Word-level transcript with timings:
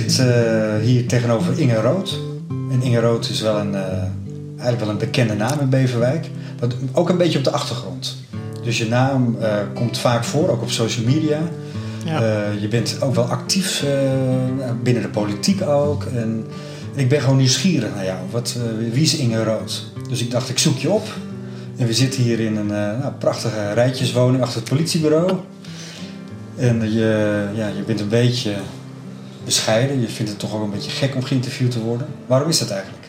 zit 0.00 0.18
uh, 0.18 0.76
hier 0.82 1.06
tegenover 1.06 1.58
Inge 1.58 1.80
Rood. 1.80 2.18
En 2.48 2.82
Inge 2.82 3.00
Rood 3.00 3.28
is 3.28 3.40
wel 3.40 3.58
een, 3.58 3.72
uh, 3.72 3.82
eigenlijk 4.48 4.80
wel 4.80 4.88
een 4.88 4.98
bekende 4.98 5.34
naam 5.34 5.60
in 5.60 5.68
Beverwijk. 5.68 6.30
Maar 6.60 6.68
ook 6.92 7.08
een 7.08 7.16
beetje 7.16 7.38
op 7.38 7.44
de 7.44 7.50
achtergrond. 7.50 8.16
Dus 8.62 8.78
je 8.78 8.88
naam 8.88 9.36
uh, 9.40 9.48
komt 9.74 9.98
vaak 9.98 10.24
voor, 10.24 10.48
ook 10.48 10.62
op 10.62 10.70
social 10.70 11.04
media. 11.04 11.38
Ja. 12.04 12.50
je 12.60 12.68
bent 12.68 12.96
ook 13.00 13.14
wel 13.14 13.24
actief 13.24 13.84
binnen 14.82 15.02
de 15.02 15.08
politiek 15.08 15.62
ook. 15.62 16.04
En 16.04 16.46
ik 16.94 17.08
ben 17.08 17.20
gewoon 17.20 17.36
nieuwsgierig 17.36 17.94
naar 17.94 18.04
jou. 18.04 18.18
Wat, 18.30 18.56
wie 18.92 19.02
is 19.02 19.16
Inge 19.16 19.44
Rood? 19.44 19.84
Dus 20.08 20.20
ik 20.20 20.30
dacht, 20.30 20.48
ik 20.48 20.58
zoek 20.58 20.78
je 20.78 20.90
op. 20.90 21.06
En 21.76 21.86
we 21.86 21.94
zitten 21.94 22.22
hier 22.22 22.40
in 22.40 22.56
een 22.56 22.66
nou, 22.66 23.12
prachtige 23.18 23.72
rijtjeswoning 23.72 24.42
achter 24.42 24.60
het 24.60 24.68
politiebureau. 24.68 25.32
En 26.56 26.92
je, 26.92 27.44
ja, 27.54 27.66
je 27.66 27.82
bent 27.86 28.00
een 28.00 28.08
beetje 28.08 28.54
bescheiden. 29.44 30.00
Je 30.00 30.08
vindt 30.08 30.30
het 30.30 30.40
toch 30.40 30.54
ook 30.54 30.62
een 30.62 30.70
beetje 30.70 30.90
gek 30.90 31.14
om 31.14 31.22
geïnterviewd 31.22 31.70
te 31.70 31.80
worden. 31.80 32.06
Waarom 32.26 32.48
is 32.48 32.58
dat 32.58 32.70
eigenlijk? 32.70 33.04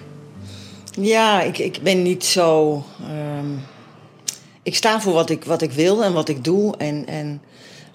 Ja, 0.92 1.42
ik, 1.42 1.58
ik 1.58 1.80
ben 1.84 2.02
niet 2.02 2.26
zo. 2.26 2.74
Um, 3.40 3.60
ik 4.64 4.76
sta 4.76 5.02
voor 5.02 5.14
wat 5.14 5.30
ik, 5.30 5.44
wat 5.44 5.62
ik 5.62 5.72
wil 5.72 6.04
en 6.04 6.14
wat 6.14 6.30
ik 6.30 6.44
doe. 6.44 6.78
En, 6.78 7.06
en, 7.08 7.42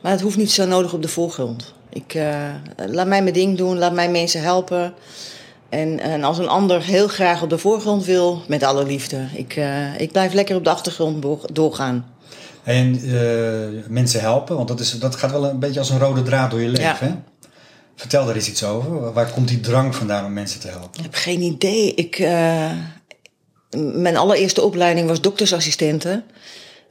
maar 0.00 0.12
het 0.12 0.20
hoeft 0.20 0.36
niet 0.36 0.50
zo 0.50 0.66
nodig 0.66 0.92
op 0.92 1.02
de 1.02 1.08
voorgrond. 1.08 1.74
Ik, 1.92 2.14
uh, 2.14 2.54
laat 2.86 3.06
mij 3.06 3.22
mijn 3.22 3.34
ding 3.34 3.56
doen, 3.56 3.78
laat 3.78 3.92
mij 3.92 4.10
mensen 4.10 4.42
helpen. 4.42 4.94
En, 5.68 6.00
en 6.00 6.24
als 6.24 6.38
een 6.38 6.48
ander 6.48 6.82
heel 6.82 7.08
graag 7.08 7.42
op 7.42 7.50
de 7.50 7.58
voorgrond 7.58 8.04
wil, 8.04 8.42
met 8.48 8.62
alle 8.62 8.84
liefde. 8.84 9.26
Ik, 9.34 9.56
uh, 9.56 10.00
ik 10.00 10.12
blijf 10.12 10.32
lekker 10.32 10.56
op 10.56 10.64
de 10.64 10.70
achtergrond 10.70 11.26
doorgaan. 11.52 12.06
En 12.62 13.06
uh, 13.06 13.84
mensen 13.88 14.20
helpen, 14.20 14.56
want 14.56 14.68
dat, 14.68 14.80
is, 14.80 14.98
dat 14.98 15.16
gaat 15.16 15.30
wel 15.30 15.44
een 15.44 15.58
beetje 15.58 15.78
als 15.78 15.90
een 15.90 15.98
rode 15.98 16.22
draad 16.22 16.50
door 16.50 16.60
je 16.60 16.68
leven. 16.68 16.84
Ja. 16.84 16.96
Hè? 16.98 17.14
Vertel 18.00 18.26
daar 18.26 18.34
eens 18.34 18.48
iets 18.48 18.64
over. 18.64 19.12
Waar 19.12 19.30
komt 19.30 19.48
die 19.48 19.60
drang 19.60 19.94
vandaan 19.94 20.24
om 20.24 20.32
mensen 20.32 20.60
te 20.60 20.68
helpen? 20.68 20.90
Ik 20.98 21.02
heb 21.02 21.14
geen 21.14 21.40
idee. 21.40 21.94
Ik, 21.94 22.18
uh, 22.18 22.72
mijn 23.76 24.16
allereerste 24.16 24.62
opleiding 24.62 25.08
was 25.08 25.20
doktersassistente. 25.20 26.22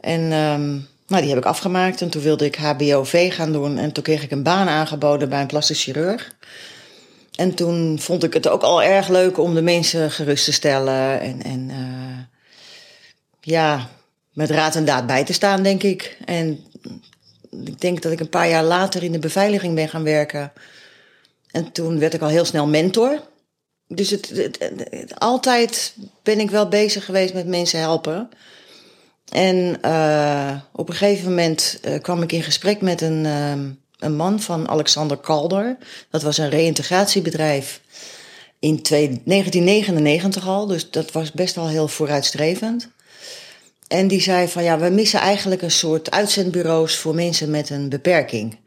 En 0.02 0.22
um, 0.22 0.88
nou, 1.08 1.22
die 1.22 1.30
heb 1.30 1.38
ik 1.38 1.46
afgemaakt. 1.46 2.02
En 2.02 2.10
toen 2.10 2.22
wilde 2.22 2.46
ik 2.46 2.56
HBOV 2.56 3.34
gaan 3.34 3.52
doen. 3.52 3.78
En 3.78 3.92
toen 3.92 4.04
kreeg 4.04 4.24
ik 4.24 4.32
een 4.32 4.44
baan 4.44 4.68
aangeboden 4.68 5.30
bij 5.30 5.42
een 5.42 5.48
plastisch 5.48 5.84
chirurg. 5.84 6.36
En 7.36 7.54
toen 7.54 8.00
vond 8.00 8.24
ik 8.24 8.34
het 8.34 8.48
ook 8.48 8.62
al 8.62 8.84
erg 8.84 9.08
leuk 9.08 9.38
om 9.38 9.54
de 9.54 9.62
mensen 9.62 10.12
gerust 10.12 10.46
te 10.46 10.54
stellen. 10.54 11.20
En, 11.20 11.44
en 11.44 11.70
uh, 11.70 12.20
ja, 13.42 13.90
met 14.34 14.50
raad 14.50 14.76
en 14.76 14.86
daad 14.86 15.08
bij 15.08 15.24
te 15.24 15.34
staan, 15.34 15.64
denk 15.64 15.84
ik. 15.84 16.18
En 16.26 16.60
ik 17.66 17.82
denk 17.82 18.02
dat 18.02 18.12
ik 18.12 18.20
een 18.20 18.30
paar 18.30 18.50
jaar 18.50 18.64
later 18.64 19.04
in 19.04 19.12
de 19.12 19.20
beveiliging 19.20 19.76
ben 19.76 19.90
gaan 19.90 20.04
werken. 20.04 20.52
En 21.52 21.72
toen 21.72 22.00
werd 22.00 22.14
ik 22.14 22.22
al 22.22 22.28
heel 22.28 22.46
snel 22.46 22.68
mentor. 22.68 23.22
Dus 23.88 24.10
het, 24.10 24.30
het, 24.30 25.20
altijd 25.20 25.96
ben 26.24 26.40
ik 26.40 26.50
wel 26.50 26.68
bezig 26.68 27.06
geweest 27.06 27.34
met 27.34 27.48
mensen 27.48 27.80
helpen. 27.80 28.30
En 29.32 29.78
uh, 29.86 30.56
op 30.72 30.90
een 30.90 30.96
gegeven 30.96 31.30
moment 31.30 31.80
uh, 31.86 32.00
kwam 32.02 32.22
ik 32.22 32.32
in 32.32 32.44
gesprek 32.44 32.82
met 32.82 33.02
een, 33.02 33.26
uh, 33.26 33.52
een 33.98 34.16
man 34.16 34.40
van 34.40 34.70
Alexander 34.70 35.20
Calder. 35.20 35.78
Dat 36.10 36.22
was 36.22 36.38
een 36.38 36.50
reïntegratiebedrijf 36.50 37.82
in 38.60 38.80
1999 38.84 40.48
al. 40.48 40.68
Dus 40.68 40.92
dat 40.92 41.12
was 41.12 41.32
best 41.32 41.56
wel 41.56 41.68
heel 41.68 41.88
vooruitstrevend. 41.88 42.90
En 43.88 44.08
die 44.08 44.22
zei 44.22 44.48
van 44.48 44.64
ja, 44.64 44.80
we 44.80 44.90
missen 44.90 45.20
eigenlijk 45.20 45.62
een 45.62 45.72
soort 45.72 46.12
uitzendbureaus 46.12 46.96
voor 46.96 47.16
mensen 47.16 47.50
met 47.50 47.70
een 47.70 47.90
beperking. 47.90 48.58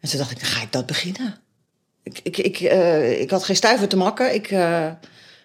En 0.00 0.08
toen 0.08 0.18
dacht 0.18 0.30
ik, 0.30 0.42
ga 0.42 0.62
ik 0.62 0.72
dat 0.72 0.86
beginnen. 0.86 1.40
Ik, 2.02 2.38
ik, 2.38 2.60
uh, 2.60 3.20
ik 3.20 3.30
had 3.30 3.44
geen 3.44 3.56
stuiver 3.56 3.88
te 3.88 3.96
makken. 3.96 4.34
Ik, 4.34 4.50
uh, 4.50 4.86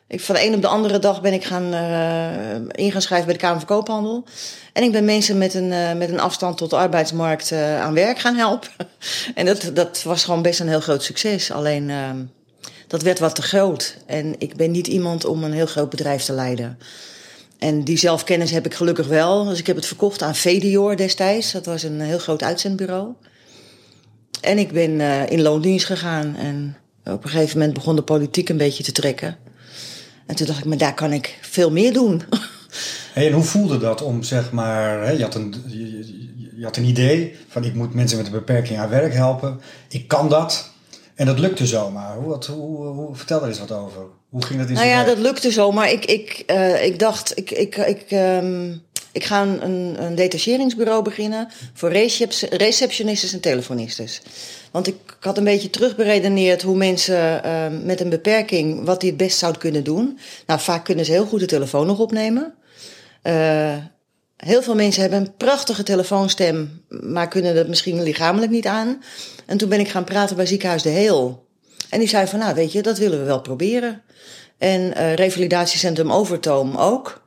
ik, 0.07 0.21
van 0.21 0.35
de 0.35 0.45
een 0.45 0.55
op 0.55 0.61
de 0.61 0.67
andere 0.67 0.99
dag 0.99 1.21
ben 1.21 1.33
ik 1.33 1.43
gaan 1.43 1.73
uh, 1.73 2.67
in 2.71 2.91
gaan 2.91 3.01
schrijven 3.01 3.25
bij 3.25 3.35
de 3.35 3.41
Kamer 3.41 3.57
van 3.57 3.67
Koophandel. 3.67 4.23
En 4.73 4.83
ik 4.83 4.91
ben 4.91 5.05
mensen 5.05 5.37
met 5.37 5.53
een, 5.53 5.97
met 5.97 6.09
een 6.09 6.19
afstand 6.19 6.57
tot 6.57 6.69
de 6.69 6.75
arbeidsmarkt 6.75 7.51
aan 7.51 7.93
werk 7.93 8.19
gaan 8.19 8.35
helpen. 8.35 8.69
en 9.35 9.45
dat, 9.45 9.71
dat 9.73 10.03
was 10.03 10.23
gewoon 10.23 10.41
best 10.41 10.59
een 10.59 10.67
heel 10.67 10.79
groot 10.79 11.03
succes. 11.03 11.51
Alleen 11.51 11.91
dat 12.87 13.01
werd 13.01 13.19
wat 13.19 13.35
te 13.35 13.41
groot. 13.41 13.97
En 14.05 14.35
ik 14.37 14.55
ben 14.55 14.71
niet 14.71 14.87
iemand 14.87 15.25
om 15.25 15.43
een 15.43 15.53
heel 15.53 15.65
groot 15.65 15.89
bedrijf 15.89 16.23
te 16.23 16.33
leiden. 16.33 16.77
En 17.59 17.83
die 17.83 17.97
zelfkennis 17.97 18.51
heb 18.51 18.65
ik 18.65 18.73
gelukkig 18.73 19.07
wel. 19.07 19.43
Dus 19.43 19.59
ik 19.59 19.67
heb 19.67 19.75
het 19.75 19.85
verkocht 19.85 20.21
aan 20.21 20.35
Vedior 20.35 20.95
destijds. 20.95 21.51
Dat 21.51 21.65
was 21.65 21.83
een 21.83 22.01
heel 22.01 22.19
groot 22.19 22.43
uitzendbureau. 22.43 23.13
En 24.41 24.57
ik 24.57 24.71
ben 24.71 24.91
uh, 24.91 25.29
in 25.29 25.41
loondienst 25.41 25.85
gegaan. 25.85 26.35
En 26.35 26.77
op 27.03 27.23
een 27.23 27.29
gegeven 27.29 27.57
moment 27.57 27.75
begon 27.75 27.95
de 27.95 28.01
politiek 28.01 28.49
een 28.49 28.57
beetje 28.57 28.83
te 28.83 28.91
trekken. 28.91 29.37
En 30.25 30.35
toen 30.35 30.47
dacht 30.47 30.59
ik, 30.59 30.65
maar 30.65 30.77
daar 30.77 30.93
kan 30.93 31.13
ik 31.13 31.37
veel 31.41 31.71
meer 31.71 31.93
doen. 31.93 32.21
Hey, 33.13 33.27
en 33.27 33.33
hoe 33.33 33.43
voelde 33.43 33.77
dat 33.77 34.01
om, 34.01 34.23
zeg 34.23 34.51
maar, 34.51 35.05
hè, 35.05 35.11
je, 35.11 35.23
had 35.23 35.35
een, 35.35 35.55
je, 35.67 36.55
je, 36.55 36.63
had 36.63 36.77
een 36.77 36.83
idee 36.83 37.35
van 37.47 37.63
ik 37.63 37.73
moet 37.73 37.93
mensen 37.93 38.17
met 38.17 38.25
een 38.25 38.31
beperking 38.31 38.79
aan 38.79 38.89
werk 38.89 39.13
helpen. 39.13 39.61
Ik 39.89 40.07
kan 40.07 40.29
dat. 40.29 40.71
En 41.15 41.25
dat 41.25 41.39
lukte 41.39 41.65
zomaar. 41.65 42.15
Hoe, 42.15 42.27
wat, 42.27 42.45
hoe, 42.45 42.85
hoe, 42.85 43.15
vertel 43.15 43.41
er 43.41 43.47
eens 43.47 43.59
wat 43.59 43.71
over. 43.71 44.01
Hoe 44.29 44.45
ging 44.45 44.59
dat 44.59 44.67
in 44.67 44.73
Nou 44.73 44.87
ja, 44.87 45.03
dat 45.03 45.17
lukte 45.17 45.51
zo. 45.51 45.71
Maar 45.71 45.91
ik, 45.91 46.05
ik, 46.05 46.43
uh, 46.47 46.85
ik 46.85 46.99
dacht, 46.99 47.37
ik, 47.37 47.51
ik, 47.51 47.75
ik, 47.75 48.11
um, 48.11 48.81
ik 49.11 49.23
ga 49.23 49.41
een, 49.41 50.03
een 50.03 50.15
detacheringsbureau 50.15 51.03
beginnen 51.03 51.47
voor 51.73 51.91
receptionistes 52.49 53.33
en 53.33 53.39
telefonistes. 53.39 54.21
Want 54.71 54.87
ik 54.87 54.95
had 55.19 55.37
een 55.37 55.43
beetje 55.43 55.69
terugberedeneerd 55.69 56.61
hoe 56.61 56.75
mensen 56.75 57.41
uh, 57.45 57.65
met 57.83 58.01
een 58.01 58.09
beperking, 58.09 58.85
wat 58.85 58.99
die 58.99 59.09
het 59.09 59.17
best 59.17 59.37
zouden 59.37 59.61
kunnen 59.61 59.83
doen. 59.83 60.19
Nou, 60.45 60.59
vaak 60.59 60.83
kunnen 60.83 61.05
ze 61.05 61.11
heel 61.11 61.25
goed 61.25 61.39
de 61.39 61.45
telefoon 61.45 61.87
nog 61.87 61.99
opnemen. 61.99 62.53
Uh, 63.23 63.75
heel 64.37 64.61
veel 64.61 64.75
mensen 64.75 65.01
hebben 65.01 65.19
een 65.19 65.35
prachtige 65.37 65.83
telefoonstem, 65.83 66.83
maar 66.89 67.27
kunnen 67.27 67.55
dat 67.55 67.67
misschien 67.67 68.03
lichamelijk 68.03 68.51
niet 68.51 68.67
aan. 68.67 69.03
En 69.45 69.57
toen 69.57 69.69
ben 69.69 69.79
ik 69.79 69.89
gaan 69.89 70.03
praten 70.03 70.35
bij 70.35 70.45
Ziekenhuis 70.45 70.81
de 70.81 70.89
Heel. 70.89 71.45
En 71.89 71.99
die 71.99 72.07
zei 72.07 72.27
van, 72.27 72.39
nou 72.39 72.55
weet 72.55 72.71
je, 72.71 72.81
dat 72.81 72.97
willen 72.97 73.19
we 73.19 73.25
wel 73.25 73.41
proberen. 73.41 74.01
En 74.57 74.81
uh, 74.81 75.13
revalidatiecentrum 75.13 76.11
Overtoom 76.11 76.75
ook. 76.75 77.25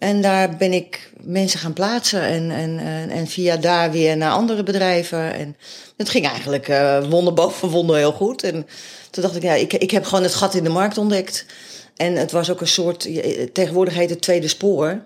En 0.00 0.22
daar 0.22 0.56
ben 0.56 0.72
ik 0.72 1.10
mensen 1.22 1.60
gaan 1.60 1.72
plaatsen 1.72 2.22
en, 2.22 2.50
en, 2.50 2.78
en, 3.10 3.26
via 3.26 3.56
daar 3.56 3.90
weer 3.90 4.16
naar 4.16 4.32
andere 4.32 4.62
bedrijven. 4.62 5.34
En 5.34 5.56
het 5.96 6.08
ging 6.08 6.26
eigenlijk 6.26 6.68
uh, 6.68 7.08
wonder 7.08 7.34
boven 7.34 7.68
wonder 7.78 7.96
heel 7.96 8.12
goed. 8.12 8.42
En 8.42 8.66
toen 9.10 9.22
dacht 9.22 9.36
ik, 9.36 9.42
ja, 9.42 9.54
ik, 9.54 9.72
ik 9.72 9.90
heb 9.90 10.04
gewoon 10.04 10.22
het 10.22 10.34
gat 10.34 10.54
in 10.54 10.64
de 10.64 10.70
markt 10.70 10.98
ontdekt. 10.98 11.46
En 11.96 12.16
het 12.16 12.32
was 12.32 12.50
ook 12.50 12.60
een 12.60 12.66
soort, 12.66 13.08
tegenwoordig 13.52 13.94
heet 13.94 14.10
het 14.10 14.20
tweede 14.20 14.48
spoor. 14.48 15.02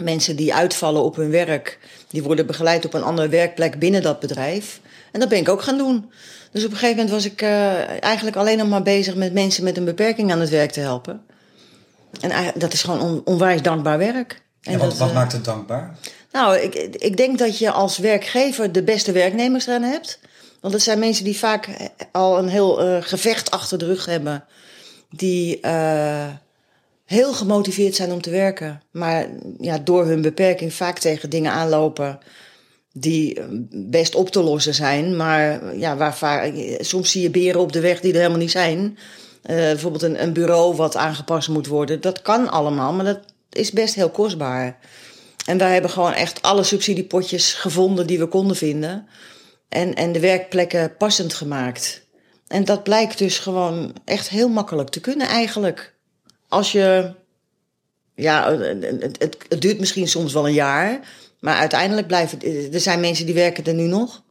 Mensen 0.00 0.36
die 0.36 0.54
uitvallen 0.54 1.02
op 1.02 1.16
hun 1.16 1.30
werk, 1.30 1.78
die 2.08 2.22
worden 2.22 2.46
begeleid 2.46 2.84
op 2.84 2.94
een 2.94 3.02
andere 3.02 3.28
werkplek 3.28 3.78
binnen 3.78 4.02
dat 4.02 4.20
bedrijf. 4.20 4.80
En 5.12 5.20
dat 5.20 5.28
ben 5.28 5.38
ik 5.38 5.48
ook 5.48 5.62
gaan 5.62 5.78
doen. 5.78 6.10
Dus 6.52 6.64
op 6.64 6.70
een 6.70 6.76
gegeven 6.76 6.96
moment 6.96 7.14
was 7.14 7.24
ik 7.24 7.42
uh, 7.42 8.02
eigenlijk 8.02 8.36
alleen 8.36 8.58
nog 8.58 8.68
maar 8.68 8.82
bezig 8.82 9.14
met 9.14 9.32
mensen 9.32 9.64
met 9.64 9.76
een 9.76 9.84
beperking 9.84 10.32
aan 10.32 10.40
het 10.40 10.50
werk 10.50 10.70
te 10.70 10.80
helpen. 10.80 11.22
En 12.20 12.52
dat 12.54 12.72
is 12.72 12.82
gewoon 12.82 13.00
on, 13.00 13.20
onwijs 13.24 13.62
dankbaar 13.62 13.98
werk. 13.98 14.42
En, 14.62 14.78
wat, 14.78 14.96
wat 14.96 15.08
uh, 15.08 15.14
maakt 15.14 15.32
het 15.32 15.44
dankbaar? 15.44 15.98
Nou, 16.32 16.56
ik, 16.56 16.74
ik 16.74 17.16
denk 17.16 17.38
dat 17.38 17.58
je 17.58 17.70
als 17.70 17.98
werkgever 17.98 18.72
de 18.72 18.82
beste 18.82 19.12
werknemers 19.12 19.66
eraan 19.66 19.82
hebt. 19.82 20.18
Want 20.60 20.74
het 20.74 20.82
zijn 20.82 20.98
mensen 20.98 21.24
die 21.24 21.38
vaak 21.38 21.68
al 22.12 22.38
een 22.38 22.48
heel 22.48 22.86
uh, 22.86 22.96
gevecht 23.00 23.50
achter 23.50 23.78
de 23.78 23.86
rug 23.86 24.06
hebben. 24.06 24.44
Die 25.10 25.60
heel 27.04 27.32
gemotiveerd 27.32 27.94
zijn 27.94 28.12
om 28.12 28.22
te 28.22 28.30
werken. 28.30 28.82
Maar 28.90 29.26
ja, 29.58 29.78
door 29.78 30.06
hun 30.06 30.22
beperking 30.22 30.72
vaak 30.72 30.98
tegen 30.98 31.30
dingen 31.30 31.52
aanlopen 31.52 32.18
die 32.92 33.40
best 33.70 34.14
op 34.14 34.30
te 34.30 34.42
lossen 34.42 34.74
zijn. 34.74 35.16
Maar 35.16 35.76
ja, 35.76 35.96
waar, 35.96 36.52
soms 36.78 37.10
zie 37.10 37.22
je 37.22 37.30
beren 37.30 37.60
op 37.60 37.72
de 37.72 37.80
weg 37.80 38.00
die 38.00 38.12
er 38.12 38.18
helemaal 38.18 38.38
niet 38.38 38.50
zijn. 38.50 38.98
Uh, 39.42 39.56
bijvoorbeeld 39.56 40.02
een, 40.02 40.22
een 40.22 40.32
bureau 40.32 40.76
wat 40.76 40.96
aangepast 40.96 41.48
moet 41.48 41.66
worden. 41.66 42.00
Dat 42.00 42.22
kan 42.22 42.50
allemaal, 42.50 42.92
maar 42.92 43.04
dat 43.04 43.20
is 43.50 43.70
best 43.70 43.94
heel 43.94 44.10
kostbaar. 44.10 44.78
En 45.46 45.58
wij 45.58 45.72
hebben 45.72 45.90
gewoon 45.90 46.12
echt 46.12 46.42
alle 46.42 46.62
subsidiepotjes 46.62 47.52
gevonden 47.52 48.06
die 48.06 48.18
we 48.18 48.26
konden 48.26 48.56
vinden. 48.56 49.08
En, 49.68 49.94
en 49.94 50.12
de 50.12 50.20
werkplekken 50.20 50.96
passend 50.96 51.34
gemaakt. 51.34 52.06
En 52.46 52.64
dat 52.64 52.82
blijkt 52.82 53.18
dus 53.18 53.38
gewoon 53.38 53.92
echt 54.04 54.28
heel 54.28 54.48
makkelijk 54.48 54.88
te 54.88 55.00
kunnen 55.00 55.26
eigenlijk. 55.26 55.94
Als 56.48 56.72
je, 56.72 57.14
ja, 58.14 58.52
het, 58.58 59.16
het, 59.18 59.36
het 59.48 59.60
duurt 59.60 59.78
misschien 59.78 60.08
soms 60.08 60.32
wel 60.32 60.46
een 60.46 60.52
jaar. 60.52 61.00
Maar 61.40 61.56
uiteindelijk 61.56 62.06
blijven, 62.06 62.42
er 62.72 62.80
zijn 62.80 63.00
mensen 63.00 63.26
die 63.26 63.34
werken 63.34 63.64
er 63.64 63.74
nu 63.74 63.86
nog. 63.86 64.22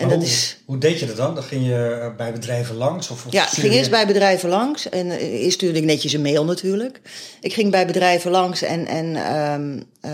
En 0.00 0.08
dat 0.08 0.18
hoe, 0.18 0.26
is... 0.26 0.56
hoe 0.64 0.78
deed 0.78 0.98
je 0.98 1.06
dat 1.06 1.16
dan? 1.16 1.34
Dan 1.34 1.44
ging 1.44 1.66
je 1.66 2.12
bij 2.16 2.32
bedrijven 2.32 2.76
langs? 2.76 3.10
Of, 3.10 3.26
of 3.26 3.32
ja, 3.32 3.42
ik 3.42 3.58
ging 3.58 3.72
eerst 3.72 3.90
bij 3.90 4.06
bedrijven 4.06 4.48
langs. 4.48 4.88
En 4.88 5.06
uh, 5.06 5.42
eerst 5.42 5.54
stuurde 5.54 5.78
ik 5.78 5.84
netjes 5.84 6.12
een 6.12 6.22
mail 6.22 6.44
natuurlijk. 6.44 7.00
Ik 7.40 7.52
ging 7.52 7.70
bij 7.70 7.86
bedrijven 7.86 8.30
langs 8.30 8.62
en, 8.62 8.86
en 8.86 9.36
um, 9.52 9.84
uh, 10.04 10.12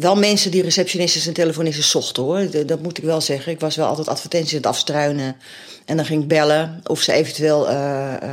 wel 0.00 0.16
mensen 0.16 0.50
die 0.50 0.62
receptionistes 0.62 1.26
en 1.26 1.32
telefonisten 1.32 1.84
zochten 1.84 2.22
hoor. 2.22 2.50
Dat, 2.50 2.68
dat 2.68 2.82
moet 2.82 2.98
ik 2.98 3.04
wel 3.04 3.20
zeggen. 3.20 3.52
Ik 3.52 3.60
was 3.60 3.76
wel 3.76 3.86
altijd 3.86 4.08
advertenties 4.08 4.52
aan 4.52 4.58
het 4.58 4.66
afstruinen. 4.66 5.36
En 5.84 5.96
dan 5.96 6.06
ging 6.06 6.22
ik 6.22 6.28
bellen 6.28 6.80
of 6.84 7.00
ze 7.00 7.12
eventueel 7.12 7.70
uh, 7.70 8.14
uh, 8.22 8.28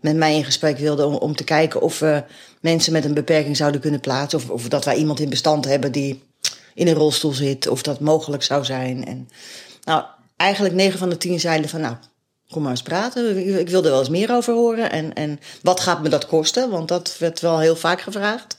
met 0.00 0.16
mij 0.16 0.36
in 0.36 0.44
gesprek 0.44 0.78
wilden 0.78 1.06
om, 1.06 1.14
om 1.14 1.36
te 1.36 1.44
kijken 1.44 1.80
of 1.80 1.98
we 1.98 2.22
mensen 2.60 2.92
met 2.92 3.04
een 3.04 3.14
beperking 3.14 3.56
zouden 3.56 3.80
kunnen 3.80 4.00
plaatsen. 4.00 4.38
Of, 4.38 4.50
of 4.50 4.68
dat 4.68 4.84
wij 4.84 4.96
iemand 4.96 5.20
in 5.20 5.28
bestand 5.28 5.64
hebben 5.64 5.92
die 5.92 6.22
in 6.74 6.88
een 6.88 6.94
rolstoel 6.94 7.32
zit, 7.32 7.66
of 7.66 7.82
dat 7.82 8.00
mogelijk 8.00 8.42
zou 8.42 8.64
zijn. 8.64 9.04
En 9.04 9.28
nou, 9.84 10.04
eigenlijk 10.36 10.74
9 10.74 10.98
van 10.98 11.08
de 11.08 11.16
10 11.16 11.40
zeiden 11.40 11.70
van 11.70 11.80
nou, 11.80 11.94
kom 12.50 12.62
maar 12.62 12.70
eens 12.70 12.82
praten. 12.82 13.58
Ik 13.58 13.68
wil 13.68 13.84
er 13.84 13.90
wel 13.90 13.98
eens 13.98 14.08
meer 14.08 14.34
over 14.34 14.54
horen. 14.54 14.90
En, 14.90 15.12
en 15.12 15.40
wat 15.62 15.80
gaat 15.80 16.02
me 16.02 16.08
dat 16.08 16.26
kosten? 16.26 16.70
Want 16.70 16.88
dat 16.88 17.16
werd 17.18 17.40
wel 17.40 17.58
heel 17.58 17.76
vaak 17.76 18.00
gevraagd. 18.00 18.58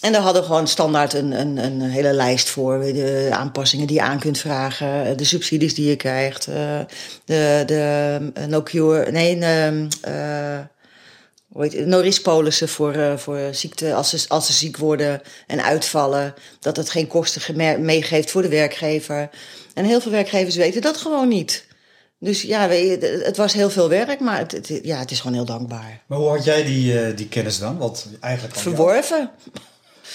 En 0.00 0.12
daar 0.12 0.22
hadden 0.22 0.42
we 0.42 0.48
gewoon 0.48 0.68
standaard 0.68 1.12
een, 1.12 1.40
een, 1.40 1.56
een 1.56 1.80
hele 1.80 2.12
lijst 2.12 2.48
voor. 2.48 2.80
De 2.80 3.28
aanpassingen 3.32 3.86
die 3.86 3.96
je 3.96 4.02
aan 4.02 4.18
kunt 4.18 4.38
vragen. 4.38 5.16
De 5.16 5.24
subsidies 5.24 5.74
die 5.74 5.88
je 5.88 5.96
krijgt. 5.96 6.44
De, 7.24 7.62
de 7.66 8.46
no 8.48 8.62
cure, 8.62 9.10
nee, 9.10 9.36
uh, 9.36 10.58
no-risk 11.52 12.28
voor, 12.68 12.96
uh, 12.96 13.16
voor 13.16 13.48
ziekte 13.50 13.94
als 13.94 14.10
ze, 14.10 14.24
als 14.28 14.46
ze 14.46 14.52
ziek 14.52 14.76
worden 14.76 15.22
en 15.46 15.64
uitvallen. 15.64 16.34
Dat 16.60 16.76
het 16.76 16.90
geen 16.90 17.06
kosten 17.06 17.56
meegeeft 17.84 18.30
voor 18.30 18.42
de 18.42 18.48
werkgever. 18.48 19.30
En 19.74 19.84
heel 19.84 20.00
veel 20.00 20.10
werkgevers 20.10 20.56
weten 20.56 20.82
dat 20.82 20.96
gewoon 20.96 21.28
niet. 21.28 21.68
Dus 22.18 22.42
ja, 22.42 22.68
het 22.68 23.36
was 23.36 23.52
heel 23.52 23.70
veel 23.70 23.88
werk, 23.88 24.20
maar 24.20 24.38
het, 24.38 24.52
het, 24.52 24.80
ja, 24.82 24.98
het 24.98 25.10
is 25.10 25.20
gewoon 25.20 25.36
heel 25.36 25.44
dankbaar. 25.44 26.02
Maar 26.06 26.18
hoe 26.18 26.28
had 26.28 26.44
jij 26.44 26.64
die, 26.64 26.92
uh, 26.92 27.16
die 27.16 27.28
kennis 27.28 27.58
dan? 27.58 27.78
Want 27.78 28.06
eigenlijk 28.20 28.56
Verworven. 28.56 29.30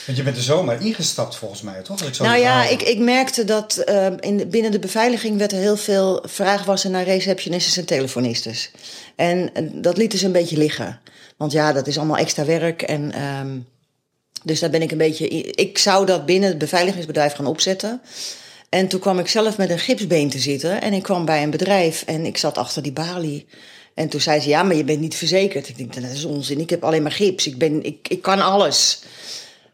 Want 0.06 0.18
je 0.18 0.24
bent 0.24 0.38
er 0.38 0.44
zomaar 0.44 0.86
ingestapt 0.86 1.36
volgens 1.36 1.62
mij, 1.62 1.82
toch? 1.82 2.02
Ik 2.02 2.18
nou 2.18 2.38
ja, 2.38 2.68
ik, 2.68 2.82
ik 2.82 3.00
merkte 3.00 3.44
dat 3.44 3.84
uh, 3.86 4.08
in, 4.20 4.50
binnen 4.50 4.72
de 4.72 4.80
beveiliging 4.80 5.38
werd 5.38 5.52
er 5.52 5.58
heel 5.58 5.78
veel 5.78 6.24
vraag 6.28 6.66
was 6.66 6.84
naar 6.84 7.04
receptionistes 7.04 7.78
en 7.78 7.86
telefonistes. 7.86 8.72
En 9.16 9.52
dat 9.74 9.98
lieten 9.98 10.20
ze 10.20 10.26
een 10.26 10.32
beetje 10.32 10.58
liggen. 10.58 11.00
Want 11.38 11.52
ja, 11.52 11.74
dat 11.74 11.88
is 11.88 11.98
allemaal 11.98 12.18
extra 12.18 12.46
werk. 12.46 12.82
En 12.82 13.24
um, 13.24 13.68
dus 14.44 14.60
daar 14.60 14.70
ben 14.70 14.82
ik 14.82 14.92
een 14.92 14.98
beetje. 14.98 15.28
Ik 15.42 15.78
zou 15.78 16.06
dat 16.06 16.26
binnen 16.26 16.50
het 16.50 16.58
beveiligingsbedrijf 16.58 17.34
gaan 17.34 17.48
opzetten. 17.48 18.02
En 18.70 18.88
toen 18.88 19.00
kwam 19.00 19.20
ik 19.20 19.28
zelf 19.28 19.58
met 19.58 19.70
een 19.70 19.80
gipsbeen 19.80 20.30
te 20.30 20.40
zitten. 20.40 20.82
En 20.82 20.94
ik 20.94 21.04
kwam 21.04 21.26
bij 21.26 21.44
een 21.44 21.50
bedrijf 21.50 22.04
en 22.06 22.26
ik 22.26 22.38
zat 22.38 22.58
achter 22.58 22.82
die 22.84 22.92
balie. 22.92 23.46
En 23.94 24.10
toen 24.10 24.22
zei 24.22 24.40
ze: 24.40 24.50
Ja, 24.50 24.64
maar 24.64 24.76
je 24.76 24.84
bent 24.84 25.00
niet 25.00 25.16
verzekerd. 25.16 25.70
Ik 25.70 25.78
denk: 25.78 25.94
Dat 25.94 26.12
is 26.12 26.26
onzin. 26.26 26.60
Ik 26.60 26.70
heb 26.70 26.84
alleen 26.84 27.02
maar 27.02 27.12
gips. 27.12 27.48
Ik, 27.48 27.58
ben, 27.58 27.84
ik, 27.84 28.08
ik 28.08 28.22
kan 28.22 28.42
alles. 28.42 29.02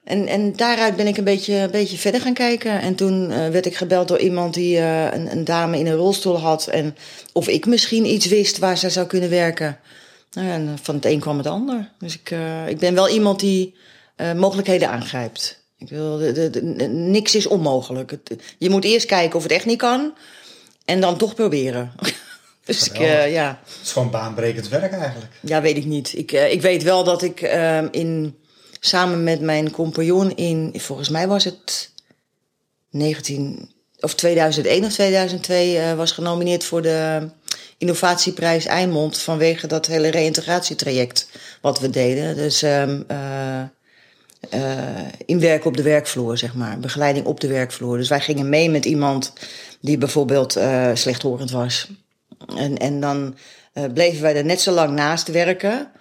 En, 0.03 0.27
en 0.27 0.55
daaruit 0.55 0.95
ben 0.95 1.07
ik 1.07 1.17
een 1.17 1.23
beetje, 1.23 1.53
een 1.53 1.71
beetje 1.71 1.97
verder 1.97 2.21
gaan 2.21 2.33
kijken. 2.33 2.81
En 2.81 2.95
toen 2.95 3.29
uh, 3.29 3.47
werd 3.47 3.65
ik 3.65 3.75
gebeld 3.75 4.07
door 4.07 4.19
iemand 4.19 4.53
die 4.53 4.77
uh, 4.77 5.03
een, 5.03 5.31
een, 5.31 5.45
dame 5.45 5.79
in 5.79 5.87
een 5.87 5.95
rolstoel 5.95 6.39
had. 6.39 6.67
En 6.67 6.95
of 7.33 7.47
ik 7.47 7.65
misschien 7.65 8.05
iets 8.05 8.25
wist 8.25 8.57
waar 8.57 8.77
zij 8.77 8.89
zou 8.89 9.07
kunnen 9.07 9.29
werken. 9.29 9.79
Nou 10.31 10.47
en 10.47 10.77
van 10.81 10.95
het 10.95 11.05
een 11.05 11.19
kwam 11.19 11.37
het 11.37 11.47
ander. 11.47 11.91
Dus 11.99 12.13
ik, 12.13 12.31
uh, 12.31 12.67
ik 12.67 12.79
ben 12.79 12.93
wel 12.93 13.09
iemand 13.09 13.39
die 13.39 13.75
mogelijkheden 14.35 14.89
aangrijpt. 14.89 15.63
Ik 15.77 15.89
wil, 15.89 16.17
de, 16.17 16.49
de, 16.49 16.61
niks 16.87 17.35
is 17.35 17.47
onmogelijk. 17.47 18.11
Het, 18.11 18.35
je 18.57 18.69
moet 18.69 18.83
eerst 18.83 19.05
kijken 19.05 19.35
of 19.35 19.43
het 19.43 19.51
echt 19.51 19.65
niet 19.65 19.77
kan. 19.77 20.13
En 20.85 21.01
dan 21.01 21.17
toch 21.17 21.35
proberen. 21.35 21.91
dus 22.65 22.89
ik, 22.89 22.97
ja. 23.29 23.59
Het 23.65 23.79
is 23.83 23.91
gewoon 23.91 24.11
baanbrekend 24.11 24.69
werk 24.69 24.91
eigenlijk. 24.91 25.31
Ja, 25.39 25.61
weet 25.61 25.77
ik 25.77 25.85
niet. 25.85 26.17
Ik, 26.17 26.31
ik 26.31 26.61
weet 26.61 26.83
wel 26.83 27.03
dat 27.03 27.21
ik 27.21 27.41
in 27.91 28.35
samen 28.79 29.23
met 29.23 29.41
mijn 29.41 29.71
compagnon 29.71 30.35
in, 30.35 30.73
volgens 30.77 31.09
mij 31.09 31.27
was 31.27 31.43
het 31.43 31.91
19 32.89 33.71
of 33.99 34.15
2001 34.15 34.85
of 34.85 34.91
2002 34.91 35.75
uh, 35.75 35.93
was 35.93 36.11
genomineerd 36.11 36.63
voor 36.63 36.81
de 36.81 37.29
innovatieprijs 37.81 38.65
Eindmond 38.65 39.17
vanwege 39.17 39.67
dat 39.67 39.85
hele 39.85 40.09
reïntegratietraject 40.09 41.27
wat 41.61 41.79
we 41.79 41.89
deden. 41.89 42.35
Dus 42.35 42.61
um, 42.61 43.03
uh, 43.11 43.61
uh, 44.53 44.59
inwerken 45.25 45.67
op 45.67 45.77
de 45.77 45.83
werkvloer, 45.83 46.37
zeg 46.37 46.53
maar. 46.53 46.79
Begeleiding 46.79 47.25
op 47.25 47.39
de 47.39 47.47
werkvloer. 47.47 47.97
Dus 47.97 48.09
wij 48.09 48.19
gingen 48.19 48.49
mee 48.49 48.69
met 48.69 48.85
iemand 48.85 49.33
die 49.79 49.97
bijvoorbeeld 49.97 50.57
uh, 50.57 50.89
slechthorend 50.93 51.51
was. 51.51 51.87
En, 52.55 52.77
en 52.77 52.99
dan 52.99 53.35
bleven 53.93 54.21
wij 54.21 54.35
er 54.35 54.45
net 54.45 54.61
zo 54.61 54.71
lang 54.71 54.93
naast 54.93 55.27
werken 55.27 55.91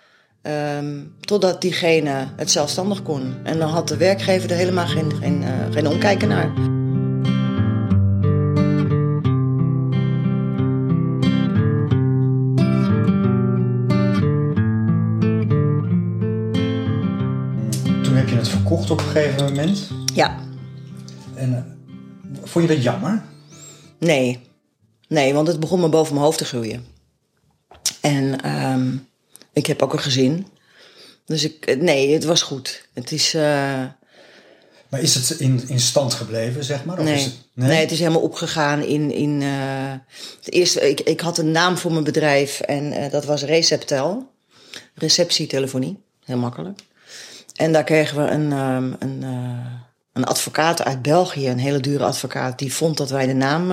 Um, 0.43 1.15
totdat 1.21 1.61
diegene 1.61 2.29
het 2.37 2.51
zelfstandig 2.51 3.03
kon. 3.03 3.35
En 3.45 3.59
dan 3.59 3.69
had 3.69 3.89
de 3.89 3.97
werkgever 3.97 4.51
er 4.51 4.57
helemaal 4.57 4.87
geen, 4.87 5.13
geen, 5.21 5.45
geen 5.71 5.87
omkijken 5.87 6.29
naar. 6.29 6.80
Op 18.71 18.91
een 18.91 19.01
gegeven 19.01 19.45
moment. 19.45 19.89
Ja. 20.15 20.39
En 21.35 21.51
uh, 21.51 22.39
vond 22.45 22.69
je 22.69 22.75
dat 22.75 22.83
jammer? 22.83 23.23
Nee. 23.99 24.41
Nee, 25.09 25.35
want 25.35 25.49
het 25.49 25.61
begon 25.61 25.81
me 25.81 25.89
boven 25.89 26.13
mijn 26.13 26.25
hoofd 26.25 26.39
te 26.39 26.45
groeien. 26.45 26.85
En 28.01 28.51
um, 28.51 29.09
ik 29.53 29.67
heb 29.67 29.83
ook 29.83 29.93
een 29.93 29.99
gezin. 29.99 30.47
Dus 31.25 31.45
ik, 31.45 31.67
eh, 31.67 31.81
nee, 31.81 32.13
het 32.13 32.25
was 32.25 32.43
goed. 32.43 32.89
Het 32.93 33.13
is. 33.13 33.35
Uh... 33.35 33.43
Maar 34.89 35.01
is 35.01 35.15
het 35.15 35.31
in, 35.31 35.63
in 35.69 35.81
stand 35.81 36.15
gebleven, 36.15 36.65
zeg 36.65 36.85
maar? 36.85 36.99
Of 36.99 37.05
nee. 37.05 37.15
Is 37.15 37.25
het, 37.25 37.35
nee? 37.53 37.69
nee? 37.69 37.81
het 37.81 37.91
is 37.91 37.99
helemaal 37.99 38.21
opgegaan 38.21 38.83
in. 38.83 39.11
in 39.13 39.41
uh... 39.41 39.93
het 40.41 40.53
eerste, 40.53 40.89
ik, 40.89 41.01
ik 41.01 41.21
had 41.21 41.39
een 41.39 41.51
naam 41.51 41.79
voor 41.79 41.93
mijn 41.93 42.05
bedrijf 42.05 42.61
en 42.61 42.93
uh, 42.93 43.11
dat 43.11 43.25
was 43.25 43.43
Receptel. 43.43 44.31
Receptietelefonie. 44.95 45.99
Heel 46.25 46.39
makkelijk. 46.39 46.81
En 47.61 47.73
daar 47.73 47.85
kregen 47.85 48.25
we 48.25 48.31
een, 48.31 48.53
um, 48.53 48.97
een, 48.99 49.25
een 50.13 50.25
advocaat 50.25 50.85
uit 50.85 51.03
België, 51.03 51.49
een 51.49 51.59
hele 51.59 51.81
dure 51.81 52.05
advocaat, 52.05 52.59
die 52.59 52.75
vond 52.75 52.97
dat 52.97 53.11
wij 53.11 53.27
de 53.27 53.35
naam 53.35 53.73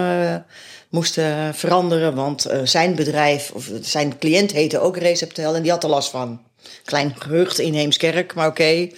moesten 0.89 1.55
veranderen. 1.55 2.15
Want 2.15 2.47
uh, 2.47 2.59
zijn 2.63 2.95
bedrijf, 2.95 3.51
of 3.53 3.69
zijn 3.81 4.17
cliënt 4.17 4.51
heette 4.51 4.79
ook 4.79 4.97
Receptel 4.97 5.55
en 5.55 5.61
die 5.61 5.71
had 5.71 5.83
er 5.83 5.89
last 5.89 6.09
van. 6.09 6.41
Klein 6.83 7.15
gerucht 7.17 7.59
in 7.59 7.73
Heemskerk, 7.73 8.33
maar 8.33 8.47
oké. 8.47 8.89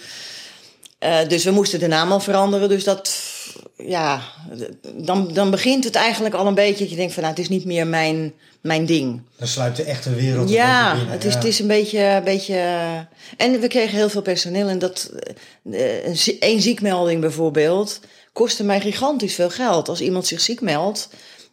Dus 1.28 1.44
we 1.44 1.50
moesten 1.50 1.78
de 1.78 1.86
naam 1.86 2.12
al 2.12 2.20
veranderen. 2.20 2.68
Dus 2.68 2.84
dat, 2.84 3.16
ja, 3.76 4.20
dan, 4.94 5.32
dan 5.32 5.50
begint 5.50 5.84
het 5.84 5.94
eigenlijk 5.94 6.34
al 6.34 6.46
een 6.46 6.54
beetje 6.54 6.78
dat 6.78 6.90
je 6.90 6.96
denkt 6.96 7.12
van 7.12 7.22
nou, 7.22 7.34
het 7.34 7.42
is 7.42 7.50
niet 7.50 7.64
meer 7.64 7.86
mijn, 7.86 8.34
mijn 8.60 8.86
ding. 8.86 9.22
Dan 9.36 9.48
sluit 9.48 9.76
de 9.76 9.82
echte 9.82 10.14
wereld 10.14 10.50
ja, 10.50 10.94
binnen. 10.94 11.12
Het 11.12 11.24
is, 11.24 11.32
ja, 11.32 11.38
het 11.38 11.48
is 11.48 11.58
een 11.58 11.66
beetje, 11.66 11.98
een 11.98 12.24
beetje... 12.24 12.54
En 13.36 13.60
we 13.60 13.68
kregen 13.68 13.96
heel 13.96 14.08
veel 14.08 14.22
personeel 14.22 14.68
en 14.68 14.78
dat... 14.78 15.10
Een 16.40 16.60
ziekmelding 16.60 17.20
bijvoorbeeld 17.20 18.00
kostte 18.32 18.64
mij 18.64 18.80
gigantisch 18.80 19.34
veel 19.34 19.50
geld. 19.50 19.88
Als 19.88 20.00
iemand 20.00 20.26
zich 20.26 20.40
ziek 20.40 20.60
meldt, 20.60 21.08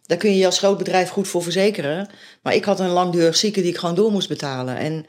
daar 0.06 0.18
kun 0.18 0.30
je 0.30 0.38
je 0.38 0.46
als 0.46 0.58
groot 0.58 0.78
bedrijf 0.78 1.08
goed 1.08 1.28
voor 1.28 1.42
verzekeren. 1.42 2.08
Maar 2.42 2.54
ik 2.54 2.64
had 2.64 2.80
een 2.80 2.88
langdurig 2.88 3.36
zieke 3.36 3.60
die 3.60 3.70
ik 3.70 3.78
gewoon 3.78 3.94
door 3.94 4.12
moest 4.12 4.28
betalen. 4.28 4.76
En 4.76 5.06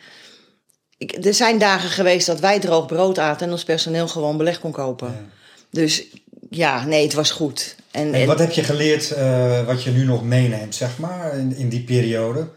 ik, 0.97 1.25
er 1.25 1.33
zijn 1.33 1.57
dagen 1.57 1.89
geweest 1.89 2.27
dat 2.27 2.39
wij 2.39 2.59
droog 2.59 2.85
brood 2.85 3.19
aten 3.19 3.45
en 3.45 3.51
ons 3.51 3.63
personeel 3.63 4.07
gewoon 4.07 4.37
beleg 4.37 4.59
kon 4.59 4.71
kopen. 4.71 5.07
Ja. 5.07 5.25
Dus 5.71 6.03
ja, 6.49 6.85
nee, 6.85 7.03
het 7.03 7.13
was 7.13 7.31
goed. 7.31 7.75
En, 7.91 8.13
en, 8.13 8.27
wat 8.27 8.39
heb 8.39 8.51
je 8.51 8.63
geleerd 8.63 9.11
uh, 9.11 9.65
wat 9.65 9.83
je 9.83 9.91
nu 9.91 10.05
nog 10.05 10.23
meeneemt, 10.23 10.75
zeg 10.75 10.97
maar, 10.97 11.37
in, 11.37 11.55
in 11.55 11.69
die 11.69 11.83
periode? 11.83 12.47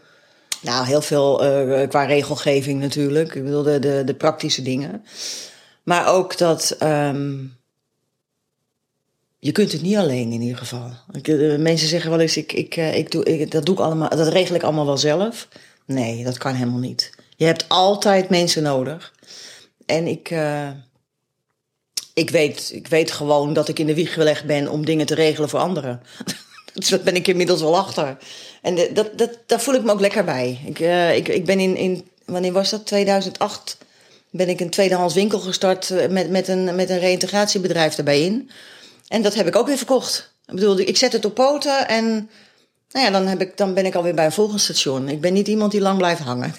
Nou, 0.61 0.85
heel 0.85 1.01
veel 1.01 1.45
uh, 1.45 1.87
qua 1.87 2.03
regelgeving 2.03 2.79
natuurlijk. 2.79 3.35
Ik 3.35 3.43
bedoel, 3.43 3.63
de, 3.63 3.79
de, 3.79 4.01
de 4.05 4.15
praktische 4.15 4.61
dingen. 4.61 5.05
Maar 5.83 6.07
ook 6.07 6.37
dat. 6.37 6.77
Um, 6.83 7.55
je 9.39 9.51
kunt 9.51 9.71
het 9.71 9.81
niet 9.81 9.95
alleen 9.95 10.31
in 10.31 10.41
ieder 10.41 10.57
geval. 10.57 10.91
Ik, 11.11 11.27
uh, 11.27 11.57
mensen 11.57 11.87
zeggen 11.87 12.09
wel 12.09 12.19
eens, 12.19 12.37
ik, 12.37 12.53
ik, 12.53 12.75
ik 12.75 13.11
doe, 13.11 13.23
ik, 13.23 13.51
dat, 13.51 13.65
doe 13.65 13.75
ik 13.75 13.81
allemaal, 13.81 14.09
dat 14.09 14.27
regel 14.27 14.55
ik 14.55 14.63
allemaal 14.63 14.85
wel 14.85 14.97
zelf. 14.97 15.47
Nee, 15.85 16.23
dat 16.23 16.37
kan 16.37 16.53
helemaal 16.53 16.79
niet. 16.79 17.11
Je 17.35 17.45
hebt 17.45 17.65
altijd 17.67 18.29
mensen 18.29 18.63
nodig. 18.63 19.13
En 19.85 20.07
ik, 20.07 20.31
uh, 20.31 20.69
ik, 22.13 22.29
weet, 22.29 22.71
ik 22.73 22.87
weet 22.87 23.11
gewoon 23.11 23.53
dat 23.53 23.67
ik 23.67 23.79
in 23.79 23.87
de 23.87 23.93
wieg 23.93 24.13
gelegd 24.13 24.45
ben 24.45 24.67
om 24.67 24.85
dingen 24.85 25.05
te 25.05 25.15
regelen 25.15 25.49
voor 25.49 25.59
anderen. 25.59 26.01
dus 26.73 26.89
dat 26.89 27.03
ben 27.03 27.15
ik 27.15 27.27
inmiddels 27.27 27.61
wel 27.61 27.77
achter. 27.77 28.17
En 28.61 28.75
dat, 28.93 29.17
dat, 29.17 29.39
daar 29.45 29.61
voel 29.61 29.75
ik 29.75 29.83
me 29.83 29.91
ook 29.91 29.99
lekker 29.99 30.23
bij. 30.23 30.59
Ik, 30.65 30.79
ik, 31.15 31.27
ik 31.27 31.45
ben 31.45 31.59
in, 31.59 31.75
in, 31.75 32.07
wanneer 32.25 32.53
was 32.53 32.69
dat? 32.69 32.85
2008 32.85 33.77
ben 34.29 34.49
ik 34.49 34.59
een 34.59 34.69
tweedehands 34.69 35.13
winkel 35.13 35.39
gestart 35.39 36.09
met, 36.09 36.29
met 36.29 36.47
een, 36.47 36.75
met 36.75 36.89
een 36.89 36.99
reïntegratiebedrijf 36.99 37.97
erbij 37.97 38.21
in. 38.21 38.49
En 39.07 39.21
dat 39.21 39.33
heb 39.33 39.47
ik 39.47 39.55
ook 39.55 39.67
weer 39.67 39.77
verkocht. 39.77 40.33
Ik 40.47 40.53
bedoel, 40.53 40.79
ik 40.79 40.97
zet 40.97 41.13
het 41.13 41.25
op 41.25 41.33
poten 41.33 41.87
en 41.87 42.29
nou 42.91 43.05
ja, 43.05 43.11
dan, 43.11 43.27
heb 43.27 43.41
ik, 43.41 43.57
dan 43.57 43.73
ben 43.73 43.85
ik 43.85 43.95
alweer 43.95 44.13
bij 44.13 44.25
een 44.25 44.31
volgend 44.31 44.61
station. 44.61 45.09
Ik 45.09 45.21
ben 45.21 45.33
niet 45.33 45.47
iemand 45.47 45.71
die 45.71 45.81
lang 45.81 45.97
blijft 45.97 46.21
hangen. 46.21 46.55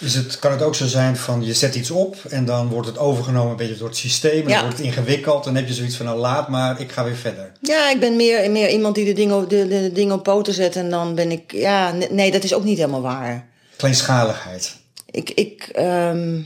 Is 0.00 0.14
het, 0.14 0.38
kan 0.38 0.50
het 0.52 0.62
ook 0.62 0.74
zo 0.74 0.86
zijn 0.86 1.16
van 1.16 1.44
je 1.44 1.54
zet 1.54 1.74
iets 1.74 1.90
op 1.90 2.16
en 2.28 2.44
dan 2.44 2.68
wordt 2.68 2.86
het 2.88 2.98
overgenomen 2.98 3.50
een 3.50 3.56
beetje 3.56 3.76
door 3.76 3.88
het 3.88 3.96
systeem. 3.96 4.42
En 4.42 4.48
Ja. 4.48 4.54
dan 4.54 4.62
wordt 4.62 4.76
het 4.76 4.86
ingewikkeld. 4.86 5.44
Dan 5.44 5.54
heb 5.54 5.68
je 5.68 5.74
zoiets 5.74 5.96
van 5.96 6.06
nou 6.06 6.18
laat 6.18 6.48
maar, 6.48 6.80
ik 6.80 6.92
ga 6.92 7.04
weer 7.04 7.16
verder. 7.16 7.52
Ja, 7.60 7.90
ik 7.90 8.00
ben 8.00 8.16
meer, 8.16 8.50
meer 8.50 8.68
iemand 8.70 8.94
die 8.94 9.04
de 9.04 9.12
dingen, 9.12 9.36
op- 9.36 9.50
de, 9.50 9.68
de, 9.68 9.80
de 9.80 9.92
dingen 9.92 10.14
op 10.14 10.22
poten 10.22 10.54
zet. 10.54 10.76
En 10.76 10.90
dan 10.90 11.14
ben 11.14 11.30
ik... 11.32 11.52
Ja, 11.52 11.92
nee, 12.10 12.30
dat 12.30 12.44
is 12.44 12.54
ook 12.54 12.64
niet 12.64 12.76
helemaal 12.78 13.02
waar. 13.02 13.48
Kleinschaligheid. 13.76 14.76
Ik... 15.10 15.30
ik 15.30 15.62
ehm, 15.72 16.40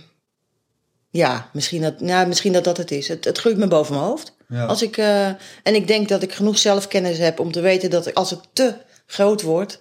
ja, 1.11 1.49
misschien 1.53 1.83
dat, 1.83 2.01
nou, 2.01 2.27
misschien 2.27 2.53
dat 2.53 2.65
dat 2.65 2.77
het 2.77 2.91
is. 2.91 3.09
Het, 3.09 3.25
het 3.25 3.39
groeit 3.39 3.57
me 3.57 3.69
boven 3.69 3.95
mijn 3.95 4.07
hoofd. 4.07 4.37
Ja. 4.49 4.65
Als 4.65 4.83
ik, 4.83 4.97
eh, 4.97 5.27
en 5.63 5.75
ik 5.75 5.87
denk 5.87 6.09
dat 6.09 6.23
ik 6.23 6.33
genoeg 6.33 6.59
zelfkennis 6.59 7.19
heb 7.19 7.41
om 7.41 7.53
te 7.53 7.61
weten 7.61 7.91
dat 7.91 8.15
als 8.15 8.31
het 8.31 8.41
te 8.53 8.75
groot 9.07 9.43
wordt, 9.43 9.81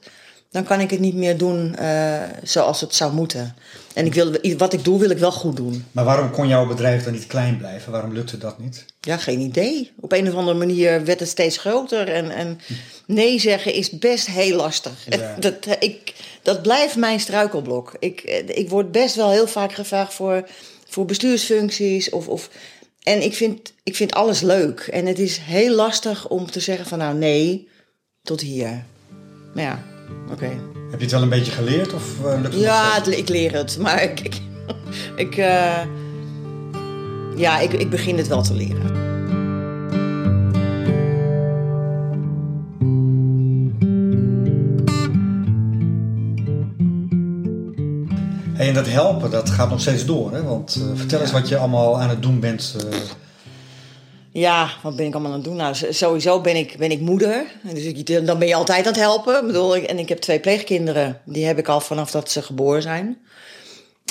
dan 0.51 0.63
kan 0.63 0.79
ik 0.79 0.89
het 0.89 0.99
niet 0.99 1.15
meer 1.15 1.37
doen 1.37 1.75
eh, 1.75 2.21
zoals 2.43 2.81
het 2.81 2.95
zou 2.95 3.13
moeten. 3.13 3.55
En 3.93 4.05
ik 4.05 4.13
wil, 4.13 4.31
wat 4.57 4.73
ik 4.73 4.83
doe, 4.83 4.99
wil 4.99 5.09
ik 5.09 5.17
wel 5.17 5.31
goed 5.31 5.55
doen. 5.55 5.85
Maar 5.91 6.05
waarom 6.05 6.31
kon 6.31 6.47
jouw 6.47 6.67
bedrijf 6.67 7.03
dan 7.03 7.13
niet 7.13 7.27
klein 7.27 7.57
blijven? 7.57 7.91
Waarom 7.91 8.13
lukte 8.13 8.37
dat 8.37 8.59
niet? 8.59 8.85
Ja, 9.01 9.17
geen 9.17 9.39
idee. 9.39 9.91
Op 9.99 10.11
een 10.11 10.27
of 10.27 10.33
andere 10.33 10.57
manier 10.57 11.05
werd 11.05 11.19
het 11.19 11.29
steeds 11.29 11.57
groter. 11.57 12.07
En, 12.07 12.31
en 12.31 12.59
nee 13.05 13.39
zeggen 13.39 13.73
is 13.73 13.89
best 13.89 14.27
heel 14.27 14.55
lastig. 14.55 15.05
Ja. 15.09 15.35
Dat, 15.39 15.55
ik, 15.79 16.13
dat 16.41 16.61
blijft 16.61 16.95
mijn 16.95 17.19
struikelblok. 17.19 17.93
Ik, 17.99 18.19
eh, 18.19 18.57
ik 18.57 18.69
word 18.69 18.91
best 18.91 19.15
wel 19.15 19.31
heel 19.31 19.47
vaak 19.47 19.73
gevraagd 19.73 20.13
voor, 20.13 20.47
voor 20.87 21.05
bestuursfuncties. 21.05 22.09
Of, 22.09 22.27
of, 22.27 22.49
en 23.03 23.23
ik 23.23 23.33
vind, 23.33 23.73
ik 23.83 23.95
vind 23.95 24.13
alles 24.13 24.41
leuk. 24.41 24.79
En 24.79 25.05
het 25.05 25.19
is 25.19 25.37
heel 25.37 25.75
lastig 25.75 26.27
om 26.27 26.51
te 26.51 26.59
zeggen 26.59 26.85
van 26.85 26.97
nou 26.97 27.15
nee, 27.15 27.67
tot 28.21 28.41
hier. 28.41 28.83
Maar 29.53 29.63
ja, 29.63 29.83
oké. 30.31 30.45
Heb 30.89 30.99
je 30.99 31.05
het 31.05 31.11
wel 31.11 31.21
een 31.21 31.29
beetje 31.29 31.51
geleerd 31.51 31.93
of 31.93 32.25
eh, 32.25 32.41
lukt 32.41 32.53
het 32.53 32.63
Ja, 32.63 32.93
het- 32.95 33.17
ik 33.17 33.29
leer 33.29 33.53
het. 33.53 33.77
Maar 33.81 34.03
ik, 34.03 34.19
ik, 34.19 34.41
ik, 35.15 35.37
eh, 35.37 35.79
ja, 37.35 37.59
ik, 37.59 37.73
ik 37.73 37.89
begin 37.89 38.17
het 38.17 38.27
wel 38.27 38.41
te 38.41 38.53
leren. 38.53 38.99
Hey, 48.53 48.67
en 48.67 48.73
dat 48.73 48.87
helpen, 48.89 49.31
dat 49.31 49.49
gaat 49.49 49.69
nog 49.69 49.81
steeds 49.81 50.05
door. 50.05 50.31
Hè? 50.33 50.43
Want 50.43 50.75
eh, 50.81 50.83
vertel 50.95 51.21
eens 51.21 51.31
wat 51.31 51.47
je 51.47 51.57
allemaal 51.57 51.99
aan 52.01 52.09
het 52.09 52.21
doen 52.21 52.39
bent. 52.39 52.75
Ja, 54.33 54.69
wat 54.83 54.95
ben 54.95 55.05
ik 55.05 55.13
allemaal 55.13 55.31
aan 55.31 55.37
het 55.37 55.47
doen? 55.47 55.55
Nou, 55.55 55.75
sowieso 55.89 56.41
ben 56.41 56.55
ik, 56.55 56.77
ben 56.77 56.91
ik 56.91 56.99
moeder. 56.99 57.45
Dus 57.63 57.83
ik, 57.83 58.25
dan 58.25 58.39
ben 58.39 58.47
je 58.47 58.55
altijd 58.55 58.85
aan 58.85 58.91
het 58.91 59.01
helpen. 59.01 59.39
Ik 59.39 59.45
bedoel, 59.45 59.75
en 59.75 59.99
ik 59.99 60.09
heb 60.09 60.17
twee 60.17 60.39
pleegkinderen. 60.39 61.21
Die 61.25 61.45
heb 61.45 61.57
ik 61.57 61.67
al 61.67 61.81
vanaf 61.81 62.11
dat 62.11 62.31
ze 62.31 62.41
geboren 62.41 62.81
zijn. 62.81 63.17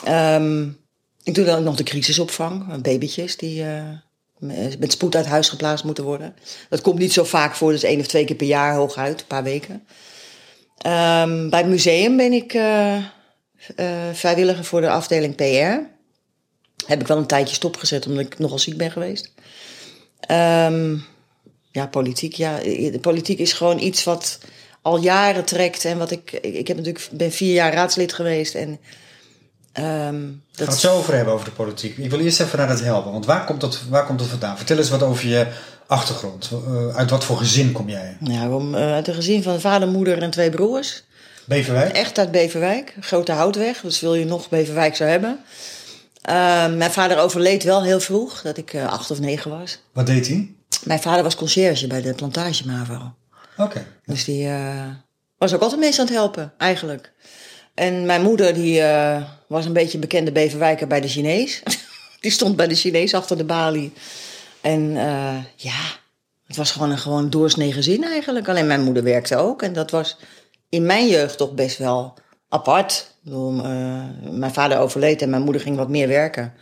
Ehm, 0.04 0.68
ik 1.22 1.34
doe 1.34 1.44
dan 1.44 1.58
ook 1.58 1.64
nog 1.64 1.76
de 1.76 1.82
crisisopvang. 1.82 2.82
Babytjes 2.82 3.36
die 3.36 3.64
eh, 3.64 3.82
met 4.78 4.92
spoed 4.92 5.16
uit 5.16 5.26
huis 5.26 5.48
geplaatst 5.48 5.84
moeten 5.84 6.04
worden. 6.04 6.34
Dat 6.68 6.80
komt 6.80 6.98
niet 6.98 7.12
zo 7.12 7.24
vaak 7.24 7.54
voor. 7.54 7.72
Dus 7.72 7.82
één 7.82 8.00
of 8.00 8.06
twee 8.06 8.24
keer 8.24 8.36
per 8.36 8.46
jaar 8.46 8.74
hooguit. 8.74 9.20
Een 9.20 9.26
paar 9.26 9.42
weken. 9.42 9.86
Ehm, 10.76 11.48
bij 11.48 11.60
het 11.60 11.68
museum 11.68 12.16
ben 12.16 12.32
ik 12.32 12.54
eh, 12.54 12.96
vrijwilliger 14.12 14.64
voor 14.64 14.80
de 14.80 14.90
afdeling 14.90 15.34
PR. 15.34 15.88
Heb 16.86 17.00
ik 17.00 17.06
wel 17.06 17.16
een 17.16 17.26
tijdje 17.26 17.54
stopgezet 17.54 18.06
omdat 18.06 18.24
ik 18.24 18.38
nogal 18.38 18.58
ziek 18.58 18.76
ben 18.76 18.90
geweest. 18.90 19.32
Ehm, 20.30 20.96
ja, 21.70 21.86
politiek. 21.86 22.34
Ja, 22.34 22.56
de 22.62 22.98
politiek 23.00 23.38
is 23.38 23.52
gewoon 23.52 23.78
iets 23.78 24.04
wat 24.04 24.38
al 24.82 24.98
jaren 24.98 25.44
trekt. 25.44 25.84
En 25.84 25.98
wat 25.98 26.10
ik. 26.10 26.32
Ik 26.32 26.68
heb 26.68 26.76
natuurlijk, 26.76 27.08
ben 27.12 27.32
vier 27.32 27.52
jaar 27.52 27.72
raadslid 27.72 28.12
geweest. 28.12 28.54
En. 28.54 28.78
We 29.72 29.82
dat, 30.50 30.64
gaan 30.64 30.68
het 30.68 30.78
zo 30.78 30.96
over 30.96 31.14
hebben 31.14 31.34
over 31.34 31.44
de 31.44 31.50
politiek. 31.50 31.96
Ik 31.96 32.10
wil 32.10 32.20
eerst 32.20 32.40
even 32.40 32.58
naar 32.58 32.68
dat 32.68 32.80
helpen. 32.80 33.12
Want 33.12 33.26
waar 33.26 33.44
komt 33.44 33.60
dat, 33.60 33.80
waar 33.88 34.06
komt 34.06 34.18
dat 34.18 34.28
vandaan? 34.28 34.56
Vertel 34.56 34.76
eens 34.76 34.90
wat 34.90 35.02
over 35.02 35.26
je 35.28 35.46
achtergrond. 35.86 36.50
Eh, 36.52 36.96
uit 36.96 37.10
wat 37.10 37.24
voor 37.24 37.36
gezin 37.36 37.72
kom 37.72 37.88
jij? 37.88 38.16
om, 38.50 38.74
eh, 38.74 38.92
uit 38.92 39.08
een 39.08 39.14
gezin 39.14 39.42
van 39.42 39.60
vader, 39.60 39.88
moeder 39.88 40.22
en 40.22 40.30
twee 40.30 40.50
broers. 40.50 41.04
Beverwijk? 41.44 41.92
Echt 41.92 42.18
uit 42.18 42.30
Beverwijk. 42.30 42.94
Grote 43.00 43.32
houtweg. 43.32 43.80
Dus 43.80 44.00
wil 44.00 44.14
je 44.14 44.24
nog 44.24 44.48
Beverwijk 44.48 44.96
zou 44.96 45.10
hebben. 45.10 45.38
Ehm, 46.22 46.76
mijn 46.76 46.90
vader 46.90 47.18
overleed 47.18 47.62
wel 47.62 47.82
heel 47.82 48.00
vroeg. 48.00 48.42
Dat 48.42 48.56
ik 48.56 48.72
eh, 48.72 48.92
acht 48.92 49.10
of 49.10 49.20
negen 49.20 49.50
was. 49.50 49.82
Wat 49.92 50.06
deed 50.06 50.28
hij? 50.28 50.54
Mijn 50.84 51.00
vader 51.00 51.22
was 51.22 51.34
conciërge 51.34 51.86
bij 51.86 52.02
de 52.02 52.14
plantage 52.14 52.66
Mavo. 52.66 53.14
Oké. 53.56 53.86
Dus 54.04 54.24
die 54.24 54.48
eh, 54.48 54.86
was 55.38 55.54
ook 55.54 55.60
altijd 55.60 55.80
mensen 55.80 56.00
aan 56.00 56.06
het 56.06 56.16
helpen, 56.16 56.52
eigenlijk. 56.56 57.12
En 57.74 58.06
mijn 58.06 58.22
moeder 58.22 58.54
die, 58.54 58.80
eh, 58.80 59.22
was 59.46 59.64
een 59.64 59.72
beetje 59.72 59.94
een 59.94 60.00
bekende 60.00 60.32
Beverwijker 60.32 60.86
bij 60.86 61.00
de 61.00 61.08
Chinees. 61.08 61.62
die 62.20 62.30
stond 62.30 62.56
bij 62.56 62.68
de 62.68 62.74
Chinees 62.74 63.14
achter 63.14 63.36
de 63.36 63.44
balie. 63.44 63.92
En 64.60 64.92
ja, 65.56 65.80
het 66.46 66.56
was 66.56 66.70
gewoon 66.70 66.90
een 66.90 66.98
gewoon 66.98 67.30
doorsnee 67.30 67.72
gezin 67.72 68.04
eigenlijk. 68.04 68.48
Alleen 68.48 68.66
mijn 68.66 68.82
moeder 68.82 69.02
werkte 69.02 69.36
ook. 69.36 69.62
En 69.62 69.72
dat 69.72 69.90
was 69.90 70.16
in 70.68 70.86
mijn 70.86 71.08
jeugd 71.08 71.38
toch 71.38 71.52
best 71.52 71.78
wel 71.78 72.14
apart. 72.48 73.09
Eh, 73.24 74.04
mijn 74.30 74.52
vader 74.52 74.78
overleed 74.78 75.22
en 75.22 75.30
mijn 75.30 75.42
moeder 75.42 75.62
ging 75.62 75.76
wat 75.76 75.88
meer 75.88 76.08
werken. 76.08 76.52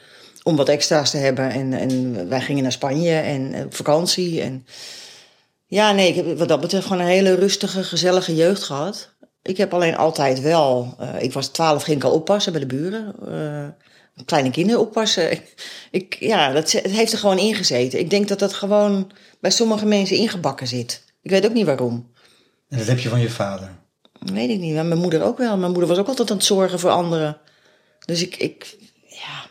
Om 0.42 0.56
wat 0.56 0.68
extra's 0.68 1.10
te 1.10 1.16
hebben. 1.16 1.50
En, 1.50 1.72
en 1.72 2.28
wij 2.28 2.40
gingen 2.40 2.62
naar 2.62 2.72
Spanje 2.72 3.14
en 3.14 3.52
eh, 3.54 3.64
op 3.64 3.74
vakantie. 3.74 4.40
En 4.40 4.66
ja, 5.66 5.92
nee, 5.92 6.08
ik 6.08 6.14
heb 6.14 6.38
wat 6.38 6.48
dat 6.48 6.60
betreft 6.60 6.86
gewoon 6.86 7.02
een 7.02 7.08
hele 7.08 7.34
rustige, 7.34 7.84
gezellige 7.84 8.34
jeugd 8.34 8.62
gehad. 8.62 9.16
Ik 9.42 9.56
heb 9.56 9.74
alleen 9.74 9.96
altijd 9.96 10.40
wel... 10.40 10.94
eh, 10.98 11.22
ik 11.22 11.32
was 11.32 11.48
twaalf, 11.48 11.82
ging 11.82 11.96
ik 11.96 12.04
al 12.04 12.12
oppassen 12.12 12.52
bij 12.52 12.60
de 12.60 12.66
buren. 12.66 13.14
kleine 14.24 14.50
kinderen 14.50 14.80
oppassen. 14.80 15.30
Ik, 15.90 16.16
ja, 16.20 16.52
dat 16.52 16.72
het 16.72 16.92
heeft 16.92 17.12
er 17.12 17.18
gewoon 17.18 17.38
ingezeten. 17.38 17.98
Ik 17.98 18.10
denk 18.10 18.28
dat 18.28 18.38
dat 18.38 18.52
gewoon 18.54 19.10
bij 19.40 19.50
sommige 19.50 19.86
mensen 19.86 20.16
ingebakken 20.16 20.66
zit. 20.66 21.04
Ik 21.22 21.30
weet 21.30 21.46
ook 21.46 21.52
niet 21.52 21.66
waarom. 21.66 22.12
En 22.68 22.78
dat 22.78 22.86
heb 22.86 22.98
je 22.98 23.08
van 23.08 23.20
je 23.20 23.30
vader. 23.30 23.77
Weet 24.18 24.50
ik 24.50 24.58
niet. 24.58 24.74
Maar 24.74 24.86
mijn 24.86 25.00
moeder 25.00 25.22
ook 25.22 25.38
wel. 25.38 25.56
Mijn 25.56 25.70
moeder 25.70 25.88
was 25.88 25.98
ook 25.98 26.08
altijd 26.08 26.30
aan 26.30 26.36
het 26.36 26.46
zorgen 26.46 26.78
voor 26.78 26.90
anderen. 26.90 27.38
Dus 28.04 28.22
ik, 28.22 28.36
ik 28.36 28.76
ja, 29.06 29.44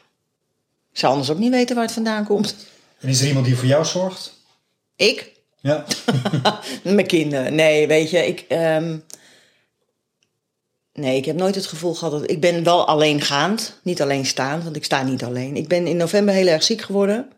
ik 0.92 0.98
zou 1.00 1.12
anders 1.12 1.32
ook 1.32 1.38
niet 1.38 1.52
weten 1.52 1.76
waar 1.76 1.86
het 1.86 1.94
vandaan 1.94 2.26
komt. 2.26 2.56
En 3.00 3.10
is 3.10 3.22
er 3.22 3.28
iemand 3.28 3.46
die 3.46 3.56
voor 3.56 3.68
jou 3.68 3.86
zorgt? 3.86 4.34
Ik? 4.96 5.32
Ja. 5.62 5.86
Mijn 6.84 7.08
kinderen. 7.08 7.56
Nee, 7.56 7.88
weet 7.88 8.10
je, 8.10 8.28
ik. 8.28 8.46
ehm, 8.48 8.98
nee, 10.94 11.18
ik 11.18 11.26
heb 11.26 11.36
nooit 11.36 11.56
het 11.56 11.66
gevoel 11.66 11.94
gehad 11.94 12.20
dat. 12.20 12.32
Ik 12.32 12.42
ben 12.42 12.64
wel 12.64 12.88
alleengaand. 12.88 13.80
Niet 13.84 14.02
alleen 14.02 14.26
staand, 14.26 14.64
want 14.64 14.76
ik 14.76 14.84
sta 14.84 15.04
niet 15.04 15.24
alleen. 15.24 15.56
Ik 15.56 15.68
ben 15.68 15.88
in 15.88 15.98
november 15.98 16.34
heel 16.34 16.48
erg 16.48 16.64
ziek 16.64 16.82
geworden. 16.82 17.32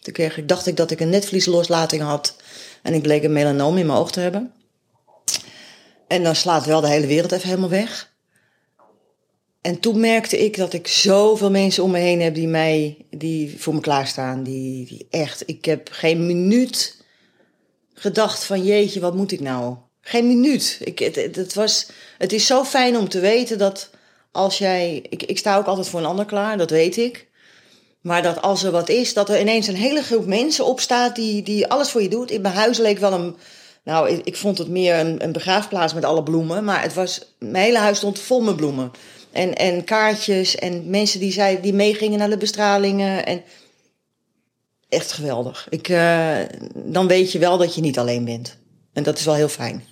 Toen 0.00 0.12
kreeg 0.12 0.36
ik, 0.36 0.48
dacht 0.48 0.66
ik 0.66 0.76
dat 0.76 0.90
ik 0.90 1.00
een 1.00 1.10
netvliesloslating 1.10 2.02
had. 2.02 2.36
En 2.82 2.94
ik 2.94 3.02
bleek 3.02 3.22
een 3.22 3.32
melanoom 3.32 3.78
in 3.78 3.86
mijn 3.86 3.98
oog 3.98 4.12
te 4.12 4.20
hebben. 4.20 4.52
En 6.12 6.22
dan 6.22 6.36
slaat 6.36 6.66
wel 6.66 6.80
de 6.80 6.88
hele 6.88 7.06
wereld 7.06 7.32
even 7.32 7.48
helemaal 7.48 7.68
weg. 7.68 8.12
En 9.60 9.80
toen 9.80 10.00
merkte 10.00 10.44
ik 10.44 10.56
dat 10.56 10.72
ik 10.72 10.88
zoveel 10.88 11.50
mensen 11.50 11.82
om 11.82 11.90
me 11.90 11.98
heen 11.98 12.20
heb 12.20 12.34
die 12.34 12.48
mij, 12.48 12.96
die 13.10 13.54
voor 13.58 13.74
me 13.74 13.80
klaarstaan. 13.80 14.42
Die, 14.42 14.86
die 14.86 15.06
echt, 15.10 15.42
ik 15.46 15.64
heb 15.64 15.88
geen 15.90 16.26
minuut 16.26 17.04
gedacht 17.94 18.44
van 18.44 18.64
jeetje, 18.64 19.00
wat 19.00 19.14
moet 19.14 19.32
ik 19.32 19.40
nou? 19.40 19.76
Geen 20.00 20.26
minuut. 20.26 20.80
Ik, 20.84 20.98
het, 20.98 21.36
het, 21.36 21.54
was, 21.54 21.86
het 22.18 22.32
is 22.32 22.46
zo 22.46 22.64
fijn 22.64 22.96
om 22.96 23.08
te 23.08 23.20
weten 23.20 23.58
dat 23.58 23.90
als 24.32 24.58
jij... 24.58 25.06
Ik, 25.08 25.22
ik 25.22 25.38
sta 25.38 25.56
ook 25.56 25.66
altijd 25.66 25.88
voor 25.88 26.00
een 26.00 26.06
ander 26.06 26.24
klaar, 26.24 26.58
dat 26.58 26.70
weet 26.70 26.96
ik. 26.96 27.28
Maar 28.00 28.22
dat 28.22 28.42
als 28.42 28.62
er 28.62 28.70
wat 28.70 28.88
is, 28.88 29.14
dat 29.14 29.28
er 29.28 29.40
ineens 29.40 29.66
een 29.66 29.74
hele 29.74 30.02
groep 30.02 30.26
mensen 30.26 30.64
opstaat 30.64 31.16
die, 31.16 31.42
die 31.42 31.66
alles 31.66 31.90
voor 31.90 32.02
je 32.02 32.08
doet. 32.08 32.30
In 32.30 32.40
mijn 32.40 32.54
huis 32.54 32.78
leek 32.78 32.98
wel 32.98 33.12
een... 33.12 33.36
Nou, 33.84 34.10
ik, 34.10 34.24
ik 34.24 34.36
vond 34.36 34.58
het 34.58 34.68
meer 34.68 34.98
een, 34.98 35.24
een 35.24 35.32
begraafplaats 35.32 35.94
met 35.94 36.04
alle 36.04 36.22
bloemen. 36.22 36.64
Maar 36.64 36.82
het 36.82 36.94
was, 36.94 37.20
mijn 37.38 37.64
hele 37.64 37.78
huis 37.78 37.96
stond 37.96 38.18
vol 38.18 38.40
met 38.40 38.56
bloemen. 38.56 38.90
En, 39.32 39.54
en 39.54 39.84
kaartjes 39.84 40.54
en 40.56 40.90
mensen 40.90 41.20
die, 41.20 41.32
zei, 41.32 41.60
die 41.60 41.72
meegingen 41.74 42.18
naar 42.18 42.30
de 42.30 42.36
bestralingen. 42.36 43.26
En 43.26 43.42
echt 44.88 45.12
geweldig. 45.12 45.66
Ik, 45.70 45.88
eh, 45.88 46.36
dan 46.74 47.06
weet 47.06 47.32
je 47.32 47.38
wel 47.38 47.58
dat 47.58 47.74
je 47.74 47.80
niet 47.80 47.98
alleen 47.98 48.24
bent. 48.24 48.56
En 48.92 49.02
dat 49.02 49.18
is 49.18 49.24
wel 49.24 49.34
heel 49.34 49.48
fijn. 49.48 49.84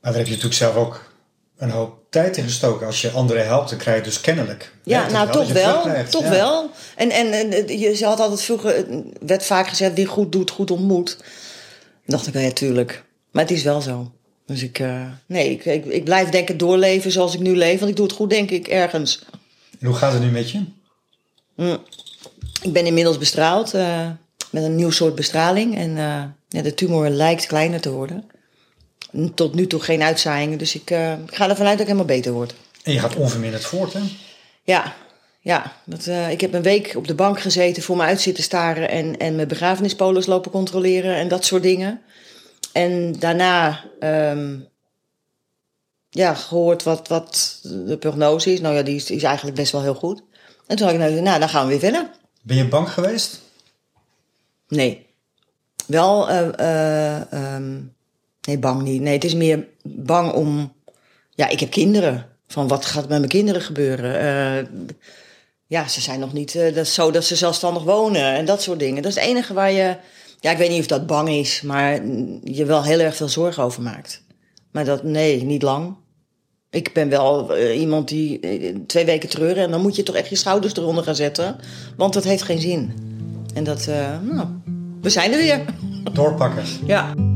Maar 0.00 0.10
daar 0.12 0.14
heb 0.14 0.24
je 0.26 0.30
natuurlijk 0.30 0.54
zelf 0.60 0.74
ook 0.76 1.12
een 1.56 1.70
hoop 1.70 1.98
tijd 2.10 2.36
in 2.36 2.44
gestoken. 2.44 2.86
Als 2.86 3.00
je 3.00 3.10
anderen 3.10 3.46
helpt, 3.46 3.70
dan 3.70 3.78
krijg 3.78 3.96
je 3.98 4.02
dus 4.04 4.20
kennelijk. 4.20 4.72
Ja, 4.84 5.10
nou 5.10 5.30
toch 5.30 5.46
je 5.46 5.52
wel. 5.52 5.82
Toch 6.10 6.22
Ja. 6.22 6.30
wel. 6.30 6.70
En, 6.96 7.10
en, 7.10 7.32
en 7.32 7.78
je 7.78 7.94
ze 7.96 8.04
had 8.06 8.20
altijd 8.20 8.42
vroeger, 8.42 8.76
het 8.76 8.88
werd 9.20 9.44
vaak 9.44 9.68
gezegd, 9.68 9.94
wie 9.94 10.06
goed 10.06 10.32
doet, 10.32 10.50
goed 10.50 10.70
ontmoet. 10.70 11.18
Dacht 12.10 12.26
ik, 12.26 12.34
ja, 12.34 12.50
tuurlijk. 12.50 13.04
Maar 13.30 13.42
het 13.42 13.52
is 13.52 13.62
wel 13.62 13.80
zo. 13.80 14.12
Dus 14.46 14.62
ik, 14.62 14.78
eh, 14.78 15.06
nee, 15.26 15.50
ik, 15.50 15.64
ik, 15.64 15.84
ik 15.84 16.04
blijf 16.04 16.28
denk 16.28 16.48
ik 16.48 16.58
doorleven 16.58 17.10
zoals 17.10 17.34
ik 17.34 17.40
nu 17.40 17.56
leef. 17.56 17.78
Want 17.78 17.90
ik 17.90 17.96
doe 17.96 18.06
het 18.06 18.14
goed, 18.14 18.30
denk 18.30 18.50
ik, 18.50 18.68
ergens. 18.68 19.24
En 19.78 19.86
hoe 19.86 19.96
gaat 19.96 20.12
het 20.12 20.22
nu 20.22 20.30
met 20.30 20.50
je? 20.50 20.64
Ik 22.62 22.72
ben 22.72 22.86
inmiddels 22.86 23.18
bestraald 23.18 23.74
eh, 23.74 24.10
met 24.50 24.62
een 24.62 24.74
nieuw 24.74 24.90
soort 24.90 25.14
bestraling. 25.14 25.76
En 25.76 25.90
eh, 25.98 26.22
ja, 26.48 26.62
de 26.62 26.74
tumor 26.74 27.08
lijkt 27.08 27.46
kleiner 27.46 27.80
te 27.80 27.90
worden. 27.90 28.24
Tot 29.34 29.54
nu 29.54 29.66
toe 29.66 29.80
geen 29.80 30.02
uitzaaiingen. 30.02 30.58
Dus 30.58 30.74
ik, 30.74 30.90
ik 31.26 31.34
ga 31.34 31.48
ervan 31.48 31.66
uit 31.66 31.78
dat 31.78 31.88
ik 31.88 31.92
helemaal 31.92 32.04
beter 32.04 32.32
word. 32.32 32.54
En 32.82 32.92
je 32.92 32.98
gaat 32.98 33.16
onverminderd 33.16 33.64
voort, 33.64 33.92
hè? 33.92 34.00
Ja, 34.62 34.94
ja. 35.40 35.72
Dat, 35.84 36.06
eh, 36.06 36.30
ik 36.30 36.40
heb 36.40 36.54
een 36.54 36.62
week 36.62 36.94
op 36.96 37.06
de 37.06 37.14
bank 37.14 37.40
gezeten, 37.40 37.82
voor 37.82 37.96
me 37.96 38.02
uit 38.02 38.20
zitten 38.20 38.44
staren 38.44 38.88
en, 38.88 39.18
en 39.18 39.34
mijn 39.34 39.48
begrafenispolis 39.48 40.26
lopen 40.26 40.50
controleren 40.50 41.14
en 41.14 41.28
dat 41.28 41.44
soort 41.44 41.62
dingen. 41.62 42.00
En 42.72 43.12
daarna 43.18 43.84
ehm, 44.00 44.58
ja, 46.10 46.34
gehoord 46.34 46.82
wat, 46.82 47.08
wat 47.08 47.60
de 47.62 47.96
prognose 47.98 48.52
is. 48.52 48.60
Nou 48.60 48.74
ja, 48.74 48.82
die 48.82 48.94
is, 48.94 49.10
is 49.10 49.22
eigenlijk 49.22 49.56
best 49.56 49.72
wel 49.72 49.82
heel 49.82 49.94
goed. 49.94 50.22
En 50.66 50.76
toen 50.76 50.86
had 50.86 50.94
ik 50.94 51.00
nou, 51.00 51.20
nou, 51.20 51.38
dan 51.38 51.48
gaan 51.48 51.62
we 51.62 51.70
weer 51.70 51.80
verder. 51.80 52.10
Ben 52.42 52.56
je 52.56 52.68
bang 52.68 52.90
geweest? 52.90 53.40
Nee. 54.68 55.06
Wel, 55.86 56.28
eh, 56.28 56.58
eh, 56.58 57.32
ehm, 57.32 57.78
nee, 58.46 58.58
bang 58.58 58.82
niet. 58.82 59.00
Nee, 59.00 59.14
het 59.14 59.24
is 59.24 59.34
meer 59.34 59.66
bang 59.82 60.32
om. 60.32 60.72
Ja, 61.30 61.48
ik 61.48 61.60
heb 61.60 61.70
kinderen. 61.70 62.26
Van 62.46 62.68
wat 62.68 62.84
gaat 62.84 63.08
met 63.08 63.18
mijn 63.18 63.28
kinderen 63.28 63.62
gebeuren? 63.62 64.98
Ja, 65.70 65.88
ze 65.88 66.00
zijn 66.00 66.20
nog 66.20 66.32
niet 66.32 66.52
dat 66.52 66.76
is 66.76 66.94
zo 66.94 67.10
dat 67.10 67.24
ze 67.24 67.36
zelfstandig 67.36 67.82
wonen 67.82 68.34
en 68.34 68.44
dat 68.44 68.62
soort 68.62 68.78
dingen. 68.78 69.02
Dat 69.02 69.10
is 69.10 69.18
het 69.18 69.28
enige 69.28 69.54
waar 69.54 69.72
je. 69.72 69.96
Ja, 70.40 70.50
ik 70.50 70.58
weet 70.58 70.70
niet 70.70 70.80
of 70.80 70.86
dat 70.86 71.06
bang 71.06 71.28
is, 71.28 71.62
maar 71.62 72.06
je 72.44 72.64
wel 72.64 72.84
heel 72.84 72.98
erg 72.98 73.16
veel 73.16 73.28
zorgen 73.28 73.62
over 73.62 73.82
maakt. 73.82 74.22
Maar 74.70 74.84
dat, 74.84 75.02
nee, 75.02 75.44
niet 75.44 75.62
lang. 75.62 75.96
Ik 76.70 76.92
ben 76.92 77.08
wel 77.08 77.56
iemand 77.56 78.08
die 78.08 78.40
twee 78.86 79.04
weken 79.04 79.28
treuren 79.28 79.64
en 79.64 79.70
dan 79.70 79.80
moet 79.80 79.96
je 79.96 80.02
toch 80.02 80.14
echt 80.14 80.28
je 80.28 80.36
schouders 80.36 80.74
eronder 80.74 81.04
gaan 81.04 81.14
zetten. 81.14 81.56
Want 81.96 82.12
dat 82.12 82.24
heeft 82.24 82.42
geen 82.42 82.60
zin. 82.60 82.92
En 83.54 83.64
dat, 83.64 83.86
nou, 84.22 84.48
we 85.00 85.10
zijn 85.10 85.32
er 85.32 85.38
weer. 85.38 85.64
Doorpakken. 86.12 86.64
Ja. 86.86 87.29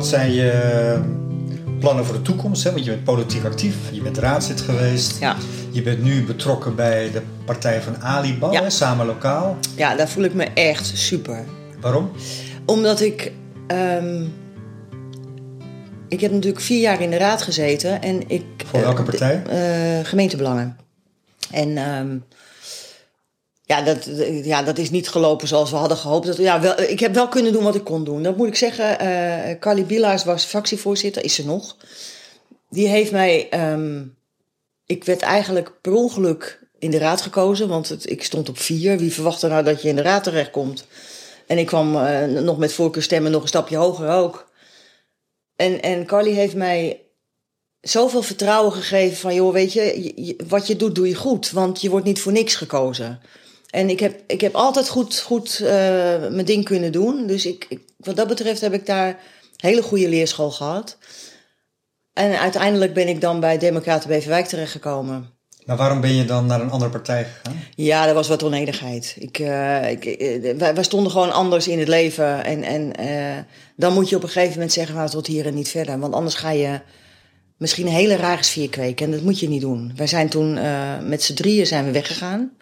Wat 0.00 0.08
zijn 0.08 0.32
je 0.32 1.00
plannen 1.80 2.04
voor 2.04 2.14
de 2.14 2.22
toekomst? 2.22 2.64
Hè? 2.64 2.72
Want 2.72 2.84
je 2.84 2.90
bent 2.90 3.04
politiek 3.04 3.44
actief, 3.44 3.74
je 3.92 4.00
bent 4.02 4.18
raadslid 4.18 4.60
geweest. 4.60 5.18
Ja. 5.18 5.36
Je 5.70 5.82
bent 5.82 6.02
nu 6.02 6.24
betrokken 6.24 6.74
bij 6.74 7.10
de 7.10 7.22
partij 7.44 7.82
van 7.82 8.02
Ali 8.02 8.38
Bal, 8.38 8.52
Ja. 8.52 8.70
samen 8.70 9.06
lokaal. 9.06 9.56
ja, 9.76 9.94
daar 9.96 10.08
voel 10.08 10.24
ik 10.24 10.34
me 10.34 10.44
echt 10.44 10.86
super. 10.94 11.44
Waarom? 11.80 12.10
Omdat 12.66 13.00
ik. 13.00 13.32
ehm, 13.66 14.22
ik 16.08 16.20
heb 16.20 16.30
natuurlijk 16.32 16.62
vier 16.62 16.80
jaar 16.80 17.00
in 17.00 17.10
de 17.10 17.16
raad 17.16 17.42
gezeten 17.42 18.02
en 18.02 18.28
ik. 18.28 18.44
Voor 18.66 18.80
welke 18.80 18.98
eh, 19.02 19.04
partij? 19.08 19.42
eh, 19.46 20.06
gemeentebelangen. 20.06 20.76
En 21.50 21.76
ehm, 21.76 22.16
ja, 23.70 23.82
dat, 23.82 24.08
ja, 24.44 24.62
dat 24.62 24.78
is 24.78 24.90
niet 24.90 25.08
gelopen 25.08 25.48
zoals 25.48 25.70
we 25.70 25.76
hadden 25.76 25.96
gehoopt. 25.96 26.26
Dat, 26.26 26.36
ja, 26.36 26.60
wel, 26.60 26.80
ik 26.80 27.00
heb 27.00 27.14
wel 27.14 27.28
kunnen 27.28 27.52
doen 27.52 27.62
wat 27.62 27.74
ik 27.74 27.84
kon 27.84 28.04
doen. 28.04 28.22
Dat 28.22 28.36
moet 28.36 28.46
ik 28.48 28.54
zeggen. 28.56 28.98
eh 28.98 29.58
Carly 29.58 29.84
Bielaars 29.86 30.24
was 30.24 30.44
fractievoorzitter, 30.44 31.24
is 31.24 31.34
ze 31.34 31.44
nog. 31.44 31.76
Die 32.70 32.88
heeft 32.88 33.10
mij. 33.12 33.48
ehm, 33.50 34.02
ik 34.86 35.04
werd 35.04 35.20
eigenlijk 35.22 35.72
per 35.80 35.92
ongeluk 35.92 36.66
in 36.78 36.90
de 36.90 36.98
raad 36.98 37.20
gekozen, 37.20 37.68
want 37.68 37.88
het, 37.88 38.10
ik 38.10 38.24
stond 38.24 38.48
op 38.48 38.58
vier. 38.58 38.98
Wie 38.98 39.12
verwacht 39.12 39.42
er 39.42 39.50
nou 39.50 39.64
dat 39.64 39.82
je 39.82 39.88
in 39.88 39.96
de 39.96 40.02
raad 40.02 40.24
terechtkomt? 40.24 40.86
En 41.46 41.58
ik 41.58 41.66
kwam 41.66 41.96
eh, 41.96 42.24
nog 42.24 42.58
met 42.58 42.72
voorkeurstemmen 42.72 43.30
nog 43.30 43.42
een 43.42 43.48
stapje 43.48 43.76
hoger 43.76 44.08
ook. 44.08 44.50
En, 45.56 45.82
en 45.82 46.06
Carly 46.06 46.32
heeft 46.32 46.54
mij 46.54 47.00
zoveel 47.80 48.22
vertrouwen 48.22 48.72
gegeven 48.72 49.16
van, 49.16 49.34
joh, 49.34 49.52
weet 49.52 49.72
je- 49.72 50.36
wat 50.48 50.66
je 50.66 50.76
doet, 50.76 50.94
doe 50.94 51.08
je 51.08 51.14
goed. 51.14 51.50
Want 51.50 51.80
je 51.80 51.90
wordt 51.90 52.06
niet 52.06 52.20
voor 52.20 52.32
niks 52.32 52.54
gekozen. 52.54 53.20
En 53.70 53.90
ik 53.90 54.00
heb, 54.00 54.20
ik 54.26 54.40
heb 54.40 54.54
altijd 54.54 54.88
goed, 54.88 55.18
goed 55.18 55.60
eh, 55.60 55.68
mijn 56.28 56.44
ding 56.44 56.64
kunnen 56.64 56.92
doen. 56.92 57.26
Dus 57.26 57.46
ik, 57.46 57.66
ik, 57.68 57.80
wat 57.96 58.16
dat 58.16 58.28
betreft 58.28 58.60
heb 58.60 58.72
ik 58.72 58.86
daar 58.86 59.08
een 59.08 59.16
hele 59.56 59.82
goede 59.82 60.08
leerschool 60.08 60.50
gehad. 60.50 60.98
En 62.12 62.40
uiteindelijk 62.40 62.94
ben 62.94 63.08
ik 63.08 63.20
dan 63.20 63.40
bij 63.40 63.58
Democraten 63.58 64.08
Beverwijk 64.08 64.46
terechtgekomen. 64.46 65.38
Maar 65.64 65.76
waarom 65.76 66.00
ben 66.00 66.14
je 66.14 66.24
dan 66.24 66.46
naar 66.46 66.60
een 66.60 66.70
andere 66.70 66.90
partij 66.90 67.24
gegaan? 67.24 67.58
Ja, 67.74 68.08
er 68.08 68.14
was 68.14 68.28
wat 68.28 68.42
oneenigheid. 68.42 69.16
Ik, 69.18 69.38
eh, 69.38 69.90
ik, 69.90 70.04
eh, 70.04 70.56
wij, 70.56 70.74
wij 70.74 70.84
stonden 70.84 71.12
gewoon 71.12 71.32
anders 71.32 71.68
in 71.68 71.78
het 71.78 71.88
leven. 71.88 72.44
En, 72.44 72.62
en 72.62 72.92
dan 73.76 73.92
moet 73.92 74.08
je 74.08 74.16
op 74.16 74.22
een 74.22 74.28
gegeven 74.28 74.52
moment 74.52 74.72
zeggen, 74.72 74.94
nou, 74.94 75.08
tot 75.08 75.26
hier 75.26 75.46
en 75.46 75.54
niet 75.54 75.68
verder. 75.68 75.98
Want 75.98 76.14
anders 76.14 76.34
ga 76.34 76.50
je 76.50 76.80
misschien 77.56 77.86
een 77.86 77.92
hele 77.92 78.16
rare 78.16 78.42
sfeer 78.42 78.68
kweken. 78.68 79.06
En 79.06 79.12
dat 79.12 79.22
moet 79.22 79.40
je 79.40 79.48
niet 79.48 79.60
doen. 79.60 79.92
Wij 79.96 80.06
zijn 80.06 80.28
toen 80.28 80.52
met 81.08 81.22
z'n 81.22 81.34
drieën 81.34 81.66
zijn 81.66 81.84
we 81.84 81.90
weggegaan. 81.90 82.52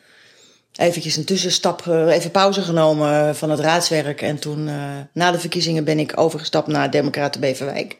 Eventjes 0.78 1.16
een 1.16 1.24
tussenstap, 1.24 1.86
eh, 1.86 2.06
even 2.06 2.30
pauze 2.30 2.62
genomen 2.62 3.36
van 3.36 3.50
het 3.50 3.60
raadswerk. 3.60 4.22
En 4.22 4.38
toen, 4.38 4.68
eh, 4.68 4.96
na 5.12 5.30
de 5.30 5.38
verkiezingen, 5.38 5.84
ben 5.84 5.98
ik 5.98 6.18
overgestapt 6.18 6.66
naar 6.66 6.90
Democraten 6.90 7.40
Beverwijk. 7.40 7.98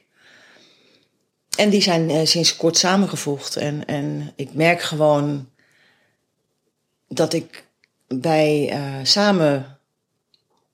En 1.56 1.70
die 1.70 1.82
zijn 1.82 2.10
eh, 2.10 2.26
sinds 2.26 2.56
kort 2.56 2.76
samengevoegd. 2.76 3.56
En, 3.56 3.84
en 3.84 4.32
ik 4.36 4.54
merk 4.54 4.80
gewoon 4.80 5.48
dat 7.08 7.32
ik 7.32 7.64
bij 8.08 8.78
samen 9.02 9.78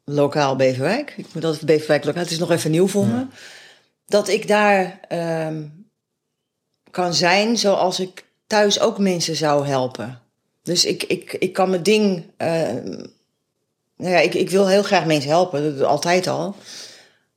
lokaal 0.04 0.56
Beverwijk, 0.56 1.14
ik 1.16 1.26
moet 1.34 1.44
altijd 1.44 1.64
Beverwijk 1.64 2.04
lokaal, 2.04 2.22
het 2.22 2.30
is 2.30 2.38
nog 2.38 2.50
even 2.50 2.70
nieuw 2.70 2.88
voor 2.88 3.06
me, 3.06 3.26
dat 4.06 4.28
ik 4.28 4.48
daar 4.48 5.00
ehm, 5.08 5.62
kan 6.90 7.14
zijn 7.14 7.58
zoals 7.58 8.00
ik 8.00 8.24
thuis 8.46 8.80
ook 8.80 8.98
mensen 8.98 9.36
zou 9.36 9.66
helpen. 9.66 10.23
Dus 10.64 10.84
ik, 10.84 11.02
ik, 11.02 11.32
ik 11.38 11.52
kan 11.52 11.70
mijn 11.70 11.82
ding, 11.82 12.24
ehm, 12.36 12.86
nou 13.96 14.12
ja, 14.12 14.18
ik, 14.18 14.34
ik 14.34 14.50
wil 14.50 14.68
heel 14.68 14.82
graag 14.82 15.04
mensen 15.06 15.30
helpen, 15.30 15.62
dat 15.62 15.72
doe 15.72 15.80
ik 15.82 15.88
altijd 15.88 16.26
al. 16.26 16.54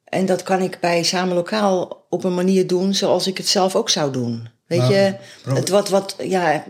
En 0.03 0.25
dat 0.25 0.43
kan 0.43 0.61
ik 0.61 0.77
bij 0.79 1.03
samen 1.03 1.35
lokaal 1.35 2.05
op 2.09 2.23
een 2.23 2.35
manier 2.35 2.67
doen 2.67 2.93
zoals 2.93 3.27
ik 3.27 3.37
het 3.37 3.47
zelf 3.47 3.75
ook 3.75 3.89
zou 3.89 4.11
doen. 4.11 4.49
Weet 4.67 4.87
je, 4.87 5.13
het 5.49 5.69
wat, 5.69 5.89
wat, 5.89 6.15
ja, 6.23 6.63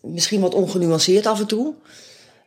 misschien 0.00 0.40
wat 0.40 0.54
ongenuanceerd 0.54 1.26
af 1.26 1.40
en 1.40 1.46
toe. 1.46 1.74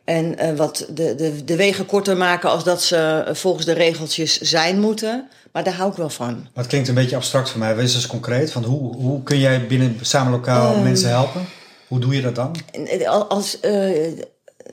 En 0.04 0.38
eh, 0.38 0.56
wat 0.56 0.86
de, 0.94 1.14
de, 1.14 1.44
de 1.44 1.56
wegen 1.56 1.86
korter 1.86 2.16
maken 2.16 2.50
als 2.50 2.64
dat 2.64 2.82
ze 2.82 3.28
volgens 3.32 3.66
de 3.66 3.72
regeltjes 3.72 4.40
zijn 4.40 4.80
moeten. 4.80 5.28
Maar 5.52 5.64
daar 5.64 5.74
hou 5.74 5.90
ik 5.90 5.96
wel 5.96 6.08
van. 6.10 6.34
Maar 6.34 6.50
het 6.54 6.66
klinkt 6.66 6.88
een 6.88 6.94
beetje 6.94 7.16
abstract 7.16 7.50
voor 7.50 7.58
mij. 7.58 7.76
Wees 7.76 7.94
eens 7.94 8.06
concreet. 8.06 8.52
Van 8.52 8.64
hoe, 8.64 8.94
hoe 8.96 9.22
kun 9.22 9.38
jij 9.38 9.66
binnen 9.66 9.98
samen 10.00 10.32
lokaal 10.32 10.74
Ehm. 10.74 10.82
mensen 10.82 11.08
helpen? 11.08 11.44
Hoe 11.92 12.00
doe 12.00 12.14
je 12.14 12.20
dat 12.22 12.34
dan? 12.34 12.56
Eh, 12.72 13.08
al- 13.08 13.24
Als 13.26 13.60
eh, 13.60 13.90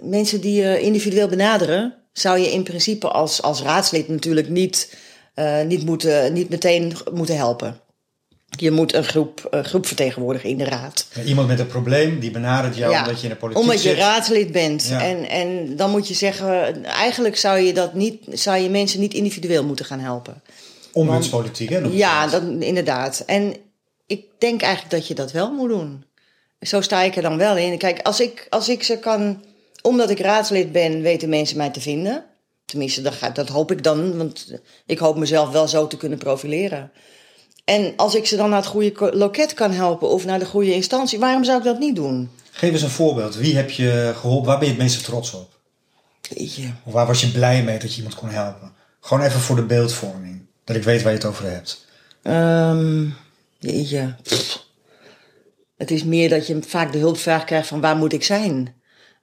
mensen 0.04 0.42
die 0.42 0.62
je 0.62 0.82
individueel 0.82 1.28
benaderen, 1.28 1.94
zou 2.14 2.40
je 2.40 2.52
in 2.52 2.64
principe 2.64 3.08
als, 3.08 3.42
als 3.42 3.62
raadslid 3.62 4.08
natuurlijk 4.08 4.50
niet, 4.50 4.96
eh, 5.34 5.62
niet, 5.62 5.86
moeten, 5.86 6.34
niet 6.34 6.50
meteen 6.50 6.94
moeten 7.14 7.36
helpen. 7.36 7.80
Je 8.50 8.72
moet 8.72 8.94
een 8.94 9.04
groep, 9.04 9.48
een 9.50 9.66
groep 9.66 9.86
vertegenwoordigen 9.86 10.50
in 10.50 10.58
de 10.58 10.64
raad. 10.64 11.08
Iemand 11.26 11.48
met 11.48 11.60
een 11.60 11.68
probleem 11.68 12.20
die 12.20 12.32
benadert 12.32 12.76
jou 12.78 12.92
Ja, 12.92 13.00
omdat 13.02 13.18
je 13.18 13.24
in 13.24 13.34
de 13.34 13.40
politiek 13.40 13.62
Omdat 13.64 13.84
je 13.84 13.90
zit. 13.90 13.98
raadslid 13.98 14.52
bent. 14.52 14.88
Ja. 14.88 15.02
En, 15.04 15.30
en 15.30 15.76
dan 15.76 15.90
moet 15.92 16.08
je 16.08 16.14
zeggen, 16.14 16.84
eigenlijk 16.86 17.38
zou 17.38 17.60
je, 17.60 17.74
dat 17.74 17.94
niet, 17.94 18.24
zou 18.32 18.58
je 18.58 18.70
mensen 18.70 19.00
niet 19.00 19.14
individueel 19.14 19.64
moeten 19.64 19.86
gaan 19.86 20.00
helpen. 20.00 20.42
Ombudspolitiek, 20.94 21.70
hè? 21.70 21.78
Ja, 21.78 22.28
dat, 22.28 22.44
inderdaad. 22.60 23.24
En 23.26 23.56
ik 24.08 24.26
denk 24.38 24.62
eigenlijk 24.62 24.92
dat 24.94 25.08
je 25.08 25.14
dat 25.14 25.32
wel 25.32 25.52
moet 25.52 25.70
doen. 25.70 26.04
Zo 26.60 26.82
sta 26.82 27.02
ik 27.02 27.16
er 27.16 27.22
dan 27.22 27.38
wel 27.38 27.58
in. 27.58 27.78
Kijk, 27.78 28.02
als 28.02 28.20
ik, 28.20 28.48
als 28.50 28.70
ik 28.70 28.84
ze 28.84 28.98
kan... 28.98 29.44
Omdat 29.82 30.10
ik 30.10 30.20
raadslid 30.20 30.72
ben, 30.72 31.02
weten 31.02 31.30
mensen 31.30 31.58
mij 31.58 31.70
te 31.70 31.82
vinden. 31.82 32.26
Tenminste, 32.66 33.02
dat, 33.02 33.14
gaat, 33.14 33.36
dat 33.36 33.50
hoop 33.50 33.72
ik 33.72 33.84
dan. 33.84 34.18
Want 34.18 34.54
ik 34.86 35.00
hoop 35.00 35.18
mezelf 35.18 35.50
wel 35.50 35.68
zo 35.68 35.88
te 35.88 35.98
kunnen 35.98 36.18
profileren. 36.18 36.92
En 37.66 37.94
als 37.96 38.16
ik 38.16 38.26
ze 38.26 38.36
dan 38.36 38.50
naar 38.50 38.60
het 38.60 38.68
goede 38.68 39.16
loket 39.16 39.54
kan 39.54 39.72
helpen... 39.72 40.10
of 40.10 40.26
naar 40.26 40.40
de 40.40 40.46
goede 40.46 40.74
instantie, 40.74 41.20
waarom 41.20 41.44
zou 41.44 41.58
ik 41.58 41.64
dat 41.64 41.80
niet 41.80 41.96
doen? 41.96 42.30
Geef 42.52 42.72
eens 42.72 42.82
een 42.82 42.90
voorbeeld. 42.90 43.36
Wie 43.36 43.56
heb 43.56 43.70
je 43.70 44.14
geholpen? 44.16 44.48
Waar 44.48 44.58
ben 44.58 44.68
je 44.68 44.74
het 44.74 44.84
meeste 44.84 45.04
trots 45.04 45.34
op? 45.34 45.58
Weet 46.30 46.56
je. 46.56 46.70
Of 46.84 46.94
waar 46.94 47.08
was 47.08 47.22
je 47.22 47.32
blij 47.32 47.64
mee 47.64 47.80
dat 47.80 47.92
je 47.92 47.98
iemand 47.98 48.16
kon 48.16 48.30
helpen? 48.30 48.74
Gewoon 49.00 49.24
even 49.24 49.40
voor 49.40 49.56
de 49.56 49.66
beeldvorming. 49.66 50.42
Dat 50.64 50.76
ik 50.76 50.84
weet 50.84 51.02
waar 51.02 51.12
je 51.12 51.18
het 51.18 51.28
over 51.28 51.52
hebt. 51.52 51.86
Ehm 52.22 53.06
jeetje. 53.60 54.16
Pff. 54.24 54.68
Het 55.80 55.92
is 55.92 56.04
meer 56.04 56.30
dat 56.30 56.48
je 56.48 56.58
vaak 56.68 56.92
de 56.92 56.98
hulpvraag 56.98 57.44
krijgt 57.44 57.68
van 57.68 57.82
waar 57.82 57.96
moet 57.96 58.14
ik 58.14 58.24
zijn? 58.24 58.74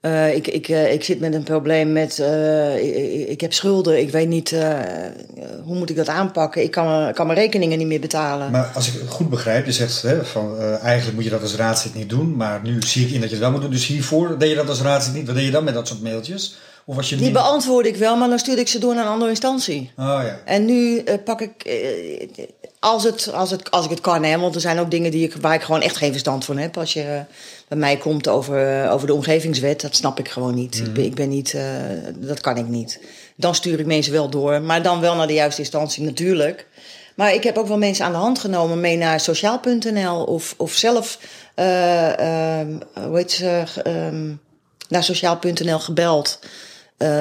Eh, 0.01 0.35
ik, 0.35 0.47
ik, 0.47 0.69
eh, 0.69 0.93
ik 0.93 1.05
zit 1.05 1.21
met 1.21 1.35
een 1.35 1.43
probleem 1.43 1.93
met, 1.93 2.19
eh, 2.19 2.77
ik, 3.23 3.29
ik 3.29 3.41
heb 3.41 3.53
schulden, 3.53 3.99
ik 4.01 4.11
weet 4.11 4.29
niet, 4.29 4.51
hoe 5.65 5.77
moet 5.77 5.91
ik 5.91 5.97
dat 5.97 6.09
aanpakken? 6.09 6.63
Ik 6.63 6.71
kan, 6.71 6.87
mijn- 6.87 7.15
kan 7.15 7.27
mijn 7.27 7.39
rekeningen 7.39 7.79
niet 7.79 7.87
meer 7.87 8.01
betalen. 8.01 8.51
Maar 8.51 8.71
als 8.75 8.89
ik 8.89 9.01
het 9.01 9.09
goed 9.11 9.31
begrijp, 9.31 9.67
je 9.67 9.73
zegt 9.73 10.03
hè, 10.03 10.25
van 10.25 10.59
eigenlijk 10.61 11.15
moet 11.15 11.25
je 11.25 11.31
dat 11.31 11.43
als 11.43 11.55
raadslid 11.55 11.95
niet 11.95 12.09
doen. 12.11 12.37
Maar 12.37 12.61
nu 12.63 12.83
zie 12.83 13.07
ik 13.07 13.13
in 13.13 13.21
dat 13.21 13.29
je 13.29 13.35
het 13.35 13.45
wel 13.45 13.53
moet 13.53 13.61
doen. 13.63 13.71
Dus 13.71 13.87
hiervoor 13.87 14.39
deed 14.39 14.49
je 14.51 14.55
dat 14.57 14.69
als 14.69 14.81
raadslid 14.81 15.15
niet. 15.15 15.27
Wat 15.27 15.35
deed 15.35 15.45
je 15.45 15.51
dan 15.51 15.65
met 15.65 15.75
dat 15.75 15.89
soort 15.89 16.03
mailtjes? 16.03 16.57
Of 16.85 16.97
was 16.97 17.09
je 17.09 17.17
Die 17.17 17.25
niet... 17.25 17.35
beantwoordde 17.35 17.89
ik 17.91 17.97
wel, 17.97 18.17
maar 18.17 18.29
dan 18.29 18.39
stuurde 18.39 18.61
ik 18.61 18.69
ze 18.69 18.79
door 18.79 18.95
naar 18.95 19.05
een 19.05 19.13
andere 19.13 19.31
instantie. 19.31 19.91
Oh 19.97 20.05
ja. 20.23 20.41
En 20.45 20.65
nu 20.65 21.03
pak 21.25 21.41
ik, 21.41 21.53
als, 22.79 23.05
het, 23.05 23.33
als, 23.33 23.51
het, 23.51 23.71
als 23.71 23.85
ik 23.85 23.91
het 23.91 24.01
kan, 24.01 24.25
hè, 24.25 24.39
want 24.39 24.55
er 24.55 24.61
zijn 24.61 24.79
ook 24.79 24.91
dingen 24.91 25.11
die 25.11 25.25
ik, 25.25 25.35
waar 25.41 25.55
ik 25.55 25.63
gewoon 25.63 25.83
echt 25.83 25.97
geen 25.97 26.11
verstand 26.11 26.45
van 26.45 26.59
heb. 26.59 26.77
Als 26.77 26.93
je 26.93 27.03
eh, 27.03 27.21
bij 27.69 27.79
mij 27.79 27.97
komt 27.97 28.29
over, 28.29 28.83
eh, 28.83 28.93
over 28.93 29.07
de 29.07 29.15
omgevingswet, 29.15 29.81
dat 29.81 29.97
snap 29.97 30.19
ik 30.19 30.29
gewoon 30.29 30.55
niet. 30.55 30.79
Ik, 30.79 30.93
ben, 30.93 31.05
ik 31.05 31.15
ben 31.15 31.29
niet, 31.29 31.55
eh, 31.55 31.65
dat 32.17 32.41
kan 32.41 32.57
ik 32.57 32.69
niet. 32.69 33.01
Dan 33.37 33.55
stuur 33.55 33.81
ik 33.81 33.87
mensen 33.87 34.13
wel 34.13 34.31
door, 34.31 34.63
maar 34.63 34.83
dan 34.83 35.01
wel 35.01 35.15
naar 35.15 35.27
de 35.27 35.33
juiste 35.33 35.61
instantie 35.61 36.03
natuurlijk. 36.03 36.67
Maar 37.15 37.35
ik 37.35 37.43
heb 37.43 37.57
ook 37.57 37.67
wel 37.67 37.79
mensen 37.79 38.05
aan 38.05 38.13
de 38.13 38.19
hand 38.19 38.39
genomen 38.39 38.81
mee 38.81 38.97
naar 38.97 39.21
sociaal.nl 39.21 40.25
of, 40.25 40.55
of 40.57 40.73
zelf, 40.73 41.19
eh, 41.55 42.59
ehm, 42.59 42.79
hoe 42.95 43.17
heet 43.17 43.33
ze, 43.33 43.65
ehm, 43.83 44.35
naar 44.89 45.05
sociaal.nl 45.05 45.79
gebeld. 45.79 46.39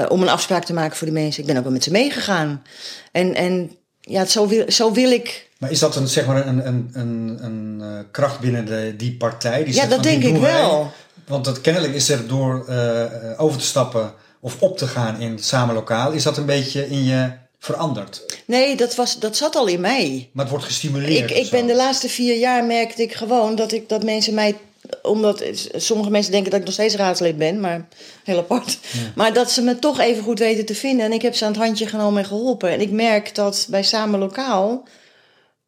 om 0.10 0.22
een 0.22 0.30
afspraak 0.30 0.66
te 0.66 0.74
maken 0.74 0.98
voor 0.98 1.08
die 1.08 1.16
mensen. 1.16 1.42
Ik 1.42 1.48
ben 1.48 1.58
ook 1.58 1.64
wel 1.64 1.72
met 1.72 1.84
ze 1.84 1.92
meegegaan. 1.92 2.64
En, 3.12 3.34
en 3.34 3.78
ja, 4.06 4.26
zo 4.26 4.48
wil, 4.48 4.72
zo 4.72 4.92
wil 4.92 5.12
ik. 5.12 5.50
Maar 5.58 5.72
is 5.72 5.80
dat 5.80 5.96
een, 5.96 6.08
zeg 6.08 6.26
maar 6.26 6.48
een, 6.48 6.68
een, 6.68 6.90
een, 6.94 7.38
een 7.42 7.82
eh, 7.82 8.00
kracht 8.12 8.40
binnen 8.40 8.66
de, 8.66 8.94
die 8.98 9.14
partij? 9.16 9.64
Die 9.64 9.74
Ja, 9.74 9.80
zegt 9.80 9.90
dat 9.90 10.04
denk 10.04 10.24
ik 10.24 10.38
wij? 10.38 10.54
wel. 10.54 10.92
Want 11.28 11.46
dat, 11.46 11.62
kennelijk 11.62 11.94
is 11.94 12.10
er 12.10 12.28
door 12.28 12.66
eh, 12.68 13.04
over 13.38 13.60
te 13.60 13.66
stappen 13.66 14.14
of 14.40 14.56
op 14.62 14.78
te 14.78 14.88
gaan 14.88 15.20
in 15.20 15.40
samen 15.40 15.76
lokaal, 15.76 16.12
is 16.12 16.24
dat 16.24 16.38
een 16.38 16.46
beetje 16.46 16.90
in 16.90 17.04
je 17.04 17.32
veranderd. 17.60 18.42
Nee, 18.46 18.76
dat, 18.76 18.96
was, 18.96 19.20
dat 19.20 19.38
zat 19.38 19.56
al 19.56 19.68
in 19.68 19.80
mij. 19.82 20.30
Maar 20.32 20.44
het 20.44 20.54
wordt 20.54 20.66
gestimuleerd. 20.68 21.30
Ik, 21.32 21.38
ik 21.38 21.50
ben 21.50 21.68
de 21.68 21.76
laatste 21.76 22.10
vier 22.10 22.36
jaar 22.38 22.64
merkte 22.64 23.02
ik 23.02 23.14
gewoon 23.14 23.56
dat, 23.56 23.72
ik, 23.72 23.90
dat 23.90 24.04
mensen 24.04 24.34
mij. 24.34 24.56
Omdat 25.02 25.44
sommige 25.76 26.10
mensen 26.10 26.32
denken 26.32 26.52
dat 26.52 26.60
ik 26.60 26.66
nog 26.66 26.74
steeds 26.74 26.96
raadslid 26.96 27.38
ben, 27.38 27.60
maar 27.60 27.88
heel 28.24 28.38
apart. 28.38 28.78
Maar 29.16 29.34
dat 29.34 29.52
ze 29.52 29.62
me 29.62 29.80
toch 29.80 30.00
even 30.00 30.24
goed 30.24 30.40
weten 30.40 30.66
te 30.66 30.76
vinden. 30.76 31.06
En 31.06 31.12
ik 31.12 31.22
heb 31.22 31.36
ze 31.36 31.46
aan 31.46 31.52
het 31.52 31.62
handje 31.62 31.88
genomen 31.88 32.22
en 32.22 32.28
geholpen. 32.28 32.70
En 32.70 32.82
ik 32.82 32.92
merk 32.92 33.36
dat 33.36 33.68
bij 33.70 33.84
Samen 33.84 34.20
Lokaal 34.20 34.88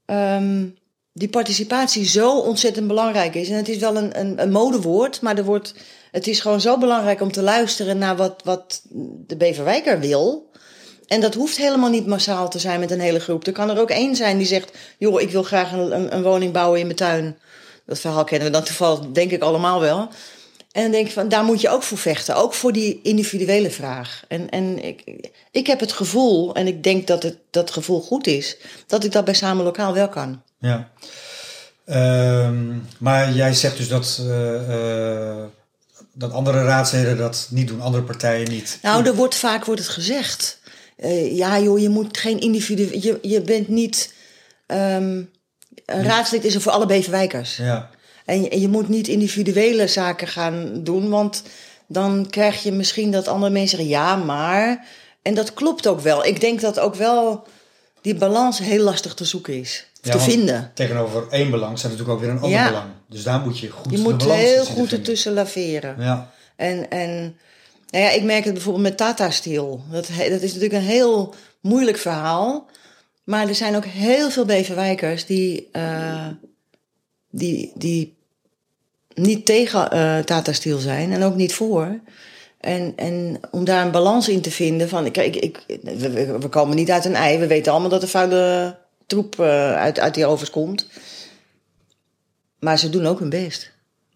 ehm, 0.06 0.66
die 1.14 1.30
participatie 1.30 2.06
zo 2.06 2.40
ontzettend 2.40 2.88
belangrijk 2.88 3.36
is. 3.36 3.50
En 3.50 3.56
het 3.56 3.70
is 3.70 3.78
wel 3.78 3.96
een, 3.96 4.20
een, 4.20 4.42
een 4.42 4.52
modewoord, 4.52 5.22
maar 5.22 5.38
er 5.38 5.44
wordt, 5.44 5.74
het 6.12 6.28
is 6.28 6.40
gewoon 6.40 6.62
zo 6.62 6.78
belangrijk 6.78 7.22
om 7.22 7.32
te 7.32 7.42
luisteren 7.42 7.98
naar 7.98 8.16
wat, 8.16 8.42
wat 8.44 8.82
de 9.28 9.38
Beverwijker 9.38 10.00
wil. 10.00 10.50
En 11.08 11.22
dat 11.22 11.34
hoeft 11.34 11.58
helemaal 11.58 11.90
niet 11.90 12.06
massaal 12.06 12.50
te 12.50 12.60
zijn 12.60 12.80
met 12.80 12.92
een 12.92 13.00
hele 13.00 13.20
groep. 13.20 13.48
Er 13.48 13.54
kan 13.54 13.70
er 13.70 13.80
ook 13.80 13.90
één 13.90 14.16
zijn 14.16 14.38
die 14.38 14.48
zegt: 14.48 14.72
joh, 14.98 15.22
ik 15.22 15.30
wil 15.30 15.44
graag 15.44 15.72
een, 15.72 15.96
een, 15.96 16.16
een 16.16 16.24
woning 16.24 16.54
bouwen 16.54 16.80
in 16.80 16.86
mijn 16.86 16.98
tuin. 16.98 17.38
Dat 17.88 18.00
verhaal 18.00 18.24
kennen 18.24 18.48
we 18.48 18.54
dan 18.54 18.64
toevallig, 18.64 19.00
denk 19.00 19.32
ik 19.32 19.42
allemaal 19.42 19.80
wel. 19.80 20.10
En 20.72 20.84
dan 20.84 20.92
denk 20.92 21.08
ik 21.08 21.14
van, 21.14 21.30
daar 21.30 21.44
moet 21.44 21.62
je 21.62 21.70
ook 21.70 21.84
voor 21.84 21.98
vechten. 21.98 22.36
Ook 22.36 22.54
voor 22.54 22.74
die 22.74 23.00
individuele 23.04 23.72
vraag. 23.72 24.24
En, 24.28 24.50
en 24.50 24.84
ik, 24.84 25.30
ik 25.52 25.68
heb 25.68 25.80
het 25.80 25.92
gevoel, 25.92 26.54
en 26.56 26.68
ik 26.68 26.84
denk 26.84 27.08
dat 27.08 27.24
het, 27.24 27.38
dat 27.50 27.72
gevoel 27.72 28.02
goed 28.02 28.28
is, 28.28 28.58
dat 28.88 29.04
ik 29.04 29.12
dat 29.12 29.26
bij 29.26 29.34
Samen 29.34 29.64
Lokaal 29.64 29.94
wel 29.94 30.10
kan. 30.10 30.42
Ja. 30.60 30.92
Ehm, 31.86 32.66
maar 33.00 33.32
jij 33.32 33.54
zegt 33.54 33.78
dus 33.78 33.88
dat, 33.88 34.18
eh, 34.22 35.40
eh, 35.40 35.46
dat 36.14 36.32
andere 36.32 36.64
raadsleden 36.64 37.18
dat 37.18 37.48
niet 37.52 37.68
doen, 37.68 37.82
andere 37.82 38.04
partijen 38.04 38.50
niet. 38.50 38.80
Nou, 38.82 39.06
er 39.06 39.16
wordt 39.16 39.36
vaak 39.36 39.66
wordt 39.66 39.82
het 39.82 39.90
gezegd. 39.90 40.60
Eh, 40.96 41.36
ja, 41.36 41.60
joh, 41.60 41.80
je 41.80 41.90
moet 41.90 42.18
geen 42.18 42.40
individu. 42.40 43.00
Je, 43.02 43.20
je 43.22 43.42
bent 43.42 43.68
niet. 43.68 44.14
ehm, 44.66 45.22
een 45.86 46.04
raadslid 46.04 46.44
is 46.44 46.56
er 46.56 46.62
voor 46.62 46.72
alle 46.72 46.86
Beverwijkers. 46.86 47.58
Ja. 47.58 47.90
En 48.26 48.42
je, 48.42 48.50
en 48.50 48.62
je 48.62 48.68
moet 48.68 48.90
niet 48.90 49.08
individuele 49.08 49.88
zaken 49.88 50.28
gaan 50.28 50.84
doen, 50.84 51.10
want 51.10 51.44
dan 51.88 52.28
krijg 52.30 52.64
je 52.64 52.72
misschien 52.72 53.12
dat 53.12 53.28
andere 53.28 53.52
mensen 53.52 53.78
zeggen 53.78 53.90
ja, 53.90 54.16
maar. 54.16 54.86
En 55.22 55.34
dat 55.34 55.54
klopt 55.54 55.88
ook 55.88 56.00
wel. 56.00 56.26
Ik 56.26 56.42
denk 56.42 56.62
dat 56.62 56.80
ook 56.80 56.96
wel 56.96 57.48
die 58.02 58.16
balans 58.16 58.60
heel 58.60 58.84
lastig 58.84 59.14
te 59.14 59.26
zoeken 59.26 59.60
is. 59.60 59.86
Ja, 60.02 60.12
te 60.12 60.20
vinden. 60.20 60.72
Tegenover 60.74 61.28
één 61.30 61.52
belang 61.52 61.78
staat 61.78 61.92
natuurlijk 61.92 62.18
ook 62.18 62.24
weer 62.24 62.34
een 62.34 62.42
ander 62.42 62.60
Ja. 62.60 62.68
belang. 62.68 62.90
Dus 63.10 63.24
daar 63.24 63.40
moet 63.40 63.60
je 63.60 63.70
goed 63.70 63.92
Je 63.92 63.98
moet 63.98 64.24
heel 64.24 64.66
goed 64.66 64.92
ertussen 64.92 65.34
laveren. 65.34 65.96
Ja. 66.00 66.32
En, 66.56 66.90
en 66.90 67.38
nou 67.90 68.04
ja, 68.04 68.10
ik 68.10 68.24
merk 68.24 68.44
het 68.44 68.54
bijvoorbeeld 68.54 68.84
met 68.84 68.98
Tata 68.98 69.30
Steel. 69.30 69.84
Dat, 69.92 70.08
dat 70.18 70.42
is 70.42 70.54
natuurlijk 70.54 70.74
een 70.74 70.88
heel 70.88 71.36
moeilijk 71.62 71.98
verhaal. 71.98 72.66
Maar 73.28 73.48
er 73.48 73.56
zijn 73.56 73.76
ook 73.76 73.86
heel 73.86 74.30
veel 74.30 74.46
Beverwijkers 74.46 75.26
die, 75.26 75.70
eh, 75.72 76.28
die, 77.30 77.72
die 77.76 78.16
niet 79.14 79.46
tegen 79.46 79.92
eh, 79.92 80.20
Tata 80.20 80.54
Steel 80.54 80.78
zijn 80.80 81.12
en 81.12 81.24
ook 81.24 81.36
niet 81.36 81.54
voor. 81.54 82.00
En, 82.60 82.94
en 82.96 83.40
om 83.52 83.66
daar 83.66 83.86
een 83.86 83.92
balans 83.92 84.30
in 84.30 84.42
te 84.42 84.52
vinden 84.52 84.90
van, 84.90 85.06
ik, 85.06 85.18
ik, 85.18 85.64
we, 85.84 86.10
we- 86.10 86.40
we 86.40 86.48
komen 86.50 86.76
niet 86.76 86.92
uit 86.92 87.06
een 87.06 87.16
ei. 87.16 87.38
We 87.38 87.48
weten 87.48 87.72
allemaal 87.72 87.90
dat 87.90 88.02
er 88.02 88.08
vuile 88.08 88.78
troep 89.08 89.40
eh, 89.40 89.76
uit, 89.76 90.00
uit 90.00 90.14
die 90.14 90.26
ovens 90.26 90.50
komt. 90.50 90.88
Maar 92.60 92.80
ze 92.80 92.90
doen 92.90 93.06
ook 93.06 93.20
hun 93.20 93.30
best. 93.30 93.72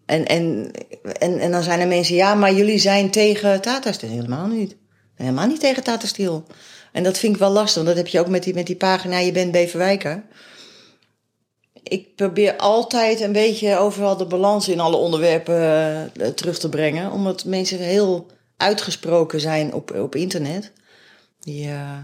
En, 0.06 0.26
en, 0.26 0.70
en, 1.18 1.38
en 1.38 1.50
dan 1.50 1.62
zijn 1.62 1.80
er 1.80 1.88
mensen, 1.88 2.14
ja, 2.14 2.34
maar 2.34 2.54
jullie 2.54 2.78
zijn 2.78 3.10
tegen 3.10 3.60
Tata 3.60 3.92
Steel. 3.92 4.08
Helemaal 4.10 4.46
niet. 4.46 4.76
Helemaal 5.14 5.46
niet 5.46 5.60
tegen 5.60 5.82
Tata 5.84 6.06
Steel. 6.06 6.44
En 6.92 7.02
dat 7.02 7.18
vind 7.18 7.34
ik 7.34 7.40
wel 7.40 7.50
lastig, 7.50 7.74
want 7.74 7.86
dat 7.86 7.96
heb 7.96 8.06
je 8.06 8.20
ook 8.20 8.28
met 8.28 8.42
die, 8.42 8.54
met 8.54 8.66
die 8.66 8.76
pagina, 8.76 9.18
je 9.18 9.32
bent 9.32 9.52
Beverwijker. 9.52 10.22
Ik 11.82 12.14
probeer 12.16 12.56
altijd 12.56 13.20
een 13.20 13.32
beetje 13.32 13.76
overal 13.76 14.16
de 14.16 14.24
balans 14.26 14.68
in 14.68 14.80
alle 14.80 14.96
onderwerpen 14.96 15.60
eh, 16.16 16.28
terug 16.28 16.58
te 16.58 16.68
brengen. 16.68 17.10
Omdat 17.10 17.44
mensen 17.44 17.78
heel 17.78 18.26
uitgesproken 18.56 19.40
zijn 19.40 19.72
op, 19.72 19.90
op 19.90 20.14
internet. 20.14 20.72
Die, 21.40 21.68
eh, 21.68 21.98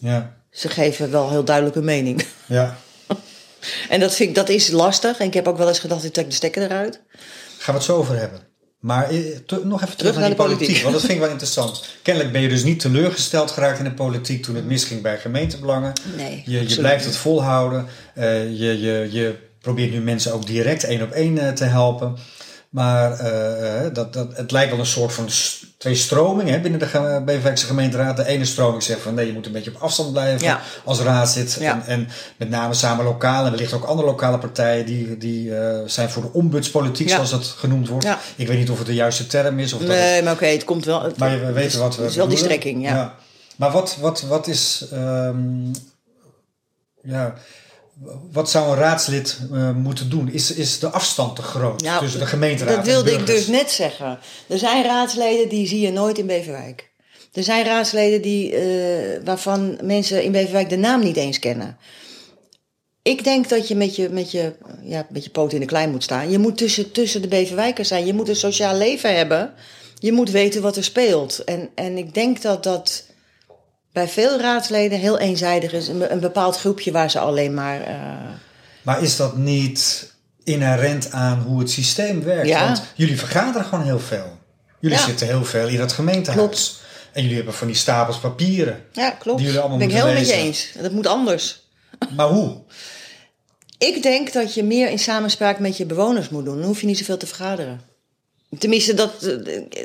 Ja. 0.00 0.36
ze 0.50 0.68
geven 0.68 1.10
wel 1.10 1.30
heel 1.30 1.44
duidelijk 1.44 1.76
een 1.76 1.84
mening. 1.84 2.26
ja. 2.46 2.76
En 3.88 4.00
dat, 4.00 4.14
vind 4.14 4.28
ik, 4.28 4.34
dat 4.34 4.48
is 4.48 4.70
lastig. 4.70 5.18
En 5.18 5.26
ik 5.26 5.34
heb 5.34 5.48
ook 5.48 5.56
wel 5.56 5.68
eens 5.68 5.78
gedacht, 5.78 6.04
ik 6.04 6.12
trek 6.12 6.26
de 6.28 6.34
stekker 6.34 6.62
eruit. 6.62 7.00
Gaan 7.58 7.74
we 7.74 7.80
het 7.80 7.82
zo 7.82 7.96
over 7.96 8.18
hebben. 8.18 8.40
Maar 8.78 9.10
eh, 9.10 9.20
nog 9.64 9.82
even 9.82 9.96
terug, 9.96 10.12
naar 10.12 10.20
naar, 10.20 10.30
de 10.30 10.36
die 10.36 10.44
politiek, 10.44 10.58
politiek. 10.58 10.82
Want 10.82 10.92
dat 10.94 11.02
vind 11.02 11.12
ik 11.12 11.20
wel 11.20 11.30
interessant. 11.30 11.84
Kennelijk 12.02 12.32
ben 12.32 12.42
je 12.42 12.48
dus 12.48 12.62
niet 12.62 12.80
teleurgesteld 12.80 13.50
geraakt 13.50 13.78
in 13.78 13.84
de 13.84 13.92
politiek 13.92 14.42
toen 14.42 14.54
het 14.54 14.64
misging 14.64 15.02
bij 15.02 15.18
gemeentebelangen. 15.18 15.92
Nee, 16.16 16.42
Je, 16.46 16.68
je 16.68 16.76
blijft 16.76 17.04
het 17.04 17.16
volhouden. 17.16 17.86
Eh, 18.14 18.44
je, 18.44 18.80
je, 18.80 19.08
je 19.10 19.36
probeert 19.60 19.92
nu 19.92 20.00
mensen 20.00 20.32
ook 20.32 20.46
direct 20.46 20.84
één 20.84 21.02
op 21.02 21.10
één 21.10 21.38
eh, 21.38 21.52
te 21.52 21.64
helpen. 21.64 22.16
Maar 22.68 23.16
dat, 23.92 24.12
dat, 24.12 24.36
het 24.36 24.50
lijkt 24.50 24.70
wel 24.70 24.80
een 24.80 24.86
soort 24.86 25.12
van 25.12 25.28
twee 25.78 25.94
stromingen 25.94 26.52
hè, 26.52 26.60
binnen 26.60 26.80
de 26.80 26.86
ge- 26.86 27.22
Beverwijkse 27.24 27.66
gemeenteraad. 27.66 28.16
De 28.16 28.26
ene 28.26 28.44
stroming 28.44 28.82
zegt 28.82 29.00
van 29.00 29.14
nee, 29.14 29.26
je 29.26 29.32
moet 29.32 29.46
een 29.46 29.52
beetje 29.52 29.74
op 29.74 29.80
afstand 29.82 30.12
blijven 30.12 30.46
Ja. 30.46 30.60
als 30.84 31.00
raadslid. 31.00 31.56
Ja. 31.60 31.72
En, 31.72 31.82
en 31.86 32.08
met 32.36 32.48
name 32.48 32.74
samen 32.74 33.04
lokaal. 33.04 33.44
En 33.44 33.50
wellicht 33.50 33.72
ook 33.72 33.84
andere 33.84 34.08
lokale 34.08 34.38
partijen 34.38 34.86
die, 34.86 35.16
die 35.16 35.56
eh, 35.56 35.78
zijn 35.86 36.10
voor 36.10 36.22
de 36.22 36.32
ombudspolitiek, 36.32 37.08
Ja. 37.08 37.14
zoals 37.14 37.30
dat 37.30 37.44
genoemd 37.44 37.88
wordt. 37.88 38.06
Ik 38.36 38.46
weet 38.46 38.58
niet 38.58 38.70
of 38.70 38.78
het 38.78 38.86
de 38.86 38.94
juiste 38.94 39.26
term 39.26 39.58
is. 39.58 39.72
Of 39.72 39.80
dat 39.80 39.88
het- 39.88 39.98
Nee, 39.98 40.22
maar 40.22 40.32
oké, 40.32 40.46
het 40.46 40.64
komt 40.64 40.84
wel. 40.84 41.02
Het, 41.02 41.18
maar 41.18 41.40
we 41.46 41.52
weten 41.52 41.80
wat 41.80 41.96
we 41.96 42.02
Het 42.02 42.10
is 42.10 42.16
wel 42.16 42.28
die 42.28 42.38
strekking, 42.38 42.82
ja. 42.82 43.14
Maar 43.56 43.70
wat, 43.70 43.96
wat, 44.00 44.20
wat 44.22 44.46
is... 44.46 44.86
ehm, 44.92 45.66
ja, 47.02 47.34
wat 48.32 48.50
zou 48.50 48.70
een 48.70 48.78
raadslid 48.78 49.38
eh, 49.52 49.74
moeten 49.74 50.10
doen? 50.10 50.32
Is, 50.32 50.52
is 50.52 50.78
de 50.78 50.90
afstand 50.90 51.36
te 51.36 51.42
groot 51.42 51.82
Nou, 51.82 52.00
tussen 52.00 52.20
de 52.20 52.26
gemeenteraad 52.26 52.76
Dat 52.76 52.86
en 52.86 52.92
wilde 52.92 53.12
ik 53.12 53.26
dus 53.26 53.46
net 53.46 53.70
zeggen. 53.70 54.18
Er 54.46 54.58
zijn 54.58 54.84
raadsleden 54.84 55.48
die 55.48 55.66
zie 55.66 55.80
je 55.80 55.92
nooit 55.92 56.18
in 56.18 56.26
Beverwijk. 56.26 56.90
Er 57.32 57.42
zijn 57.42 57.64
raadsleden 57.64 58.22
die, 58.22 58.54
eh, 58.54 59.24
waarvan 59.24 59.78
mensen 59.82 60.22
in 60.22 60.32
Beverwijk 60.32 60.68
de 60.68 60.76
naam 60.76 61.00
niet 61.00 61.16
eens 61.16 61.38
kennen. 61.38 61.76
Ik 63.02 63.24
denk 63.24 63.48
dat 63.48 63.68
je 63.68 63.74
met 63.74 63.96
je, 63.96 64.08
met 64.08 64.30
je, 64.30 64.54
ja, 64.82 65.06
met 65.10 65.24
je 65.24 65.30
poot 65.30 65.52
in 65.52 65.60
de 65.60 65.66
klei 65.66 65.86
moet 65.86 66.02
staan. 66.02 66.30
Je 66.30 66.38
moet 66.38 66.56
tussen, 66.56 66.92
tussen 66.92 67.22
de 67.22 67.28
Beverwijkers 67.28 67.88
zijn. 67.88 68.06
Je 68.06 68.14
moet 68.14 68.28
een 68.28 68.36
sociaal 68.36 68.76
leven 68.76 69.16
hebben. 69.16 69.54
Je 69.98 70.12
moet 70.12 70.30
weten 70.30 70.62
wat 70.62 70.76
er 70.76 70.84
speelt. 70.84 71.44
En, 71.44 71.68
en 71.74 71.98
ik 71.98 72.14
denk 72.14 72.42
dat 72.42 72.62
dat 72.62 73.04
bij 73.92 74.08
veel 74.08 74.40
raadsleden 74.40 74.98
heel 74.98 75.18
eenzijdig 75.18 75.72
is. 75.72 75.88
Een, 75.88 76.12
een 76.12 76.20
bepaald 76.20 76.58
groepje 76.58 76.90
waar 76.92 77.10
ze 77.10 77.18
alleen 77.18 77.54
maar... 77.54 77.80
eh, 77.82 77.96
Maar 78.82 79.02
is 79.02 79.16
dat 79.16 79.36
niet 79.36 80.12
inherent 80.44 81.12
aan 81.12 81.42
hoe 81.42 81.58
het 81.58 81.70
systeem 81.70 82.22
werkt? 82.22 82.48
Ja. 82.48 82.64
Want 82.66 82.82
jullie 82.94 83.18
vergaderen 83.18 83.66
gewoon 83.66 83.84
heel 83.84 84.00
veel. 84.00 84.38
Jullie 84.80 84.98
Ja. 84.98 85.04
zitten 85.04 85.26
heel 85.26 85.44
veel 85.44 85.68
in 85.68 85.80
het 85.80 85.92
gemeentehuis. 85.92 86.40
Klopt. 86.40 86.80
En 87.12 87.20
jullie 87.22 87.36
hebben 87.36 87.54
van 87.54 87.66
die 87.66 87.76
stapels 87.76 88.18
papieren. 88.18 88.84
ja, 88.92 89.10
klopt. 89.10 89.38
Die 89.38 89.46
jullie 89.46 89.60
allemaal 89.60 89.78
ben 89.78 89.86
ik 89.88 89.92
moeten 89.94 90.10
helemaal 90.14 90.28
met 90.36 90.36
je 90.38 90.44
lezen. 90.46 90.72
eens. 90.74 90.82
Dat 90.82 90.92
moet 90.92 91.06
anders. 91.06 91.66
Maar 92.16 92.26
hoe? 92.28 92.56
Ik 93.78 94.02
denk 94.02 94.32
dat 94.32 94.54
je 94.54 94.64
meer 94.64 94.90
in 94.90 94.98
samenspraak 94.98 95.58
met 95.58 95.76
je 95.76 95.84
bewoners 95.86 96.28
moet 96.28 96.44
doen. 96.44 96.56
Dan 96.56 96.64
hoef 96.66 96.80
je 96.80 96.86
niet 96.86 96.98
zoveel 96.98 97.16
te 97.16 97.26
vergaderen. 97.26 97.80
Tenminste, 98.58 98.94
dat, 98.94 99.12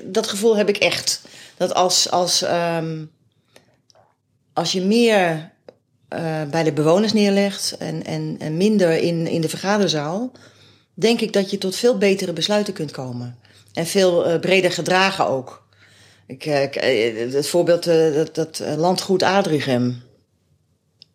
dat 0.04 0.28
gevoel 0.28 0.58
heb 0.58 0.70
ik 0.70 0.78
echt. 0.78 1.22
Dat 1.58 1.74
als, 1.74 2.12
als, 2.12 2.42
ehm, 2.42 3.04
als 4.54 4.72
je 4.72 4.82
meer 4.82 5.52
eh, 6.08 6.44
bij 6.44 6.64
de 6.64 6.74
bewoners 6.74 7.14
neerlegt 7.14 7.78
en, 7.78 8.06
en, 8.06 8.36
en 8.40 8.58
minder 8.58 8.98
in, 8.98 9.28
in 9.28 9.42
de 9.42 9.50
vergaderzaal, 9.50 10.32
denk 10.94 11.22
ik 11.22 11.34
dat 11.34 11.52
je 11.52 11.58
tot 11.58 11.76
veel 11.76 11.98
betere 11.98 12.34
besluiten 12.34 12.74
kunt 12.74 12.92
komen. 12.92 13.38
En 13.74 13.86
veel 13.86 14.26
eh, 14.26 14.40
breder 14.40 14.72
gedragen 14.72 15.28
ook. 15.28 15.68
Ik, 16.28 16.46
eh, 16.46 17.34
het 17.34 17.48
voorbeeld, 17.48 17.84
dat, 17.84 18.36
dat 18.36 18.64
landgoed 18.78 19.24
Adrichem. 19.24 20.02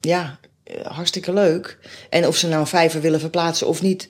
Ja, 0.00 0.38
hartstikke 0.82 1.32
leuk. 1.32 1.78
En 2.10 2.26
of 2.26 2.36
ze 2.36 2.48
nou 2.48 2.60
een 2.60 2.66
vijver 2.66 3.00
willen 3.00 3.20
verplaatsen 3.20 3.66
of 3.66 3.82
niet. 3.82 4.08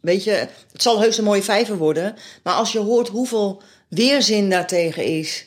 Weet 0.00 0.24
je, 0.24 0.30
het 0.72 0.82
zal 0.82 1.00
heus 1.00 1.18
een 1.18 1.24
mooie 1.24 1.42
vijver 1.42 1.76
worden. 1.76 2.14
Maar 2.42 2.54
als 2.54 2.72
je 2.72 2.78
hoort 2.78 3.08
hoeveel 3.08 3.62
weerzin 3.88 4.50
daartegen 4.50 5.04
is... 5.04 5.46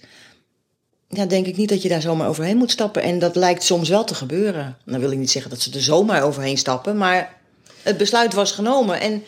Ja, 1.09 1.25
denk 1.25 1.45
ik 1.45 1.57
niet 1.57 1.69
dat 1.69 1.81
je 1.81 1.89
daar 1.89 2.01
zomaar 2.01 2.27
overheen 2.27 2.57
moet 2.57 2.71
stappen. 2.71 3.01
En 3.01 3.19
dat 3.19 3.35
lijkt 3.35 3.63
soms 3.63 3.89
wel 3.89 4.03
te 4.03 4.15
gebeuren. 4.15 4.77
Dan 4.85 4.99
wil 4.99 5.11
ik 5.11 5.17
niet 5.17 5.31
zeggen 5.31 5.51
dat 5.51 5.61
ze 5.61 5.73
er 5.73 5.81
zomaar 5.81 6.23
overheen 6.23 6.57
stappen. 6.57 6.97
Maar 6.97 7.37
het 7.81 7.97
besluit 7.97 8.33
was 8.33 8.51
genomen. 8.51 8.99
En 8.99 9.23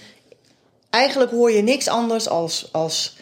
eigenlijk 0.89 1.31
hoor 1.31 1.51
je 1.51 1.61
niks 1.61 1.87
anders 1.87 2.29
als... 2.29 2.69
als 2.71 3.15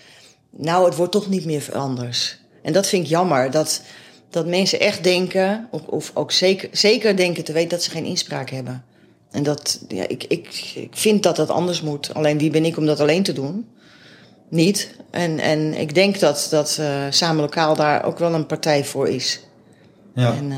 nou, 0.50 0.86
het 0.86 0.96
wordt 0.96 1.12
toch 1.12 1.30
niet 1.30 1.46
meer 1.46 1.70
anders. 1.74 2.38
En 2.62 2.74
dat 2.74 2.88
vind 2.88 3.04
ik 3.04 3.10
jammer. 3.10 3.52
Dat, 3.52 3.82
dat 4.30 4.46
mensen 4.46 4.80
echt 4.80 5.04
denken, 5.04 5.68
of, 5.72 5.82
of 5.86 6.12
ook 6.14 6.32
zeker, 6.32 6.70
zeker 6.72 7.16
denken 7.16 7.44
te 7.44 7.52
weten 7.52 7.70
dat 7.70 7.84
ze 7.84 7.90
geen 7.90 8.06
inspraak 8.06 8.50
hebben. 8.50 8.84
En 9.32 9.44
dat, 9.44 9.80
ja, 9.88 10.08
ik, 10.08 10.24
ik, 10.24 10.72
ik 10.76 10.96
vind 10.96 11.24
dat 11.24 11.36
dat 11.36 11.50
anders 11.50 11.82
moet. 11.82 12.14
Alleen 12.14 12.38
wie 12.38 12.50
ben 12.50 12.66
ik 12.66 12.78
om 12.78 12.86
dat 12.86 13.00
alleen 13.00 13.24
te 13.24 13.34
doen? 13.34 13.68
Niet. 14.50 14.90
En, 15.12 15.40
en 15.40 15.74
ik 15.74 15.94
denk 15.94 16.20
dat, 16.20 16.48
dat 16.50 16.78
uh, 16.80 16.88
Samen 17.10 17.42
Lokaal 17.42 17.76
daar 17.76 18.06
ook 18.06 18.20
wel 18.20 18.34
een 18.34 18.46
partij 18.46 18.86
voor 18.86 19.10
is. 19.10 19.40
Ja. 20.14 20.34
En, 20.34 20.52
uh, 20.52 20.58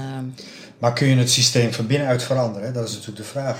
maar 0.77 0.93
kun 0.93 1.07
je 1.07 1.15
het 1.15 1.31
systeem 1.31 1.73
van 1.73 1.87
binnenuit 1.87 2.23
veranderen? 2.23 2.73
Dat 2.73 2.87
is 2.87 2.91
natuurlijk 2.91 3.17
de 3.17 3.23
vraag. 3.23 3.57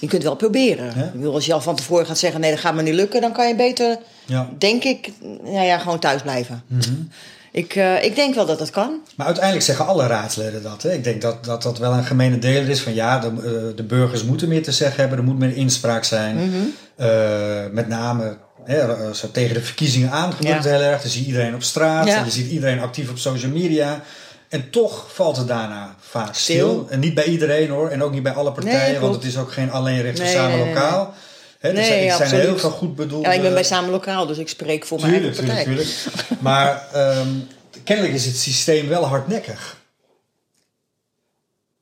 Je 0.00 0.06
kunt 0.06 0.22
wel 0.22 0.36
proberen. 0.36 0.92
Ja? 0.96 1.04
Ik 1.04 1.12
bedoel, 1.12 1.34
als 1.34 1.46
je 1.46 1.52
al 1.52 1.60
van 1.60 1.76
tevoren 1.76 2.06
gaat 2.06 2.18
zeggen: 2.18 2.40
nee, 2.40 2.50
dat 2.50 2.60
gaat 2.60 2.74
me 2.74 2.82
niet 2.82 2.94
lukken, 2.94 3.20
dan 3.20 3.32
kan 3.32 3.48
je 3.48 3.56
beter, 3.56 3.98
ja. 4.26 4.50
denk 4.58 4.84
ik, 4.84 5.12
nou 5.42 5.64
ja, 5.64 5.78
gewoon 5.78 5.98
thuis 5.98 6.22
blijven. 6.22 6.62
Mm 6.66 6.80
-hmm. 6.80 7.10
Ik, 7.52 7.74
uh, 7.74 8.04
ik 8.04 8.16
denk 8.16 8.34
wel 8.34 8.46
dat 8.46 8.58
dat 8.58 8.70
kan. 8.70 9.00
Maar 9.16 9.26
uiteindelijk 9.26 9.64
zeggen 9.64 9.86
alle 9.86 10.06
raadsleden 10.06 10.62
dat. 10.62 10.82
Hè? 10.82 10.92
Ik 10.92 11.04
denk 11.04 11.22
dat, 11.22 11.44
dat 11.44 11.62
dat 11.62 11.78
wel 11.78 11.92
een 11.92 12.04
gemene 12.04 12.38
deler 12.38 12.68
is 12.68 12.80
van 12.80 12.94
ja, 12.94 13.18
de, 13.18 13.30
uh, 13.30 13.76
de 13.76 13.82
burgers 13.82 14.24
moeten 14.24 14.48
meer 14.48 14.62
te 14.62 14.72
zeggen 14.72 15.00
hebben, 15.00 15.18
er 15.18 15.24
moet 15.24 15.38
meer 15.38 15.56
inspraak 15.56 16.04
zijn. 16.04 16.36
Mm 16.36 16.52
-hmm. 16.52 16.72
uh, 17.06 17.72
met 17.72 17.88
name 17.88 18.36
hè, 18.64 19.14
zo 19.14 19.30
tegen 19.30 19.54
de 19.54 19.62
verkiezingen 19.62 20.10
aangemoedigd 20.10 20.64
ja. 20.64 20.70
heel 20.70 20.80
erg. 20.80 21.02
Dan 21.02 21.10
zie 21.10 21.20
je 21.20 21.26
iedereen 21.26 21.54
op 21.54 21.62
straat, 21.62 22.06
ja. 22.06 22.18
en 22.18 22.24
je 22.24 22.30
ziet 22.30 22.50
iedereen 22.50 22.80
actief 22.80 23.10
op 23.10 23.18
social 23.18 23.50
media. 23.50 24.02
En 24.48 24.70
toch 24.70 25.06
valt 25.14 25.36
het 25.36 25.48
daarna 25.48 25.94
vaak 26.00 26.34
stil. 26.34 26.68
stil. 26.68 26.86
En 26.90 27.00
niet 27.00 27.14
bij 27.14 27.24
iedereen 27.24 27.70
hoor, 27.70 27.88
en 27.88 28.02
ook 28.02 28.12
niet 28.12 28.22
bij 28.22 28.32
alle 28.32 28.52
partijen, 28.52 28.90
nee, 28.90 28.98
want 28.98 29.14
het 29.14 29.24
is 29.24 29.38
ook 29.38 29.52
geen 29.52 29.70
alleen 29.70 30.02
recht 30.02 30.16
voor 30.16 30.26
nee, 30.26 30.34
samen 30.34 30.58
nee, 30.58 30.66
lokaal. 30.66 31.14
He, 31.58 31.70
er 31.70 31.84
zijn, 31.84 32.08
er 32.08 32.26
zijn 32.26 32.40
heel 32.40 32.58
veel 32.58 32.70
goed 32.70 32.96
bedoelde... 32.96 33.28
Ja, 33.28 33.34
ik 33.34 33.42
ben 33.42 33.54
bij 33.54 33.62
Samen 33.62 33.90
Lokaal, 33.90 34.26
dus 34.26 34.38
ik 34.38 34.48
spreek 34.48 34.86
voor 34.86 34.98
tuurlijk, 34.98 35.22
mijn 35.22 35.34
eigen 35.34 35.46
partij. 35.46 35.64
Tuurlijk, 35.64 35.88
tuurlijk. 35.88 36.40
Maar 36.40 36.86
um, 37.18 37.48
kennelijk 37.84 38.14
is 38.14 38.26
het 38.26 38.36
systeem 38.36 38.88
wel 38.88 39.04
hardnekkig. 39.04 39.76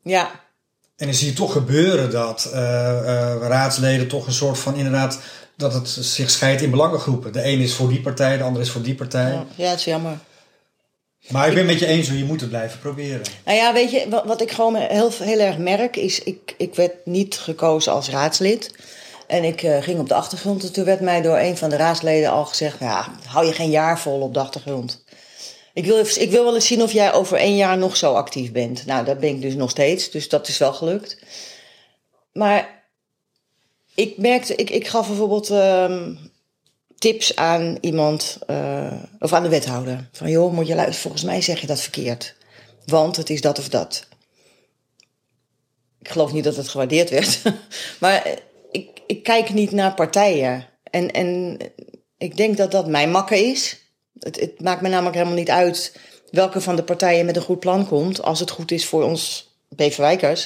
Ja. 0.02 0.30
En 1.02 1.08
dan 1.08 1.16
zie 1.16 1.28
je 1.28 1.32
toch 1.32 1.52
gebeuren 1.52 2.10
dat 2.10 2.50
uh, 2.54 2.60
uh, 2.60 3.34
raadsleden 3.40 4.08
toch 4.08 4.26
een 4.26 4.32
soort 4.32 4.58
van 4.58 4.74
inderdaad... 4.74 5.18
dat 5.56 5.74
het 5.74 5.88
zich 5.88 6.30
scheidt 6.30 6.62
in 6.62 6.70
belangengroepen. 6.70 7.32
De 7.32 7.44
een 7.44 7.60
is 7.60 7.74
voor 7.74 7.88
die 7.88 8.00
partij, 8.00 8.36
de 8.36 8.42
ander 8.42 8.62
is 8.62 8.70
voor 8.70 8.82
die 8.82 8.94
partij. 8.94 9.30
Ja, 9.30 9.44
ja 9.54 9.70
het 9.70 9.78
is 9.78 9.84
jammer. 9.84 10.18
Maar 11.28 11.48
ik 11.48 11.54
ben 11.54 11.66
met 11.66 11.78
je 11.78 11.86
eens, 11.86 12.08
je 12.08 12.24
moet 12.24 12.40
het 12.40 12.48
blijven 12.48 12.78
proberen. 12.78 13.20
Nou 13.44 13.56
ja, 13.56 13.72
weet 13.72 13.90
je, 13.90 14.06
wat, 14.08 14.24
wat 14.24 14.40
ik 14.40 14.50
gewoon 14.50 14.76
heel, 14.76 15.10
heel 15.18 15.38
erg 15.38 15.58
merk 15.58 15.96
is... 15.96 16.22
Ik, 16.22 16.54
ik 16.56 16.74
werd 16.74 16.92
niet 17.04 17.34
gekozen 17.34 17.92
als 17.92 18.08
raadslid... 18.08 18.70
En 19.26 19.44
ik 19.44 19.62
uh, 19.62 19.82
ging 19.82 19.98
op 19.98 20.08
de 20.08 20.14
achtergrond. 20.14 20.62
En 20.62 20.72
toen 20.72 20.84
werd 20.84 21.00
mij 21.00 21.22
door 21.22 21.38
een 21.38 21.56
van 21.56 21.70
de 21.70 21.76
raadsleden 21.76 22.30
al 22.30 22.44
gezegd: 22.44 22.78
ja, 22.78 23.08
hou 23.26 23.46
je 23.46 23.52
geen 23.52 23.70
jaar 23.70 23.98
vol 23.98 24.20
op 24.20 24.34
de 24.34 24.40
achtergrond. 24.40 25.01
Ik 25.74 25.84
wil, 25.84 25.98
ik 25.98 26.30
wil 26.30 26.44
wel 26.44 26.54
eens 26.54 26.66
zien 26.66 26.82
of 26.82 26.92
jij 26.92 27.12
over 27.12 27.36
één 27.36 27.56
jaar 27.56 27.78
nog 27.78 27.96
zo 27.96 28.14
actief 28.14 28.52
bent. 28.52 28.86
Nou, 28.86 29.04
dat 29.04 29.18
ben 29.18 29.28
ik 29.28 29.40
dus 29.40 29.54
nog 29.54 29.70
steeds. 29.70 30.10
Dus 30.10 30.28
dat 30.28 30.48
is 30.48 30.58
wel 30.58 30.72
gelukt. 30.72 31.18
Maar 32.32 32.84
ik 33.94 34.18
merkte, 34.18 34.54
ik, 34.54 34.70
ik 34.70 34.88
gaf 34.88 35.06
bijvoorbeeld 35.06 35.50
um, 35.50 36.18
tips 36.98 37.36
aan 37.36 37.78
iemand, 37.80 38.38
uh, 38.50 38.92
of 39.18 39.32
aan 39.32 39.42
de 39.42 39.48
wethouder. 39.48 40.08
Van 40.12 40.30
joh, 40.30 40.52
moet 40.52 40.66
je 40.66 40.74
luisteren, 40.74 41.00
volgens 41.00 41.24
mij 41.24 41.40
zeg 41.40 41.60
je 41.60 41.66
dat 41.66 41.80
verkeerd. 41.80 42.34
Want 42.86 43.16
het 43.16 43.30
is 43.30 43.40
dat 43.40 43.58
of 43.58 43.68
dat. 43.68 44.06
Ik 45.98 46.08
geloof 46.08 46.32
niet 46.32 46.44
dat 46.44 46.56
het 46.56 46.68
gewaardeerd 46.68 47.10
werd. 47.10 47.42
maar 48.00 48.38
ik, 48.70 49.00
ik 49.06 49.22
kijk 49.22 49.52
niet 49.52 49.70
naar 49.70 49.94
partijen. 49.94 50.68
En, 50.90 51.10
en 51.10 51.58
ik 52.18 52.36
denk 52.36 52.56
dat 52.56 52.70
dat 52.70 52.86
mijn 52.86 53.10
makken 53.10 53.44
is. 53.44 53.81
Het, 54.22 54.40
het 54.40 54.60
maakt 54.60 54.80
me 54.80 54.88
namelijk 54.88 55.16
helemaal 55.16 55.36
niet 55.36 55.50
uit 55.50 55.96
welke 56.30 56.60
van 56.60 56.76
de 56.76 56.82
partijen 56.82 57.26
met 57.26 57.36
een 57.36 57.42
goed 57.42 57.60
plan 57.60 57.88
komt. 57.88 58.22
Als 58.22 58.40
het 58.40 58.50
goed 58.50 58.70
is 58.70 58.86
voor 58.86 59.02
ons 59.02 59.50
Beverwijkers, 59.68 60.42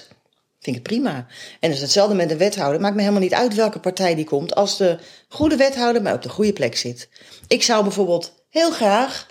vind 0.61 0.77
ik 0.77 0.83
het 0.83 0.83
prima. 0.83 1.15
En 1.61 1.69
dat 1.69 1.71
is 1.71 1.81
hetzelfde 1.81 2.15
met 2.15 2.29
de 2.29 2.37
wethouder. 2.37 2.81
Maakt 2.81 2.95
me 2.95 3.01
helemaal 3.01 3.21
niet 3.21 3.35
uit 3.35 3.55
welke 3.55 3.79
partij 3.79 4.15
die 4.15 4.25
komt. 4.25 4.55
Als 4.55 4.77
de 4.77 4.99
goede 5.29 5.57
wethouder 5.57 6.03
maar 6.03 6.15
op 6.15 6.23
de 6.23 6.29
goede 6.29 6.53
plek 6.53 6.77
zit. 6.77 7.09
Ik 7.47 7.63
zou 7.63 7.83
bijvoorbeeld 7.83 8.33
heel 8.51 8.71
graag, 8.71 9.27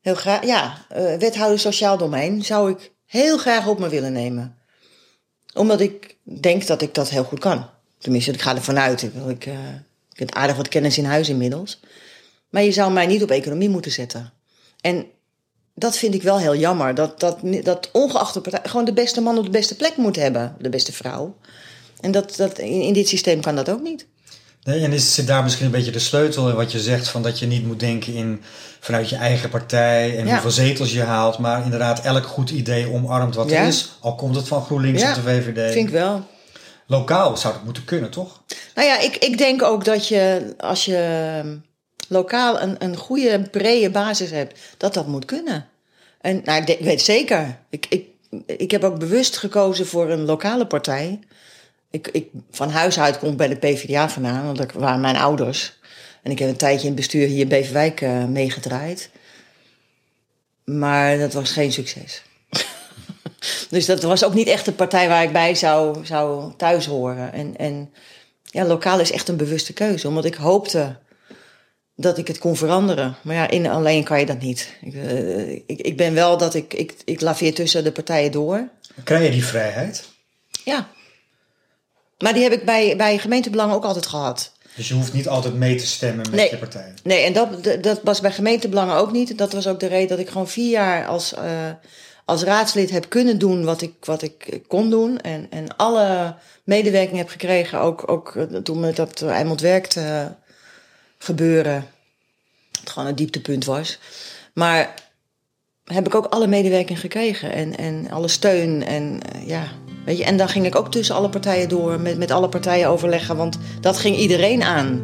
heel 0.00 0.14
graag, 0.14 0.44
ja, 0.44 0.86
uh, 0.96 1.16
wethouder 1.16 1.58
sociaal 1.58 1.96
domein 1.98 2.44
zou 2.44 2.70
ik 2.70 2.92
heel 3.06 3.38
graag 3.38 3.66
op 3.66 3.78
me 3.78 3.88
willen 3.88 4.12
nemen. 4.12 4.58
Omdat 5.54 5.80
ik 5.80 6.16
denk 6.22 6.66
dat 6.66 6.82
ik 6.82 6.94
dat 6.94 7.08
heel 7.08 7.24
goed 7.24 7.38
kan. 7.38 7.70
Tenminste, 7.98 8.32
ik 8.32 8.42
ga 8.42 8.54
ervan 8.54 8.78
uit. 8.78 9.02
Ik, 9.02 9.14
ik, 9.28 9.46
uh, 9.46 9.54
ik 10.12 10.18
heb 10.18 10.34
aardig 10.34 10.56
wat 10.56 10.68
kennis 10.68 10.98
in 10.98 11.04
huis 11.04 11.28
inmiddels. 11.28 11.80
Maar 12.56 12.64
je 12.64 12.72
zou 12.72 12.92
mij 12.92 13.06
niet 13.06 13.22
op 13.22 13.30
economie 13.30 13.68
moeten 13.68 13.90
zetten. 13.90 14.32
En 14.80 15.06
dat 15.74 15.96
vind 15.96 16.14
ik 16.14 16.22
wel 16.22 16.38
heel 16.38 16.56
jammer. 16.56 16.94
Dat, 16.94 17.20
dat, 17.20 17.38
dat 17.62 17.88
ongeacht 17.92 18.34
de 18.34 18.40
partij 18.40 18.60
gewoon 18.64 18.84
de 18.84 18.92
beste 18.92 19.20
man 19.20 19.38
op 19.38 19.44
de 19.44 19.50
beste 19.50 19.76
plek 19.76 19.96
moet 19.96 20.16
hebben. 20.16 20.56
De 20.58 20.68
beste 20.68 20.92
vrouw. 20.92 21.36
En 22.00 22.10
dat, 22.10 22.36
dat, 22.36 22.58
in, 22.58 22.80
in 22.80 22.92
dit 22.92 23.08
systeem 23.08 23.40
kan 23.40 23.56
dat 23.56 23.70
ook 23.70 23.82
niet. 23.82 24.06
Nee, 24.62 24.84
en 24.84 24.92
is, 24.92 25.14
zit 25.14 25.26
daar 25.26 25.42
misschien 25.42 25.66
een 25.66 25.72
beetje 25.72 25.90
de 25.90 25.98
sleutel 25.98 26.48
in 26.48 26.54
wat 26.54 26.72
je 26.72 26.80
zegt... 26.80 27.08
van 27.08 27.22
dat 27.22 27.38
je 27.38 27.46
niet 27.46 27.66
moet 27.66 27.80
denken 27.80 28.14
in, 28.14 28.42
vanuit 28.80 29.08
je 29.08 29.16
eigen 29.16 29.48
partij... 29.48 30.18
en 30.18 30.26
ja. 30.26 30.32
hoeveel 30.32 30.50
zetels 30.50 30.92
je 30.92 31.02
haalt... 31.02 31.38
maar 31.38 31.64
inderdaad 31.64 32.04
elk 32.04 32.26
goed 32.26 32.50
idee 32.50 32.92
omarmt 32.92 33.34
wat 33.34 33.50
ja. 33.50 33.60
er 33.60 33.66
is. 33.66 33.92
Al 34.00 34.14
komt 34.14 34.36
het 34.36 34.48
van 34.48 34.64
GroenLinks 34.64 35.02
ja, 35.02 35.10
of 35.10 35.14
de 35.14 35.22
VVD. 35.22 35.72
vind 35.72 35.86
ik 35.86 35.94
wel. 35.94 36.26
Lokaal 36.86 37.36
zou 37.36 37.54
dat 37.54 37.64
moeten 37.64 37.84
kunnen, 37.84 38.10
toch? 38.10 38.42
Nou 38.74 38.88
ja, 38.88 39.00
ik, 39.00 39.16
ik 39.16 39.38
denk 39.38 39.62
ook 39.62 39.84
dat 39.84 40.08
je 40.08 40.54
als 40.58 40.84
je 40.84 41.58
lokaal 42.08 42.60
een, 42.60 42.84
een 42.84 42.96
goede, 42.96 43.48
brede 43.50 43.90
basis 43.90 44.30
hebt, 44.30 44.58
dat 44.76 44.94
dat 44.94 45.06
moet 45.06 45.24
kunnen. 45.24 45.68
En 46.20 46.40
nou, 46.44 46.64
ik 46.64 46.78
weet 46.80 47.02
zeker. 47.02 47.58
Ik, 47.70 47.86
ik, 47.88 48.06
ik 48.46 48.70
heb 48.70 48.84
ook 48.84 48.98
bewust 48.98 49.36
gekozen 49.36 49.86
voor 49.86 50.10
een 50.10 50.24
lokale 50.24 50.66
partij. 50.66 51.20
Ik, 51.90 52.08
ik 52.12 52.28
van 52.50 52.70
huis 52.70 52.98
uit 52.98 53.18
kom 53.18 53.36
bij 53.36 53.48
de 53.48 53.56
PvdA 53.56 54.08
vandaan, 54.08 54.44
want 54.44 54.58
dat 54.58 54.72
waren 54.72 55.00
mijn 55.00 55.16
ouders. 55.16 55.78
En 56.22 56.30
ik 56.30 56.38
heb 56.38 56.48
een 56.48 56.56
tijdje 56.56 56.80
in 56.80 56.86
het 56.86 56.96
bestuur 56.96 57.26
hier 57.26 57.40
in 57.40 57.48
Beverwijk 57.48 58.00
uh, 58.00 58.24
meegedraaid. 58.24 59.10
Maar 60.64 61.18
dat 61.18 61.32
was 61.32 61.50
geen 61.50 61.72
succes. 61.72 62.22
dus 63.70 63.86
dat 63.86 64.02
was 64.02 64.24
ook 64.24 64.34
niet 64.34 64.48
echt 64.48 64.64
de 64.64 64.72
partij 64.72 65.08
waar 65.08 65.22
ik 65.22 65.32
bij 65.32 65.54
zou, 65.54 66.06
zou 66.06 66.52
thuis 66.56 66.86
horen. 66.86 67.32
En, 67.32 67.56
en 67.56 67.92
ja, 68.42 68.64
lokaal 68.64 69.00
is 69.00 69.12
echt 69.12 69.28
een 69.28 69.36
bewuste 69.36 69.72
keuze, 69.72 70.08
omdat 70.08 70.24
ik 70.24 70.34
hoopte 70.34 70.96
dat 71.96 72.18
ik 72.18 72.26
het 72.26 72.38
kon 72.38 72.56
veranderen. 72.56 73.16
Maar 73.22 73.34
ja, 73.34 73.50
in 73.50 73.66
alleen 73.66 74.04
kan 74.04 74.20
je 74.20 74.26
dat 74.26 74.40
niet. 74.40 74.72
Ik, 74.80 74.94
uh, 74.94 75.50
ik, 75.50 75.64
ik, 75.66 75.96
ben 75.96 76.14
wel 76.14 76.38
dat 76.38 76.54
ik, 76.54 76.74
ik, 76.74 76.94
ik 77.04 77.20
laveer 77.20 77.54
tussen 77.54 77.84
de 77.84 77.92
partijen 77.92 78.32
door. 78.32 78.68
Krijg 79.04 79.24
je 79.24 79.30
die 79.30 79.44
vrijheid? 79.44 80.08
Ja. 80.64 80.88
Maar 82.18 82.32
die 82.32 82.42
heb 82.42 82.52
ik 82.52 82.64
bij, 82.64 82.96
bij 82.96 83.18
gemeentebelangen 83.18 83.74
ook 83.74 83.84
altijd 83.84 84.06
gehad. 84.06 84.52
Dus 84.74 84.88
je 84.88 84.94
hoeft 84.94 85.12
niet 85.12 85.28
altijd 85.28 85.54
mee 85.54 85.76
te 85.76 85.86
stemmen 85.86 86.30
met 86.30 86.32
nee. 86.32 86.50
je 86.50 86.56
partij? 86.56 86.94
Nee, 87.02 87.24
en 87.24 87.32
dat, 87.32 87.82
dat 87.82 88.00
was 88.02 88.20
bij 88.20 88.32
gemeentebelangen 88.32 88.96
ook 88.96 89.12
niet. 89.12 89.38
Dat 89.38 89.52
was 89.52 89.66
ook 89.66 89.80
de 89.80 89.86
reden 89.86 90.08
dat 90.08 90.18
ik 90.18 90.28
gewoon 90.28 90.48
vier 90.48 90.70
jaar 90.70 91.06
als, 91.06 91.32
uh, 91.32 91.70
als 92.24 92.42
raadslid 92.42 92.90
heb 92.90 93.08
kunnen 93.08 93.38
doen 93.38 93.64
wat 93.64 93.82
ik, 93.82 93.92
wat 94.00 94.22
ik 94.22 94.60
kon 94.66 94.90
doen. 94.90 95.20
En, 95.20 95.46
en 95.50 95.76
alle 95.76 96.34
medewerking 96.64 97.18
heb 97.18 97.28
gekregen, 97.28 97.80
ook, 97.80 98.10
ook 98.10 98.46
toen 98.62 98.80
me 98.80 98.92
dat 98.92 99.22
Eimond 99.22 99.60
werkte 99.60 100.34
gebeuren. 101.18 101.86
Het 102.80 102.90
gewoon 102.90 103.08
een 103.08 103.14
dieptepunt 103.14 103.64
was. 103.64 103.98
Maar 104.54 104.94
heb 105.84 106.06
ik 106.06 106.14
ook 106.14 106.26
alle 106.26 106.46
medewerking 106.46 107.00
gekregen 107.00 107.52
en, 107.52 107.76
en 107.76 108.10
alle 108.10 108.28
steun. 108.28 108.84
En 108.84 109.20
uh, 109.36 109.46
ja, 109.46 109.68
weet 110.04 110.18
je, 110.18 110.24
en 110.24 110.36
dan 110.36 110.48
ging 110.48 110.66
ik 110.66 110.74
ook 110.74 110.90
tussen 110.90 111.14
alle 111.14 111.28
partijen 111.28 111.68
door, 111.68 112.00
met, 112.00 112.18
met 112.18 112.30
alle 112.30 112.48
partijen 112.48 112.88
overleggen, 112.88 113.36
want 113.36 113.58
dat 113.80 113.98
ging 113.98 114.16
iedereen 114.16 114.62
aan. 114.62 115.02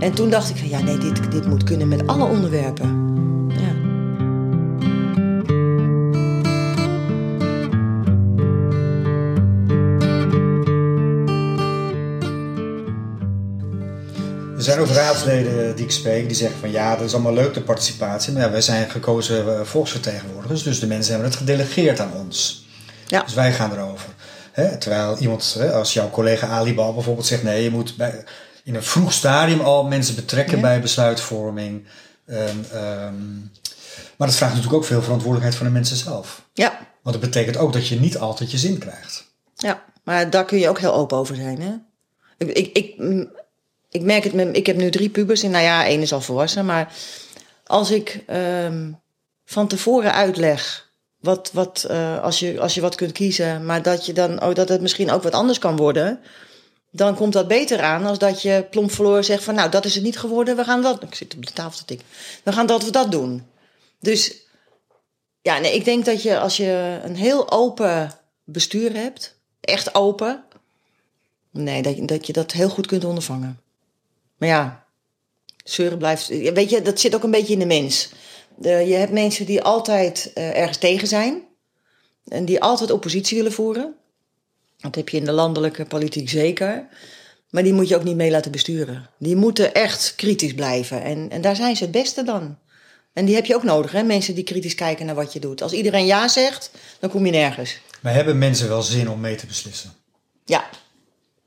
En 0.00 0.14
toen 0.14 0.30
dacht 0.30 0.50
ik 0.50 0.56
van 0.56 0.68
ja, 0.68 0.80
nee, 0.80 0.98
dit, 0.98 1.32
dit 1.32 1.46
moet 1.46 1.64
kunnen 1.64 1.88
met 1.88 2.06
alle 2.06 2.24
onderwerpen. 2.24 3.13
Er 14.64 14.70
zijn 14.70 14.82
ook 14.82 14.88
raadsleden 14.94 15.76
die 15.76 15.84
ik 15.84 15.90
spreek 15.90 16.26
die 16.26 16.36
zeggen 16.36 16.60
van 16.60 16.70
ja, 16.70 16.96
dat 16.96 17.06
is 17.06 17.14
allemaal 17.14 17.32
leuk 17.32 17.54
de 17.54 17.62
participatie. 17.62 18.32
Maar 18.32 18.42
ja, 18.42 18.50
wij 18.50 18.60
zijn 18.60 18.90
gekozen 18.90 19.58
eh, 19.58 19.64
volksvertegenwoordigers, 19.64 20.62
dus 20.62 20.80
de 20.80 20.86
mensen 20.86 21.12
hebben 21.12 21.30
het 21.30 21.38
gedelegeerd 21.38 22.00
aan 22.00 22.12
ons. 22.14 22.66
Ja. 23.06 23.22
Dus 23.22 23.34
wij 23.34 23.52
gaan 23.52 23.72
erover. 23.72 24.08
Hè? 24.52 24.78
Terwijl 24.78 25.18
iemand, 25.18 25.58
als 25.72 25.92
jouw 25.92 26.10
collega 26.10 26.46
Alibal 26.46 26.94
bijvoorbeeld 26.94 27.26
zegt 27.26 27.42
nee, 27.42 27.62
je 27.62 27.70
moet 27.70 27.96
bij, 27.96 28.24
in 28.64 28.74
een 28.74 28.82
vroeg 28.82 29.12
stadium 29.12 29.60
al 29.60 29.84
mensen 29.84 30.14
betrekken 30.14 30.56
Ja. 30.56 30.62
bij 30.62 30.80
besluitvorming. 30.80 31.86
En, 32.26 32.66
ehm, 32.72 33.38
maar 34.16 34.28
dat 34.28 34.34
vraagt 34.36 34.52
natuurlijk 34.54 34.82
ook 34.82 34.88
veel 34.88 35.02
verantwoordelijkheid 35.02 35.56
van 35.56 35.66
de 35.66 35.72
mensen 35.72 35.96
zelf. 35.96 36.44
Ja, 36.52 36.78
Want 37.02 37.20
dat 37.20 37.30
betekent 37.30 37.56
ook 37.56 37.72
dat 37.72 37.88
je 37.88 38.00
niet 38.00 38.18
altijd 38.18 38.50
je 38.50 38.58
zin 38.58 38.78
krijgt. 38.78 39.24
ja. 39.56 39.82
Maar 40.04 40.30
daar 40.30 40.44
kun 40.44 40.58
je 40.58 40.68
ook 40.68 40.78
heel 40.78 40.94
open 40.94 41.16
over 41.16 41.36
zijn, 41.36 41.60
hè? 41.62 41.72
Ik, 42.38 42.48
ik, 42.56 42.76
ik, 42.76 42.98
mm, 42.98 43.28
ik 43.94 44.02
merk 44.02 44.24
het, 44.24 44.56
ik 44.56 44.66
heb 44.66 44.76
nu 44.76 44.90
drie 44.90 45.08
pubers. 45.08 45.42
En 45.42 45.50
nou 45.50 45.64
ja, 45.64 45.86
één 45.86 46.00
is 46.00 46.12
al 46.12 46.20
volwassen. 46.20 46.64
Maar 46.64 46.92
als 47.64 47.90
ik 47.90 48.22
ehm, 48.26 48.92
van 49.44 49.68
tevoren 49.68 50.12
uitleg... 50.12 50.92
Wat, 51.20 51.50
wat, 51.52 51.84
eh, 51.88 52.22
als, 52.22 52.38
je, 52.38 52.60
als 52.60 52.74
je 52.74 52.80
wat 52.80 52.94
kunt 52.94 53.12
kiezen, 53.12 53.66
maar 53.66 53.82
dat, 53.82 54.06
je 54.06 54.12
dan, 54.12 54.42
oh, 54.42 54.54
dat 54.54 54.68
het 54.68 54.80
misschien 54.80 55.10
ook 55.10 55.22
wat 55.22 55.32
anders 55.32 55.58
kan 55.58 55.76
worden... 55.76 56.20
dan 56.90 57.14
komt 57.14 57.32
dat 57.32 57.48
beter 57.48 57.80
aan 57.80 58.04
als 58.04 58.18
dat 58.18 58.42
je 58.42 58.66
plomp 58.70 58.92
verloren 58.92 59.24
zegt 59.24 59.44
van... 59.44 59.54
nou, 59.54 59.70
dat 59.70 59.84
is 59.84 59.94
het 59.94 60.04
niet 60.04 60.18
geworden, 60.18 60.56
we 60.56 60.64
gaan 60.64 60.82
dat... 60.82 61.02
Ik 61.02 61.14
zit 61.14 61.34
op 61.34 61.46
de 61.46 61.52
tafel 61.52 61.78
te 61.78 61.84
tikken. 61.84 62.06
We 62.42 62.52
gaan 62.52 62.66
dat 62.66 62.82
of 62.82 62.90
dat 62.90 63.10
doen. 63.10 63.46
Dus 64.00 64.34
ja, 65.42 65.58
nee, 65.58 65.74
ik 65.74 65.84
denk 65.84 66.04
dat 66.04 66.22
je 66.22 66.38
als 66.38 66.56
je 66.56 67.00
een 67.02 67.16
heel 67.16 67.50
open 67.50 68.12
bestuur 68.44 68.94
hebt, 68.94 69.36
echt 69.60 69.94
open, 69.94 70.44
nee, 71.50 71.82
dat, 71.82 72.08
dat 72.08 72.26
je 72.26 72.32
dat 72.32 72.52
heel 72.52 72.68
goed 72.68 72.86
kunt 72.86 73.04
ondervangen. 73.04 73.63
Maar 74.44 74.52
ja, 74.52 74.84
zeuren 75.64 75.98
blijft. 75.98 76.28
Weet 76.28 76.70
je, 76.70 76.82
dat 76.82 77.00
zit 77.00 77.14
ook 77.14 77.22
een 77.22 77.30
beetje 77.30 77.52
in 77.52 77.58
de 77.58 77.66
mens. 77.66 78.10
De, 78.56 78.68
je 78.68 78.94
hebt 78.94 79.12
mensen 79.12 79.46
die 79.46 79.62
altijd 79.62 80.30
eh, 80.34 80.58
ergens 80.58 80.78
tegen 80.78 81.08
zijn 81.08 81.42
en 82.28 82.44
die 82.44 82.60
altijd 82.60 82.90
oppositie 82.90 83.36
willen 83.36 83.52
voeren. 83.52 83.94
Dat 84.78 84.94
heb 84.94 85.08
je 85.08 85.16
in 85.16 85.24
de 85.24 85.32
landelijke 85.32 85.84
politiek 85.84 86.28
zeker. 86.28 86.86
Maar 87.50 87.62
die 87.62 87.72
moet 87.72 87.88
je 87.88 87.96
ook 87.96 88.04
niet 88.04 88.16
mee 88.16 88.30
laten 88.30 88.50
besturen. 88.50 89.10
Die 89.18 89.36
moeten 89.36 89.74
echt 89.74 90.14
kritisch 90.16 90.54
blijven. 90.54 91.02
En, 91.02 91.30
en 91.30 91.40
daar 91.40 91.56
zijn 91.56 91.76
ze 91.76 91.82
het 91.82 91.92
beste 91.92 92.22
dan. 92.22 92.58
En 93.12 93.24
die 93.24 93.34
heb 93.34 93.46
je 93.46 93.54
ook 93.54 93.62
nodig, 93.62 93.92
hè? 93.92 94.02
mensen 94.02 94.34
die 94.34 94.44
kritisch 94.44 94.74
kijken 94.74 95.06
naar 95.06 95.14
wat 95.14 95.32
je 95.32 95.40
doet. 95.40 95.62
Als 95.62 95.72
iedereen 95.72 96.06
ja 96.06 96.28
zegt, 96.28 96.70
dan 96.98 97.10
kom 97.10 97.26
je 97.26 97.32
nergens. 97.32 97.80
Maar 98.00 98.14
hebben 98.14 98.38
mensen 98.38 98.68
wel 98.68 98.82
zin 98.82 99.10
om 99.10 99.20
mee 99.20 99.36
te 99.36 99.46
beslissen? 99.46 99.94
Ja, 100.44 100.68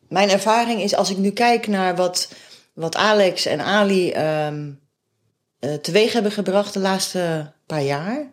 mijn 0.10 0.30
ervaring 0.30 0.82
is 0.82 0.96
als 0.96 1.10
ik 1.10 1.18
nu 1.18 1.32
kijk 1.32 1.68
naar 1.68 1.96
wat, 1.96 2.30
wat 2.78 2.96
Alex 2.96 3.46
en 3.46 3.62
Ali 3.62 4.12
eh, 4.12 5.74
teweeg 5.82 6.14
hebben 6.14 6.32
gebracht 6.32 6.74
de 6.74 6.80
laatste 6.80 7.54
paar 7.66 7.84
jaar, 7.84 8.32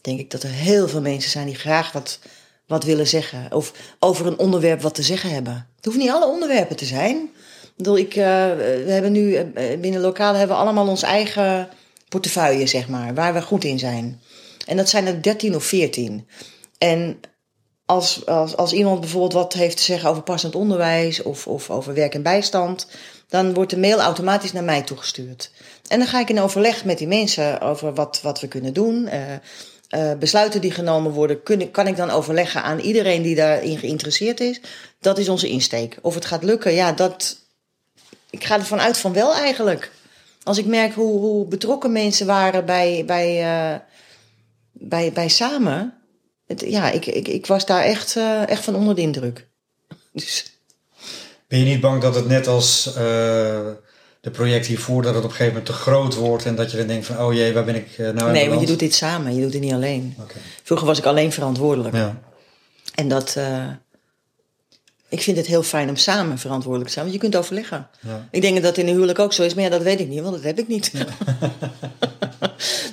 denk 0.00 0.18
ik 0.18 0.30
dat 0.30 0.42
er 0.42 0.50
heel 0.50 0.88
veel 0.88 1.00
mensen 1.00 1.30
zijn 1.30 1.46
die 1.46 1.54
graag 1.54 1.92
wat, 1.92 2.18
wat 2.66 2.84
willen 2.84 3.06
zeggen. 3.06 3.52
Of 3.52 3.72
over 3.98 4.26
een 4.26 4.38
onderwerp 4.38 4.80
wat 4.80 4.94
te 4.94 5.02
zeggen 5.02 5.30
hebben. 5.30 5.68
Het 5.76 5.84
hoeft 5.84 5.96
niet 5.96 6.10
alle 6.10 6.26
onderwerpen 6.26 6.76
te 6.76 6.84
zijn. 6.84 7.16
Ik 7.62 7.72
bedoel, 7.76 7.98
ik, 7.98 8.10
eh, 8.10 8.24
we 8.56 8.86
hebben 8.86 9.12
nu 9.12 9.34
eh, 9.34 9.80
binnen 9.80 10.00
lokalen 10.00 10.38
hebben 10.38 10.56
we 10.56 10.62
allemaal 10.62 10.88
ons 10.88 11.02
eigen 11.02 11.68
portefeuille, 12.08 12.66
zeg 12.66 12.88
maar, 12.88 13.14
waar 13.14 13.34
we 13.34 13.42
goed 13.42 13.64
in 13.64 13.78
zijn. 13.78 14.20
En 14.66 14.76
dat 14.76 14.88
zijn 14.88 15.06
er 15.06 15.22
13 15.22 15.54
of 15.54 15.64
14. 15.64 16.28
En 16.78 17.20
als, 17.86 18.26
als, 18.26 18.56
als 18.56 18.72
iemand 18.72 19.00
bijvoorbeeld 19.00 19.32
wat 19.32 19.52
heeft 19.52 19.76
te 19.76 19.82
zeggen 19.82 20.10
over 20.10 20.22
passend 20.22 20.54
onderwijs 20.54 21.22
of, 21.22 21.46
of 21.46 21.70
over 21.70 21.94
werk 21.94 22.14
en 22.14 22.22
bijstand, 22.22 22.86
dan 23.28 23.54
wordt 23.54 23.70
de 23.70 23.78
mail 23.78 24.00
automatisch 24.00 24.52
naar 24.52 24.64
mij 24.64 24.82
toegestuurd. 24.82 25.50
En 25.88 25.98
dan 25.98 26.08
ga 26.08 26.20
ik 26.20 26.28
in 26.28 26.40
overleg 26.40 26.84
met 26.84 26.98
die 26.98 27.06
mensen 27.06 27.60
over 27.60 27.94
wat, 27.94 28.20
wat 28.22 28.40
we 28.40 28.48
kunnen 28.48 28.72
doen. 28.72 29.08
Eh, 29.88 30.12
besluiten 30.18 30.60
die 30.60 30.70
genomen 30.70 31.12
worden, 31.12 31.42
kan 31.70 31.86
ik 31.86 31.96
dan 31.96 32.10
overleggen 32.10 32.62
aan 32.62 32.78
iedereen 32.78 33.22
die 33.22 33.34
daarin 33.34 33.78
geïnteresseerd 33.78 34.40
is. 34.40 34.60
Dat 35.00 35.18
is 35.18 35.28
onze 35.28 35.48
insteek. 35.48 35.98
Of 36.02 36.14
het 36.14 36.24
gaat 36.24 36.42
lukken, 36.42 36.72
ja, 36.72 36.92
dat. 36.92 37.38
Ik 38.30 38.44
ga 38.44 38.58
ervan 38.58 38.80
uit 38.80 38.98
van 38.98 39.12
wel 39.12 39.34
eigenlijk. 39.34 39.90
Als 40.42 40.58
ik 40.58 40.66
merk 40.66 40.94
hoe, 40.94 41.18
hoe 41.18 41.46
betrokken 41.46 41.92
mensen 41.92 42.26
waren 42.26 42.64
bij, 42.64 43.04
bij, 43.06 43.42
eh, 43.42 43.80
bij, 44.72 45.12
bij 45.12 45.28
samen. 45.28 45.94
Ja, 46.56 46.90
ik, 46.90 47.06
ik, 47.06 47.28
ik 47.28 47.46
was 47.46 47.66
daar 47.66 47.82
echt, 47.82 48.16
echt 48.46 48.64
van 48.64 48.74
onder 48.74 48.94
de 48.94 49.00
indruk. 49.00 49.48
Dus, 50.12 50.57
Ben 51.48 51.58
je 51.58 51.64
niet 51.64 51.80
bang 51.80 52.02
dat 52.02 52.14
het 52.14 52.28
net 52.28 52.46
als 52.46 52.86
eh, 52.86 52.94
de 54.20 54.30
projecten 54.32 54.68
hiervoor, 54.70 55.02
dat 55.02 55.14
het 55.14 55.24
op 55.24 55.30
een 55.30 55.36
gegeven 55.36 55.52
moment 55.52 55.66
te 55.66 55.72
groot 55.82 56.14
wordt 56.14 56.44
en 56.44 56.54
dat 56.54 56.70
je 56.70 56.76
dan 56.76 56.86
denkt 56.86 57.06
van, 57.06 57.18
oh 57.18 57.34
jee, 57.34 57.52
waar 57.52 57.64
ben 57.64 57.74
ik 57.74 57.88
eh, 57.98 58.10
nou 58.10 58.26
in 58.26 58.32
nee, 58.32 58.48
want 58.48 58.60
je 58.60 58.66
doet 58.66 58.78
dit 58.78 58.94
samen. 58.94 59.34
Je 59.34 59.42
doet 59.42 59.52
het 59.52 59.62
niet 59.62 59.72
alleen. 59.72 60.16
Vroeger 60.62 60.86
was 60.86 60.98
ik 60.98 61.04
alleen 61.04 61.32
verantwoordelijk. 61.32 61.94
Ja. 61.94 62.18
En 62.94 63.08
dat. 63.08 63.34
eh, 63.36 63.66
ik 65.08 65.22
vind 65.22 65.36
het 65.36 65.46
heel 65.46 65.62
fijn 65.62 65.88
om 65.88 65.96
samen 65.96 66.38
verantwoordelijk 66.38 66.88
te 66.88 66.94
zijn, 66.94 67.04
want 67.06 67.16
je 67.16 67.22
kunt 67.28 67.36
overleggen. 67.36 67.88
Ja. 68.00 68.28
Ik 68.30 68.42
denk 68.42 68.54
dat 68.54 68.62
dat 68.62 68.76
in 68.76 68.86
een 68.86 68.92
huwelijk 68.92 69.18
ook 69.18 69.32
zo 69.32 69.42
is, 69.42 69.54
maar 69.54 69.64
ja, 69.64 69.70
dat 69.70 69.82
weet 69.82 70.00
ik 70.00 70.08
niet, 70.08 70.20
want 70.20 70.34
dat 70.34 70.44
heb 70.44 70.58
ik 70.58 70.68
niet. 70.68 70.92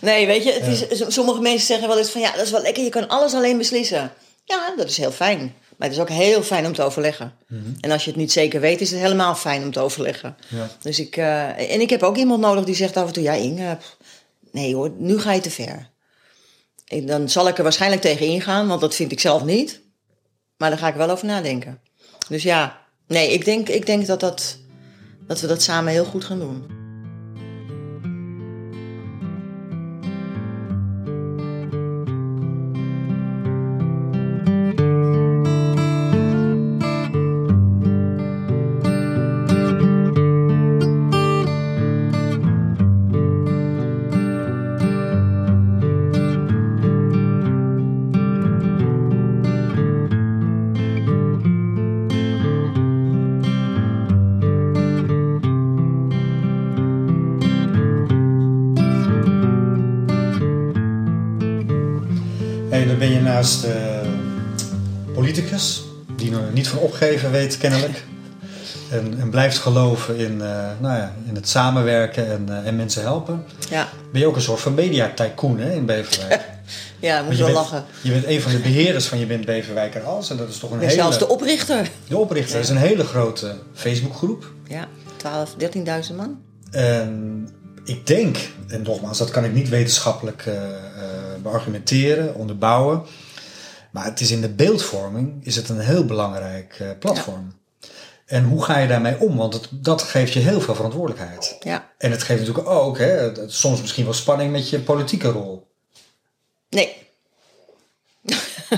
nee, 0.02 0.26
weet 0.28 0.44
je, 0.44 0.52
het 0.52 0.92
is, 0.92 1.14
sommige 1.14 1.42
mensen 1.42 1.68
zeggen 1.68 1.88
wel 1.88 1.98
eens 1.98 2.10
van 2.10 2.22
ja, 2.22 2.32
dat 2.32 2.46
is 2.46 2.52
wel 2.52 2.62
lekker, 2.62 2.84
je 2.84 2.90
kan 2.90 3.08
alles 3.08 3.34
alleen 3.34 3.58
beslissen. 3.58 4.12
Ja, 4.44 4.74
dat 4.78 4.90
is 4.90 4.98
heel 4.98 5.12
fijn. 5.12 5.56
Maar 5.78 5.88
het 5.88 5.98
is 5.98 6.04
ook 6.04 6.10
heel 6.10 6.44
fijn 6.44 6.66
om 6.66 6.74
te 6.74 6.84
overleggen. 6.84 7.34
En 7.80 7.92
als 7.92 8.04
je 8.04 8.10
het 8.10 8.20
niet 8.20 8.32
zeker 8.32 8.60
weet, 8.60 8.82
is 8.82 8.92
het 8.92 9.00
helemaal 9.00 9.36
fijn 9.36 9.64
om 9.64 9.72
te 9.72 9.80
overleggen. 9.80 10.38
Ja. 10.48 10.70
Dus 10.82 11.00
ik, 11.00 11.18
eh, 11.18 11.74
en 11.74 11.82
ik 11.82 11.90
heb 11.90 12.04
ook 12.04 12.18
iemand 12.18 12.42
nodig 12.42 12.66
die 12.66 12.76
zegt 12.76 12.98
af 12.98 13.08
en 13.08 13.14
toe: 13.14 13.24
Ja, 13.24 13.34
Inge, 13.34 13.78
nee 14.52 14.76
hoor, 14.76 14.92
nu 14.98 15.20
ga 15.20 15.34
je 15.34 15.42
te 15.42 15.52
ver. 15.52 15.90
En 16.86 17.06
dan 17.06 17.30
zal 17.30 17.48
ik 17.48 17.58
er 17.58 17.64
waarschijnlijk 17.64 18.02
tegen 18.02 18.26
ingaan, 18.26 18.68
want 18.68 18.82
dat 18.82 18.96
vind 18.96 19.12
ik 19.12 19.20
zelf 19.20 19.44
niet. 19.44 19.82
Maar 20.58 20.70
daar 20.70 20.80
ga 20.80 20.88
ik 20.88 20.96
wel 20.96 21.10
over 21.10 21.26
nadenken. 21.26 21.80
Dus 22.30 22.44
ja, 22.44 22.82
nee, 23.08 23.34
ik 23.34 23.46
denk, 23.46 23.70
ik 23.70 23.86
denk 23.86 24.06
dat, 24.06 24.20
dat, 24.20 24.58
dat 25.28 25.42
we 25.42 25.48
dat 25.48 25.62
samen 25.62 25.92
heel 25.92 26.06
goed 26.06 26.26
gaan 26.26 26.40
doen. 26.40 26.85
Weet 67.36 67.58
kennelijk. 67.58 68.04
En, 68.92 69.20
en 69.20 69.30
blijft 69.30 69.58
geloven 69.58 70.18
in, 70.18 70.42
eh, 70.42 70.48
nou 70.80 70.98
ja, 70.98 71.16
in 71.28 71.36
het 71.36 71.50
samenwerken 71.50 72.28
en, 72.28 72.46
eh, 72.50 72.68
en 72.68 72.76
mensen 72.76 73.02
helpen. 73.02 73.46
Ja, 73.70 73.90
Ben 74.12 74.22
je 74.22 74.28
ook 74.28 74.36
een 74.36 74.42
soort 74.42 74.60
van 74.60 74.74
media 74.74 75.12
tycoon 75.16 75.60
hè, 75.60 75.74
in 75.74 75.86
Beverwijk? 75.86 76.42
ja 77.00 77.22
moet 77.22 77.38
je 77.38 77.44
wel 77.44 77.54
lachen. 77.54 77.84
je 78.02 78.12
bent 78.12 78.26
een 78.26 78.42
van 78.42 78.52
de 78.52 78.60
beheerders 78.60 79.06
van 79.06 79.20
Je 79.20 79.26
bent 79.26 79.46
Beverwijk 79.46 79.96
en 79.96 80.06
Als. 80.06 80.30
En 80.30 80.38
dat 80.38 80.50
is 80.50 80.58
toch 80.58 80.72
een 80.72 80.80
hele... 80.80 80.92
zelfs 80.92 81.20
de 81.20 81.28
oprichter. 81.28 81.90
de 82.08 82.18
oprichter. 82.18 82.60
Is 82.60 82.70
een 82.70 82.78
hele 82.78 83.04
grote 83.04 83.56
Facebookgroep. 83.74 84.52
Ja, 84.68 84.88
12, 85.16 85.56
13.000 86.10 86.16
man. 86.16 86.38
En 86.72 87.50
ik 87.86 88.08
denk, 88.08 88.38
en 88.68 88.82
nogmaals, 88.82 89.18
dat 89.18 89.32
kan 89.32 89.44
ik 89.44 89.54
niet 89.54 89.70
wetenschappelijk 89.70 90.46
eh, 90.46 90.54
beargumenteren, 91.42 92.36
onderbouwen. 92.36 93.02
Maar 93.96 94.06
het 94.06 94.20
is 94.20 94.32
in 94.32 94.42
de 94.42 94.50
beeldvorming 94.50 95.46
is 95.46 95.56
het 95.56 95.70
een 95.70 95.80
heel 95.80 96.06
belangrijk 96.06 96.76
eh, 96.80 96.88
platform. 97.00 97.54
En 98.26 98.44
hoe 98.44 98.64
ga 98.64 98.78
je 98.78 98.88
daarmee 98.88 99.20
om? 99.20 99.38
Want 99.38 99.54
het, 99.54 99.68
dat 99.72 100.02
geeft 100.02 100.34
je 100.34 100.40
heel 100.40 100.62
veel 100.62 100.76
verantwoordelijkheid. 100.76 101.58
Ja, 101.60 101.90
En 101.98 102.12
het 102.12 102.24
geeft 102.24 102.40
natuurlijk 102.40 102.68
ook 102.68 102.98
hè, 102.98 103.06
het- 103.06 103.38
het- 103.38 103.54
soms 103.54 103.82
misschien 103.82 104.04
wel 104.04 104.14
spanning 104.14 104.52
met 104.52 104.70
je 104.70 104.80
politieke 104.80 105.28
rol. 105.28 105.68
nee. 106.70 106.96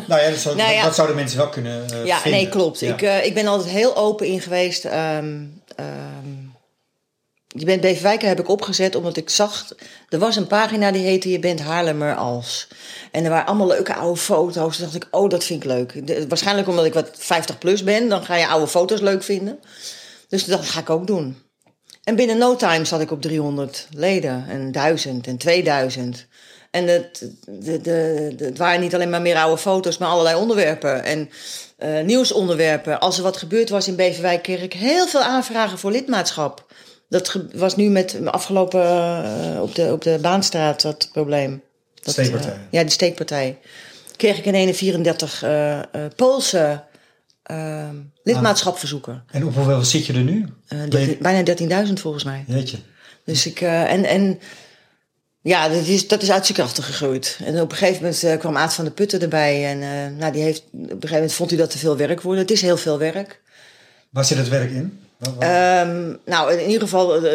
Nou 0.07 0.21
ja, 0.21 0.29
dat, 0.29 0.39
zou, 0.39 0.55
Nou 0.55 0.71
ja. 0.73 0.83
dat 0.83 0.95
zouden 0.95 1.15
mensen 1.15 1.37
wel 1.37 1.49
kunnen 1.49 1.89
eh, 1.89 2.05
Ja, 2.05 2.19
vinden. 2.19 2.41
nee, 2.41 2.49
klopt. 2.49 2.79
Ja. 2.79 2.93
Ik, 2.93 3.01
eh, 3.01 3.25
ik 3.25 3.33
ben 3.33 3.47
altijd 3.47 3.69
heel 3.69 3.95
open 3.97 4.27
in 4.27 4.41
geweest. 4.41 4.85
ehm, 4.85 5.43
je 7.47 7.65
bent 7.65 7.81
Beverwijker 7.81 8.27
heb 8.27 8.39
ik 8.39 8.49
opgezet 8.49 8.95
omdat 8.95 9.17
ik 9.17 9.29
zag... 9.29 9.67
Er 10.09 10.19
was 10.19 10.35
een 10.35 10.47
pagina 10.47 10.91
die 10.91 11.05
heette 11.05 11.29
Je 11.29 11.39
bent 11.39 11.59
Haarlemmer 11.59 12.15
als. 12.15 12.67
En 13.11 13.23
er 13.23 13.29
waren 13.29 13.45
allemaal 13.45 13.67
leuke 13.67 13.93
oude 13.93 14.19
foto's. 14.19 14.75
Toen 14.75 14.85
dacht 14.85 14.95
ik, 14.95 15.07
oh, 15.11 15.29
dat 15.29 15.43
vind 15.43 15.63
ik 15.63 15.69
leuk. 15.69 15.93
Waarschijnlijk 16.27 16.67
omdat 16.67 16.85
ik 16.85 16.93
wat 16.93 17.09
50 17.13 17.57
plus 17.57 17.83
ben. 17.83 18.09
Dan 18.09 18.25
ga 18.25 18.35
je 18.35 18.47
oude 18.47 18.67
foto's 18.67 19.01
leuk 19.01 19.23
vinden. 19.23 19.59
Dus 20.27 20.45
dat 20.45 20.65
ga 20.65 20.79
ik 20.79 20.89
ook 20.89 21.07
doen. 21.07 21.37
En 22.03 22.15
binnen 22.15 22.37
no 22.37 22.55
time 22.55 22.85
zat 22.85 23.01
ik 23.01 23.11
op 23.11 23.21
300 23.21 23.87
leden 23.91 24.45
en 24.49 24.71
1000 24.71 25.27
en 25.27 25.37
2000. 25.37 26.27
En 26.71 26.87
het, 26.87 27.31
de, 27.45 27.81
de, 27.81 28.33
het 28.37 28.57
waren 28.57 28.81
niet 28.81 28.93
alleen 28.93 29.09
maar 29.09 29.21
meer 29.21 29.37
oude 29.37 29.61
foto's, 29.61 29.97
maar 29.97 30.09
allerlei 30.09 30.35
onderwerpen. 30.35 31.03
En 31.03 31.29
uh, 31.79 32.01
nieuwsonderwerpen. 32.01 32.99
Als 32.99 33.17
er 33.17 33.23
wat 33.23 33.37
gebeurd 33.37 33.69
was 33.69 33.87
in 33.87 33.95
Beverwijk, 33.95 34.43
kreeg 34.43 34.61
ik 34.61 34.73
heel 34.73 35.07
veel 35.07 35.21
aanvragen 35.21 35.77
voor 35.77 35.91
lidmaatschap. 35.91 36.65
Dat 37.09 37.39
was 37.53 37.75
nu 37.75 37.89
met 37.89 38.19
afgelopen 38.25 38.81
uh, 38.81 39.61
op, 39.61 39.75
de, 39.75 39.91
op 39.91 40.01
de 40.01 40.17
Baanstraat 40.21 40.81
dat 40.81 41.09
probleem. 41.11 41.61
Dat, 42.01 42.13
steekpartij. 42.13 42.53
Uh, 42.53 42.59
ja, 42.71 42.81
die 42.81 42.91
steekpartij. 42.91 43.59
Kreeg 44.15 44.37
ik 44.37 44.45
in 44.45 44.73
34 44.73 45.43
uh, 45.43 45.79
Poolse 46.15 46.83
lidmaatschapverzoeken. 48.23 49.23
En 49.31 49.45
op 49.45 49.55
hoeveel 49.55 49.83
zit 49.83 50.05
je 50.05 50.13
er 50.13 50.23
nu? 50.23 50.45
13, 50.89 51.17
bijna 51.21 51.85
13.000 51.87 51.93
volgens 51.93 52.23
mij. 52.23 52.43
Jeetje. 52.47 52.77
Dus 53.23 53.45
ik, 53.45 53.61
en, 53.61 54.05
en 54.05 54.39
ja, 55.41 55.69
dat 55.69 55.85
is, 55.85 56.07
dat 56.07 56.21
is 56.21 56.31
uit 56.31 56.45
zijn 56.45 56.57
krachten 56.57 56.83
gegroeid. 56.83 57.39
En 57.43 57.61
op 57.61 57.71
een 57.71 57.77
gegeven 57.77 58.01
moment 58.01 58.39
kwam 58.39 58.57
Aad 58.57 58.73
van 58.73 58.85
de 58.85 58.91
Putten 58.91 59.21
erbij. 59.21 59.65
En 59.65 59.79
nou, 60.17 60.31
die 60.31 60.41
heeft, 60.41 60.63
op 60.71 60.79
een 60.79 60.89
gegeven 60.89 61.13
moment 61.13 61.33
vond 61.33 61.49
hij 61.49 61.59
dat 61.59 61.69
te 61.69 61.77
veel 61.77 61.97
werk 61.97 62.21
worden. 62.21 62.41
Het 62.41 62.51
is 62.51 62.61
heel 62.61 62.77
veel 62.77 62.97
werk. 62.97 63.41
Waar 64.09 64.25
zit 64.25 64.37
het 64.37 64.49
werk 64.49 64.71
in? 64.71 64.99
Um, 65.19 66.17
nou, 66.25 66.53
in 66.53 66.65
ieder 66.65 66.81
geval 66.81 67.23
uh, 67.23 67.31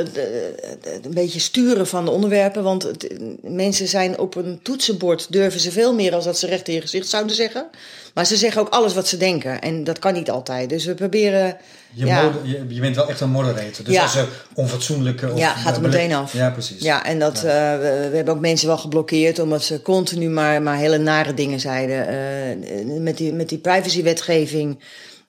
een 1.03 1.15
beetje 1.15 1.41
sturen 1.41 1.87
van 1.87 2.05
de 2.05 2.11
onderwerpen. 2.11 2.63
Want 2.63 2.83
het, 2.83 3.09
mensen 3.43 3.89
zijn 3.89 4.19
op 4.19 4.35
een 4.35 4.61
toetsenbord 4.63 5.33
durven 5.33 5.61
ze 5.61 5.73
veel 5.73 5.95
meer 5.95 6.15
als 6.15 6.25
dat 6.25 6.39
ze 6.39 6.47
recht 6.47 6.69
in 6.69 6.75
je 6.75 6.81
gezicht 6.81 7.09
zouden 7.09 7.37
zeggen. 7.37 7.67
Maar 8.15 8.27
ze 8.27 8.37
zeggen 8.37 8.61
ook 8.61 8.69
alles 8.69 8.95
wat 8.95 9.09
ze 9.09 9.17
denken. 9.17 9.61
En 9.61 9.85
dat 9.85 9.99
kan 9.99 10.13
niet 10.13 10.31
altijd. 10.31 10.69
Dus 10.69 10.85
we 10.85 10.95
proberen. 10.95 11.57
Je, 11.95 12.07
ja. 12.07 12.33
je, 12.43 12.65
je, 12.69 12.81
bent 12.81 12.97
wel 12.97 13.09
echt 13.09 13.21
een 13.21 13.31
moderator. 13.31 13.85
Dus 13.85 13.95
Ja. 13.95 14.03
als 14.03 14.17
er 14.17 14.29
onfatsoenlijke... 14.55 15.33
Of 15.33 15.39
Ja, 15.39 15.55
gaat 15.55 15.77
er 15.77 15.83
meteen 15.83 16.13
af. 16.13 16.33
Ja, 16.33 16.51
precies. 16.51 16.83
Ja, 16.83 17.05
en 17.05 17.19
dat, 17.19 17.37
eh, 17.37 17.43
we, 17.43 18.07
we 18.11 18.17
hebben 18.17 18.35
ook 18.35 18.41
mensen 18.41 18.67
wel 18.67 18.79
geblokkeerd 18.79 19.39
omdat 19.39 19.63
ze 19.63 19.83
continu 19.83 20.29
maar, 20.29 20.63
maar 20.63 20.77
hele 20.77 20.99
nare 20.99 21.35
dingen 21.35 21.61
zeiden. 21.61 22.09
Eh, 22.09 23.01
met, 23.01 23.17
die, 23.17 23.33
met 23.33 23.49
die 23.49 23.59
privacywetgeving 23.59 24.79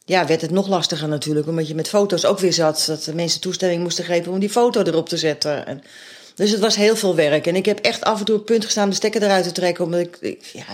ja, 0.06 0.26
werd 0.26 0.42
het 0.42 0.52
nog 0.52 0.68
lastiger 0.68 1.08
natuurlijk, 1.08 1.48
omdat 1.48 1.68
je 1.68 1.76
met 1.76 1.90
foto's 1.90 2.26
ook 2.26 2.40
weer 2.40 2.54
zat. 2.54 2.84
Dat 2.88 3.04
de 3.04 3.16
mensen 3.16 3.42
toestemming 3.42 3.82
moesten 3.82 4.06
geven 4.06 4.32
om 4.32 4.40
die 4.40 4.50
foto 4.50 4.82
erop 4.82 5.10
te 5.10 5.18
zetten. 5.18 5.66
En, 5.66 5.84
dus 6.36 6.52
het 6.52 6.60
was 6.60 6.76
heel 6.76 6.96
veel 6.96 7.16
werk. 7.16 7.48
En 7.48 7.56
ik 7.56 7.66
heb 7.66 7.80
echt 7.80 8.04
af 8.04 8.20
en 8.20 8.26
toe 8.26 8.36
op 8.36 8.42
het 8.42 8.52
punt 8.52 8.66
gestaan 8.66 8.90
de 8.90 8.96
stekker 8.96 9.24
eruit 9.24 9.44
te 9.44 9.52
trekken. 9.52 9.84
Omdat 9.84 10.00
ik, 10.00 10.18
ik 10.20 10.46
ja, 10.46 10.66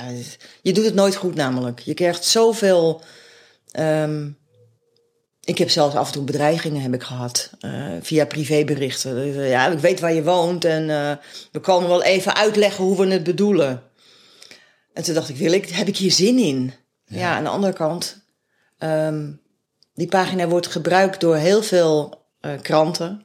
je 0.61 0.73
doet 0.73 0.85
het 0.85 0.93
nooit 0.93 1.15
goed 1.15 1.35
namelijk. 1.35 1.79
Je 1.79 1.93
krijgt 1.93 2.25
zoveel... 2.25 3.01
Um, 3.79 4.37
ik 5.43 5.57
heb 5.57 5.69
zelfs 5.69 5.95
af 5.95 6.07
en 6.07 6.13
toe 6.13 6.23
bedreigingen 6.23 6.81
heb 6.81 6.93
ik 6.93 7.03
gehad. 7.03 7.49
Uh, 7.61 7.85
via 8.01 8.25
privéberichten. 8.25 9.33
Ja, 9.47 9.67
ik 9.67 9.79
weet 9.79 9.99
waar 9.99 10.13
je 10.13 10.23
woont 10.23 10.65
en 10.65 10.89
uh, 10.89 11.11
we 11.51 11.59
komen 11.59 11.89
wel 11.89 12.03
even 12.03 12.35
uitleggen 12.35 12.83
hoe 12.83 12.97
we 12.97 13.07
het 13.07 13.23
bedoelen. 13.23 13.83
En 14.93 15.03
toen 15.03 15.13
dacht 15.13 15.29
ik, 15.29 15.35
wil 15.35 15.51
ik, 15.51 15.69
heb 15.69 15.87
ik 15.87 15.97
hier 15.97 16.11
zin 16.11 16.37
in? 16.37 16.73
Ja, 17.05 17.17
ja 17.17 17.35
aan 17.35 17.43
de 17.43 17.49
andere 17.49 17.73
kant... 17.73 18.17
Um, 18.79 19.41
die 19.93 20.07
pagina 20.07 20.47
wordt 20.47 20.67
gebruikt 20.67 21.19
door 21.19 21.35
heel 21.35 21.63
veel 21.63 22.25
uh, 22.41 22.51
kranten. 22.61 23.23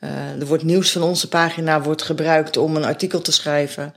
Uh, 0.00 0.40
er 0.40 0.46
wordt 0.46 0.62
nieuws 0.62 0.90
van 0.90 1.02
onze 1.02 1.28
pagina 1.28 1.82
wordt 1.82 2.02
gebruikt 2.02 2.56
om 2.56 2.76
een 2.76 2.84
artikel 2.84 3.20
te 3.20 3.32
schrijven. 3.32 3.94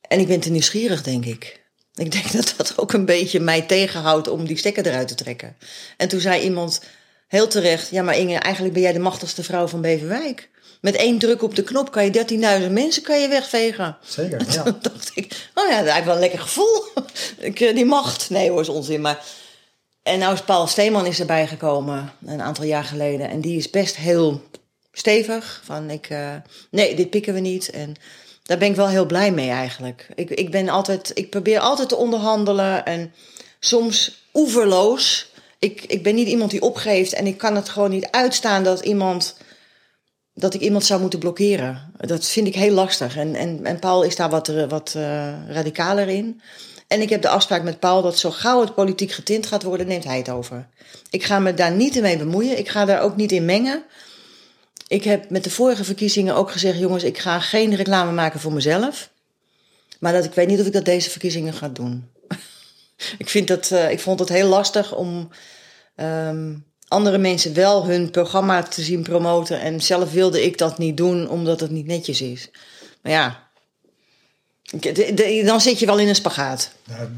En 0.00 0.20
ik 0.20 0.26
ben 0.26 0.40
te 0.40 0.50
nieuwsgierig, 0.50 1.02
denk 1.02 1.24
ik. 1.24 1.62
Ik 1.94 2.12
denk 2.12 2.32
dat 2.32 2.54
dat 2.56 2.72
ook 2.76 2.92
een 2.92 3.04
beetje 3.04 3.40
mij 3.40 3.62
tegenhoudt 3.62 4.28
om 4.28 4.46
die 4.46 4.56
stekker 4.56 4.86
eruit 4.86 5.08
te 5.08 5.14
trekken. 5.14 5.56
En 5.96 6.08
toen 6.08 6.20
zei 6.20 6.42
iemand 6.42 6.80
heel 7.28 7.48
terecht: 7.48 7.90
Ja, 7.90 8.02
maar 8.02 8.16
Inge, 8.16 8.38
eigenlijk 8.38 8.74
ben 8.74 8.82
jij 8.82 8.92
de 8.92 8.98
machtigste 8.98 9.42
vrouw 9.42 9.66
van 9.66 9.80
Beverwijk. 9.80 10.50
Met 10.80 10.94
één 10.94 11.18
druk 11.18 11.42
op 11.42 11.54
de 11.54 11.62
knop 11.62 11.90
kan 11.90 12.04
je 12.04 12.60
13.000 12.66 12.72
mensen 12.72 13.02
kan 13.02 13.20
je 13.20 13.28
wegvegen. 13.28 13.96
Zeker, 14.04 14.44
ja. 14.52 14.62
Toen 14.62 14.78
dacht 14.80 15.10
ik, 15.14 15.50
oh 15.54 15.68
ja, 15.68 15.82
dat 15.82 15.96
is 15.96 16.04
wel 16.04 16.14
een 16.14 16.20
lekker 16.20 16.38
gevoel. 16.38 16.84
ik, 17.38 17.58
die 17.58 17.84
macht. 17.84 18.30
Nee 18.30 18.50
hoor, 18.50 18.60
is 18.60 18.68
onzin. 18.68 19.00
Maar... 19.00 19.24
En 20.04 20.18
nou 20.18 20.32
is 20.32 20.42
Paul 20.42 20.66
Steeman 20.66 21.06
is 21.06 21.20
erbij 21.20 21.46
gekomen, 21.46 22.12
een 22.26 22.42
aantal 22.42 22.64
jaar 22.64 22.84
geleden. 22.84 23.28
En 23.28 23.40
die 23.40 23.56
is 23.56 23.70
best 23.70 23.96
heel 23.96 24.42
stevig. 24.92 25.62
Van 25.64 25.90
ik, 25.90 26.10
uh, 26.10 26.34
nee, 26.70 26.96
dit 26.96 27.10
pikken 27.10 27.34
we 27.34 27.40
niet. 27.40 27.70
En 27.70 27.94
daar 28.42 28.58
ben 28.58 28.68
ik 28.68 28.76
wel 28.76 28.88
heel 28.88 29.06
blij 29.06 29.32
mee 29.32 29.50
eigenlijk. 29.50 30.08
Ik, 30.14 30.30
ik 30.30 30.50
ben 30.50 30.68
altijd, 30.68 31.10
ik 31.14 31.30
probeer 31.30 31.58
altijd 31.58 31.88
te 31.88 31.96
onderhandelen. 31.96 32.84
En 32.84 33.12
soms 33.60 34.24
oeverloos. 34.34 35.32
Ik, 35.58 35.82
ik 35.82 36.02
ben 36.02 36.14
niet 36.14 36.28
iemand 36.28 36.50
die 36.50 36.62
opgeeft. 36.62 37.12
En 37.12 37.26
ik 37.26 37.38
kan 37.38 37.56
het 37.56 37.68
gewoon 37.68 37.90
niet 37.90 38.10
uitstaan 38.10 38.64
dat 38.64 38.80
iemand 38.80 39.36
dat 40.34 40.54
ik 40.54 40.60
iemand 40.60 40.84
zou 40.84 41.00
moeten 41.00 41.18
blokkeren. 41.18 41.92
Dat 41.96 42.26
vind 42.26 42.46
ik 42.46 42.54
heel 42.54 42.74
lastig. 42.74 43.16
En, 43.16 43.34
en, 43.34 43.64
en 43.64 43.78
Paul 43.78 44.02
is 44.02 44.16
daar 44.16 44.30
wat, 44.30 44.46
wat 44.68 44.94
uh, 44.96 45.48
radicaler 45.48 46.08
in. 46.08 46.40
En 46.86 47.00
ik 47.00 47.08
heb 47.08 47.22
de 47.22 47.28
afspraak 47.28 47.62
met 47.62 47.80
Paul 47.80 48.02
dat 48.02 48.18
zo 48.18 48.30
gauw 48.30 48.60
het 48.60 48.74
politiek 48.74 49.12
getint 49.12 49.46
gaat 49.46 49.62
worden, 49.62 49.86
neemt 49.86 50.04
hij 50.04 50.16
het 50.16 50.30
over. 50.30 50.68
Ik 51.10 51.24
ga 51.24 51.38
me 51.38 51.54
daar 51.54 51.72
niet 51.72 52.00
mee 52.00 52.16
bemoeien. 52.16 52.58
Ik 52.58 52.68
ga 52.68 52.84
daar 52.84 53.00
ook 53.00 53.16
niet 53.16 53.32
in 53.32 53.44
mengen. 53.44 53.84
Ik 54.88 55.04
heb 55.04 55.30
met 55.30 55.44
de 55.44 55.50
vorige 55.50 55.84
verkiezingen 55.84 56.34
ook 56.34 56.50
gezegd: 56.50 56.78
jongens, 56.78 57.04
ik 57.04 57.18
ga 57.18 57.40
geen 57.40 57.74
reclame 57.74 58.12
maken 58.12 58.40
voor 58.40 58.52
mezelf. 58.52 59.10
Maar 59.98 60.12
dat, 60.12 60.24
ik 60.24 60.34
weet 60.34 60.48
niet 60.48 60.60
of 60.60 60.66
ik 60.66 60.72
dat 60.72 60.84
deze 60.84 61.10
verkiezingen 61.10 61.52
ga 61.52 61.68
doen. 61.68 62.10
ik, 63.18 63.28
vind 63.28 63.48
dat, 63.48 63.70
uh, 63.70 63.90
ik 63.90 64.00
vond 64.00 64.18
het 64.18 64.28
heel 64.28 64.48
lastig 64.48 64.94
om. 64.94 65.28
Um, 65.96 66.72
andere 66.88 67.18
mensen 67.18 67.54
wel 67.54 67.86
hun 67.86 68.10
programma 68.10 68.62
te 68.62 68.82
zien 68.82 69.02
promoten. 69.02 69.60
En 69.60 69.80
zelf 69.80 70.12
wilde 70.12 70.44
ik 70.44 70.58
dat 70.58 70.78
niet 70.78 70.96
doen, 70.96 71.28
omdat 71.28 71.60
het 71.60 71.70
niet 71.70 71.86
netjes 71.86 72.20
is. 72.20 72.50
Maar 73.02 73.12
ja, 73.12 73.43
de, 74.64 75.14
de, 75.14 75.42
dan 75.44 75.60
zit 75.60 75.78
je 75.78 75.86
wel 75.86 75.98
in 75.98 76.08
een 76.08 76.14
spagaat. 76.14 76.70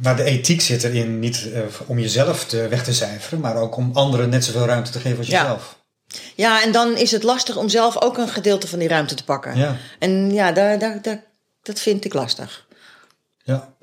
Maar 0.03 0.17
de 0.17 0.25
ethiek 0.25 0.61
zit 0.61 0.85
erin 0.85 1.19
niet 1.19 1.47
uh, 1.47 1.61
om 1.87 1.99
jezelf 1.99 2.45
te, 2.45 2.69
weg 2.69 2.85
te 2.85 2.95
cijferen, 2.95 3.41
maar 3.41 3.57
ook 3.57 3.77
om 3.77 3.91
anderen 3.93 4.29
net 4.29 4.45
zoveel 4.45 4.67
ruimte 4.67 4.91
te 4.91 5.01
geven 5.01 5.19
als 5.19 5.27
jezelf. 5.27 5.77
Ja. 6.07 6.19
ja, 6.35 6.63
en 6.63 6.73
dan 6.73 6.97
is 6.97 7.11
het 7.11 7.23
lastig 7.23 7.57
om 7.57 7.69
zelf 7.69 8.03
ook 8.03 8.19
een 8.19 8.29
gedeelte 8.29 8.69
van 8.69 8.79
die 8.79 8.89
ruimte 8.89 9.15
te 9.15 9.25
pakken. 9.25 9.57
Ja. 9.57 9.77
En 9.99 10.33
ja, 10.33 10.53
daar, 10.53 10.79
daar, 10.79 11.03
daar, 11.03 11.23
dat 11.63 11.81
vind 11.81 12.05
ik 12.05 12.15
lastig. 12.15 12.67
Ja. 13.43 13.75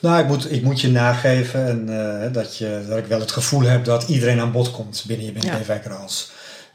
Nou, 0.00 0.20
ik 0.20 0.26
moet, 0.26 0.52
ik 0.52 0.62
moet 0.62 0.80
je 0.80 0.88
nageven 0.88 1.66
en, 1.66 1.86
uh, 1.88 2.32
dat, 2.32 2.56
je, 2.56 2.84
dat 2.88 2.98
ik 2.98 3.06
wel 3.06 3.20
het 3.20 3.32
gevoel 3.32 3.62
heb 3.62 3.84
dat 3.84 4.08
iedereen 4.08 4.40
aan 4.40 4.52
bod 4.52 4.70
komt 4.70 5.04
binnen 5.06 5.26
je 5.26 5.32
binnen 5.32 5.66
ja. 5.66 5.80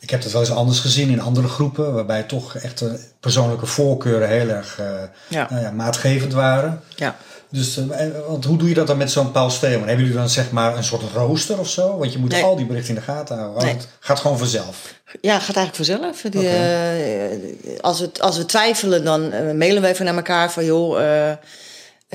Ik 0.06 0.12
heb 0.12 0.22
dat 0.22 0.32
wel 0.32 0.42
eens 0.42 0.52
anders 0.52 0.80
gezien 0.80 1.10
in 1.10 1.22
andere 1.22 1.48
groepen, 1.48 1.94
waarbij 1.94 2.24
toch 2.24 2.56
echt 2.56 2.84
persoonlijke 3.20 3.66
voorkeuren 3.66 4.30
heel 4.30 4.50
erg 4.50 4.80
uh, 4.80 4.86
ja. 5.28 5.48
Nou 5.50 5.62
ja, 5.62 5.72
maatgevend 5.72 6.34
waren. 6.34 6.82
Ja. 6.96 7.16
Dus, 7.50 7.78
uh, 7.78 7.86
want 8.28 8.46
hoe 8.46 8.58
doe 8.58 8.70
je 8.70 8.74
dat 8.74 8.88
dan 8.88 8.98
met 8.98 9.12
zo'n 9.12 9.32
Paul 9.32 9.50
Steeman? 9.50 9.88
Hebben 9.88 10.06
jullie 10.06 10.20
dan 10.20 10.30
zeg 10.30 10.52
maar 10.52 10.78
een 10.78 10.84
soort 10.84 11.02
rooster 11.14 11.60
of 11.60 11.70
zo? 11.70 11.98
Want 11.98 12.14
je 12.14 12.20
moet 12.20 12.32
nee. 12.32 12.44
al 12.44 12.56
die 12.56 12.66
berichten 12.66 12.96
in 12.96 13.00
de 13.00 13.06
gaten 13.06 13.38
houden. 13.38 13.64
Nee. 13.64 13.74
Het 13.74 13.88
gaat 14.00 14.20
gewoon 14.20 14.38
vanzelf. 14.38 14.94
Ja, 15.22 15.34
het 15.34 15.44
gaat 15.44 15.56
eigenlijk 15.56 15.76
vanzelf. 15.76 16.22
Die, 16.22 16.42
okay. 16.42 17.38
uh, 17.38 17.80
als, 17.82 18.00
we, 18.00 18.10
als 18.20 18.38
we 18.38 18.46
twijfelen, 18.46 19.04
dan 19.04 19.30
mailen 19.58 19.82
we 19.82 19.88
even 19.88 20.06
naar 20.06 20.16
elkaar 20.16 20.52
van 20.52 20.66
joh 20.66 21.00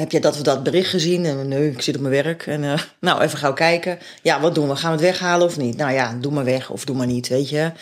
heb 0.00 0.10
je 0.10 0.20
dat 0.20 0.34
of 0.34 0.42
dat 0.42 0.62
bericht 0.62 0.90
gezien? 0.90 1.24
En 1.24 1.48
nee, 1.48 1.70
ik 1.70 1.82
zit 1.82 1.96
op 1.96 2.00
mijn 2.00 2.22
werk. 2.22 2.46
En 2.46 2.62
uh, 2.62 2.80
nou, 3.00 3.22
even 3.22 3.38
gauw 3.38 3.52
kijken. 3.52 3.98
Ja, 4.22 4.40
wat 4.40 4.54
doen 4.54 4.68
we? 4.68 4.76
Gaan 4.76 4.96
we 4.96 4.96
het 4.96 5.06
weghalen 5.06 5.46
of 5.46 5.56
niet? 5.56 5.76
Nou 5.76 5.92
ja, 5.92 6.16
doe 6.20 6.32
maar 6.32 6.44
weg 6.44 6.70
of 6.70 6.84
doe 6.84 6.96
maar 6.96 7.06
niet, 7.06 7.28
weet 7.28 7.48
je. 7.48 7.72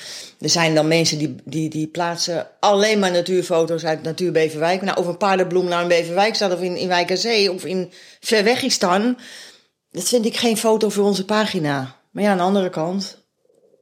Er 0.41 0.49
zijn 0.49 0.75
dan 0.75 0.89
mensen 0.89 1.19
die, 1.19 1.35
die, 1.45 1.69
die 1.71 1.87
plaatsen 1.87 2.47
alleen 2.61 2.99
maar 2.99 3.11
natuurfoto's 3.11 3.85
uit 3.85 4.03
Natuur 4.03 4.33
Beverwijk. 4.33 4.83
Nou, 4.83 4.99
of 4.99 5.07
een 5.07 5.17
paardenbloem 5.17 5.69
naar 5.69 5.83
een 5.83 5.89
Beverwijk 5.89 6.35
staat 6.35 6.53
of 6.53 6.61
in, 6.61 6.77
in 6.77 6.89
Wijk 6.89 7.11
aan 7.11 7.17
Zee 7.17 7.53
of 7.53 7.65
in 7.65 7.93
Verwegistan. 8.21 9.19
Dat 9.91 10.09
vind 10.09 10.27
ik 10.27 10.37
geen 10.37 10.57
foto 10.57 10.89
voor 10.89 11.05
onze 11.05 11.25
pagina. 11.25 11.97
Maar 12.11 12.23
ja, 12.23 12.31
aan 12.31 12.37
de 12.37 12.43
andere 12.43 12.71
kant, 12.71 13.25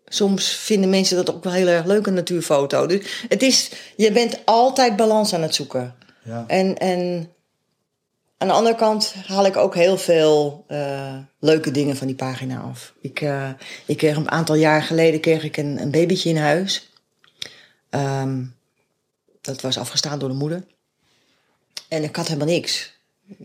soms 0.05 0.49
vinden 0.49 0.91
mensen 0.91 1.17
dat 1.17 1.35
ook 1.35 1.45
wel 1.45 1.53
heel 1.53 1.67
erg 1.67 1.85
leuk, 1.85 2.07
een 2.07 2.15
natuurfoto. 2.15 2.87
Dus 2.87 3.25
het 3.29 3.43
is, 3.43 3.71
je 3.97 4.13
bent 4.13 4.39
altijd 4.45 4.97
balans 4.97 5.35
aan 5.35 5.43
het 5.43 5.55
zoeken. 5.55 5.95
Ja. 6.25 6.45
En, 6.47 6.79
en 6.79 7.31
aan 8.39 8.49
de 8.49 8.55
andere 8.55 8.77
kant 8.77 9.15
haal 9.27 9.47
ik 9.47 9.57
ook 9.57 9.75
heel 9.75 9.99
veel 9.99 10.65
uh, 10.69 11.17
leuke 11.39 11.71
dingen 11.71 11.97
van 11.97 12.07
die 12.07 12.17
pagina 12.17 12.61
af. 12.61 12.93
Ik, 13.01 13.21
uh, 13.21 13.51
ik 13.87 13.97
kreeg 13.97 14.17
een 14.17 14.31
aantal 14.31 14.55
jaar 14.55 14.83
geleden 14.83 15.21
kreeg 15.21 15.45
ik 15.45 15.57
een, 15.57 15.81
een 15.81 15.91
babytje 15.91 16.29
in 16.29 16.37
huis. 16.37 16.91
Um, 17.91 18.55
dat 19.41 19.61
was 19.61 19.79
afgestaan 19.79 20.19
door 20.19 20.29
de 20.29 20.35
moeder. 20.35 20.65
En 21.89 22.03
ik 22.03 22.17
had 22.17 22.27
helemaal 22.27 22.49
niks. 22.49 22.95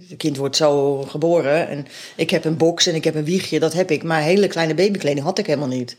Het 0.07 0.17
kind 0.17 0.37
wordt 0.37 0.55
zo 0.55 1.01
geboren. 1.01 1.67
En 1.67 1.87
ik 2.15 2.29
heb 2.29 2.45
een 2.45 2.57
box 2.57 2.87
en 2.87 2.95
ik 2.95 3.03
heb 3.03 3.15
een 3.15 3.23
wiegje, 3.23 3.59
dat 3.59 3.73
heb 3.73 3.91
ik. 3.91 4.03
Maar 4.03 4.21
hele 4.21 4.47
kleine 4.47 4.73
babykleding 4.73 5.25
had 5.25 5.39
ik 5.39 5.45
helemaal 5.45 5.67
niet. 5.67 5.95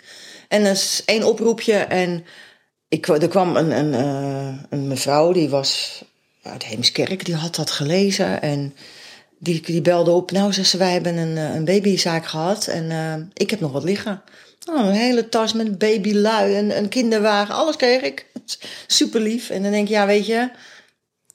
En 0.49 0.65
er 0.65 0.71
is 0.71 1.03
één 1.05 1.23
oproepje 1.23 1.75
en 1.75 2.25
ik, 2.89 3.09
er 3.09 3.29
kwam 3.29 3.57
een, 3.57 3.71
een, 3.71 3.93
uh, 3.93 4.63
een 4.71 4.89
mevrouw, 4.89 5.33
die 5.33 5.49
was 5.49 6.03
uit 6.43 6.65
Heemskerk, 6.65 7.25
die 7.25 7.35
had 7.35 7.55
dat 7.55 7.71
gelezen 7.71 8.43
en 8.43 8.75
die, 9.39 9.63
die 9.63 9.83
belde 9.83 10.11
op. 10.11 10.31
Nou, 10.31 10.53
zei 10.53 10.67
ze, 10.67 10.77
wij 10.77 10.93
hebben 10.93 11.17
een, 11.17 11.37
een 11.37 11.65
babyzaak 11.65 12.27
gehad 12.27 12.67
en 12.67 12.91
uh, 12.91 13.15
ik 13.35 13.51
heb 13.51 13.61
nog 13.61 13.73
wat 13.73 13.85
liggen. 13.85 14.23
Oh, 14.71 14.87
een 14.87 14.93
hele 14.93 15.29
tas 15.29 15.53
met 15.53 15.79
babylui 15.79 16.55
en 16.55 16.77
een 16.77 16.89
kinderwagen. 16.89 17.55
Alles 17.55 17.77
kreeg 17.77 18.03
ik. 18.03 18.27
Super 18.87 19.21
lief. 19.21 19.51
En 19.51 19.63
dan 19.63 19.71
denk 19.71 19.89
je, 19.89 19.95
ja, 19.95 20.07
weet 20.07 20.27
je... 20.27 20.51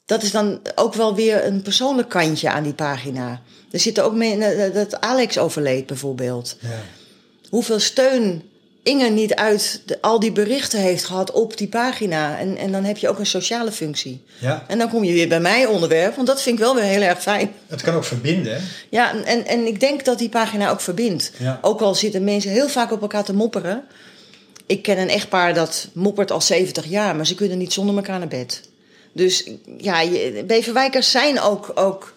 Dat 0.06 0.24
is 0.24 0.32
dan 0.32 0.60
ook 0.76 0.94
wel 0.94 1.16
weer 1.16 1.46
een 1.46 1.62
persoonlijk 1.62 2.10
kantje 2.10 2.50
aan 2.50 2.64
die 2.64 2.74
pagina. 2.74 3.42
Er 3.72 3.80
zitten 3.80 4.04
ook 4.04 4.14
mee 4.14 4.44
eh, 4.44 4.74
dat 4.74 5.02
Alex 5.02 5.38
overleed 5.38 5.86
bijvoorbeeld. 5.86 6.58
Ja. 6.60 6.80
Hoeveel 7.50 7.80
steun 7.80 8.44
Inge 8.88 9.10
niet 9.10 9.36
uit 9.36 9.82
de- 9.86 10.02
al 10.02 10.20
die 10.20 10.32
berichten 10.32 10.80
heeft 10.80 11.06
gehad 11.06 11.32
op 11.32 11.58
die 11.58 11.68
pagina. 11.68 12.38
En, 12.40 12.58
en 12.58 12.72
dan 12.72 12.84
heb 12.84 12.98
je 12.98 13.10
ook 13.10 13.20
een 13.20 13.26
sociale 13.26 13.72
functie. 13.72 14.24
ja, 14.40 14.64
En 14.68 14.78
dan 14.78 14.90
kom 14.90 15.04
je 15.04 15.14
weer 15.14 15.28
bij 15.28 15.40
mijn 15.40 15.68
onderwerp, 15.68 16.16
want 16.16 16.28
dat 16.28 16.42
vind 16.42 16.58
ik 16.60 16.64
wel 16.64 16.76
weer 16.76 16.84
heel 16.84 17.02
erg 17.02 17.22
fijn. 17.22 17.52
het 17.68 17.82
kan 17.82 17.94
ook 17.96 18.04
verbinden. 18.04 18.54
hè? 18.54 18.60
Ja, 18.90 19.24
en- 19.24 19.46
en, 19.46 19.68
ik 19.68 19.80
denk 19.80 20.06
dat 20.06 20.18
die 20.18 20.30
pagina 20.30 20.70
ook 20.70 20.82
verbindt. 20.82 21.32
Ja. 21.38 21.60
Ook 21.62 21.82
al 21.82 21.96
zitten 21.96 22.24
mensen 22.24 22.52
heel 22.52 22.70
vaak 22.70 22.92
op 22.92 23.02
elkaar 23.02 23.24
te 23.24 23.34
mopperen. 23.34 23.84
Ik 24.66 24.82
ken 24.82 24.98
een 24.98 25.10
echtpaar 25.10 25.54
dat 25.54 25.88
moppert 25.94 26.32
al 26.32 26.42
70 26.42 26.86
jaar, 26.86 27.16
maar 27.16 27.26
ze 27.28 27.36
kunnen 27.36 27.58
niet 27.58 27.74
zonder 27.74 27.96
elkaar 27.96 28.20
naar 28.20 28.28
bed. 28.28 28.62
Dus 29.14 29.50
ja, 29.78 30.02
je, 30.02 30.44
Beverwijkers 30.48 31.12
zijn 31.12 31.40
ook, 31.40 31.72
ook. 31.76 32.14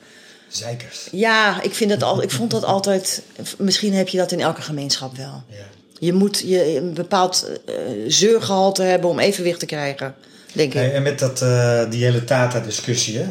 Zeikers. 0.49 1.09
Ja, 1.11 1.63
ik, 1.63 1.75
vind 1.75 1.91
het 1.91 2.03
al, 2.03 2.23
ik 2.23 2.31
vond 2.31 2.51
dat 2.51 2.65
altijd. 2.65 3.23
Misschien 3.59 3.95
heb 3.95 4.09
je 4.09 4.19
dat 4.19 4.33
in 4.33 4.41
elke 4.41 4.63
gemeenschap 4.63 5.17
wel. 5.17 5.43
Ja. 5.49 5.57
Je 6.01 6.13
moet 6.13 6.43
je 6.47 6.77
een 6.77 6.95
bepaald 6.95 7.49
eh 7.67 7.75
zeurgehalte 8.07 8.83
hebben 8.83 9.11
om 9.11 9.19
evenwicht 9.19 9.59
te 9.59 9.67
krijgen, 9.67 10.15
denk 10.53 10.69
ik. 10.69 10.79
Hey, 10.79 10.93
en 10.93 11.03
met 11.03 11.19
dat, 11.19 11.43
eh, 11.43 11.91
die 11.91 12.05
hele 12.05 12.25
Tata-discussie, 12.25 13.19
hè, 13.19 13.27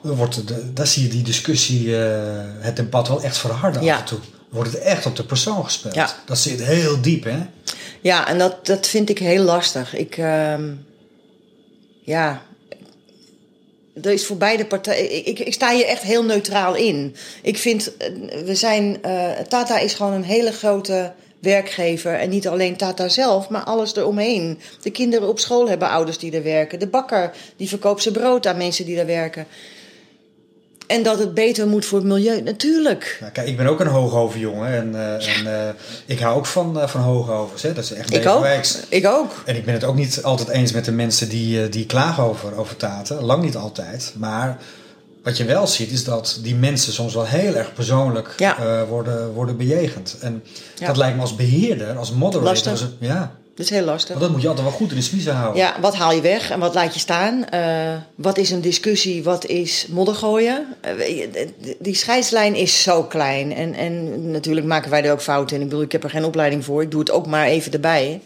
wordt 0.00 0.48
de, 0.48 0.72
daar 0.72 0.86
zie 0.86 1.02
je 1.02 1.08
die 1.08 1.22
discussie, 1.22 1.96
eh, 1.96 2.12
het 2.58 2.76
debat 2.76 3.08
wel 3.08 3.22
echt 3.22 3.38
verharden 3.38 3.82
Ja. 3.82 3.94
af 3.94 4.00
en 4.00 4.06
toe. 4.06 4.18
Wordt 4.48 4.72
het 4.72 4.80
echt 4.82 5.06
op 5.06 5.16
de 5.16 5.24
persoon 5.24 5.64
gespeeld. 5.64 5.94
Ja. 5.94 6.14
Dat 6.26 6.38
zit 6.38 6.62
heel 6.64 7.00
diep, 7.00 7.24
hè? 7.24 7.38
Ja, 8.00 8.28
en 8.28 8.38
dat, 8.38 8.66
dat 8.66 8.86
vind 8.86 9.08
ik 9.10 9.18
heel 9.18 9.42
lastig. 9.42 9.94
Ik, 9.94 10.16
ehm, 10.16 10.70
ja, 12.04 12.42
er 14.02 14.10
is 14.12 14.26
voor 14.26 14.36
beide 14.36 14.66
partijen. 14.66 15.16
Ik, 15.16 15.26
ik, 15.26 15.38
ik 15.38 15.52
sta 15.54 15.72
hier 15.74 15.86
echt 15.86 16.02
heel 16.02 16.24
neutraal 16.24 16.74
in. 16.74 17.16
Ik 17.42 17.58
vind, 17.58 17.96
eh, 17.96 18.08
we 18.44 18.54
zijn, 18.54 19.02
eh, 19.02 19.30
Tata 19.48 19.78
is 19.78 19.94
gewoon 19.94 20.12
een 20.12 20.22
hele 20.24 20.52
grote 20.52 21.12
werkgever. 21.40 22.14
En 22.14 22.28
niet 22.28 22.48
alleen 22.48 22.76
Tata 22.76 23.08
zelf, 23.08 23.48
maar 23.48 23.64
alles 23.64 23.96
eromheen. 23.96 24.58
De 24.82 24.90
kinderen 24.90 25.28
op 25.28 25.38
school 25.38 25.68
hebben 25.68 25.88
ouders 25.88 26.18
die 26.18 26.32
er 26.32 26.42
werken. 26.42 26.78
De 26.78 26.88
bakker 26.88 27.32
die 27.56 27.68
verkoopt 27.68 28.02
zijn 28.02 28.14
brood 28.14 28.46
aan 28.46 28.56
mensen 28.56 28.84
die 28.84 28.96
daar 28.96 29.06
werken. 29.06 29.46
En 30.90 31.02
dat 31.02 31.18
het 31.18 31.34
beter 31.34 31.68
moet 31.68 31.84
voor 31.84 31.98
het 31.98 32.06
milieu, 32.06 32.40
natuurlijk. 32.42 33.16
Nou, 33.20 33.32
kijk, 33.32 33.48
ik 33.48 33.56
ben 33.56 33.66
ook 33.66 33.80
een 33.80 33.86
Hooghoven-jongen 33.86 34.72
en, 34.72 34.94
eh, 34.94 35.38
en 35.38 35.66
eh, 35.66 35.74
ik 36.06 36.18
hou 36.18 36.36
ook 36.36 36.46
van, 36.46 36.80
eh, 36.80 36.88
van 36.88 37.00
Hooghovens. 37.00 37.62
Hè? 37.62 37.72
Dat 37.72 37.84
is 37.84 37.92
echt 37.92 38.14
Ik 38.14 38.26
ook. 38.26 38.46
Ik 38.88 39.06
ook. 39.06 39.42
En 39.44 39.56
ik 39.56 39.64
ben 39.64 39.74
het 39.74 39.84
ook 39.84 39.94
niet 39.94 40.22
altijd 40.22 40.48
eens 40.48 40.72
met 40.72 40.84
de 40.84 40.92
mensen 40.92 41.28
die, 41.28 41.68
die 41.68 41.86
klagen 41.86 42.22
over, 42.22 42.56
over 42.56 42.76
Taten. 42.76 43.22
Lang 43.22 43.42
niet 43.42 43.56
altijd. 43.56 44.12
Maar 44.16 44.58
wat 45.22 45.36
je 45.36 45.44
wel 45.44 45.66
ziet 45.66 45.90
is 45.90 46.04
dat 46.04 46.38
die 46.42 46.54
mensen 46.54 46.92
soms 46.92 47.14
wel 47.14 47.26
heel 47.26 47.54
erg 47.54 47.72
persoonlijk 47.74 48.34
Ja. 48.36 48.58
eh, 48.58 48.88
worden, 48.88 49.32
worden 49.32 49.56
bejegend. 49.56 50.16
En 50.20 50.42
Ja. 50.78 50.86
dat 50.86 50.96
lijkt 50.96 51.16
me 51.16 51.20
als 51.22 51.36
beheerder, 51.36 51.96
als 51.96 52.12
moderator. 52.12 52.48
Lastig. 52.48 52.70
als 52.70 52.80
een- 52.80 52.96
ja, 52.98 53.38
Dat 53.54 53.64
is 53.64 53.70
heel 53.70 53.84
lastig. 53.84 54.08
want 54.08 54.20
dat 54.20 54.30
moet 54.30 54.42
je 54.42 54.48
altijd 54.48 54.66
wel 54.66 54.76
goed 54.76 54.90
in 54.90 54.96
de 54.96 55.02
smiezen 55.02 55.34
houden. 55.34 55.62
Ja, 55.62 55.76
wat 55.80 55.94
haal 55.96 56.12
je 56.12 56.20
weg 56.20 56.50
en 56.50 56.58
wat 56.58 56.74
laat 56.74 56.94
je 56.94 57.00
staan? 57.00 57.44
Eh, 57.48 57.96
wat 58.14 58.38
is 58.38 58.50
een 58.50 58.60
discussie? 58.60 59.22
Wat 59.22 59.46
is 59.46 59.86
moddergooien? 59.90 60.66
Eh, 60.80 61.28
die 61.78 61.94
scheidslijn 61.94 62.54
is 62.54 62.82
zo 62.82 63.02
klein. 63.04 63.52
En, 63.54 63.74
en 63.74 64.30
natuurlijk 64.30 64.66
maken 64.66 64.90
wij 64.90 65.04
er 65.04 65.12
ook 65.12 65.20
fouten 65.22 65.56
in. 65.56 65.62
Ik 65.62 65.68
bedoel, 65.68 65.84
ik 65.84 65.92
heb 65.92 66.04
er 66.04 66.10
geen 66.10 66.24
opleiding 66.24 66.64
voor. 66.64 66.82
Ik 66.82 66.90
doe 66.90 67.00
het 67.00 67.10
ook 67.10 67.26
maar 67.26 67.46
even 67.46 67.72
erbij. 67.72 68.20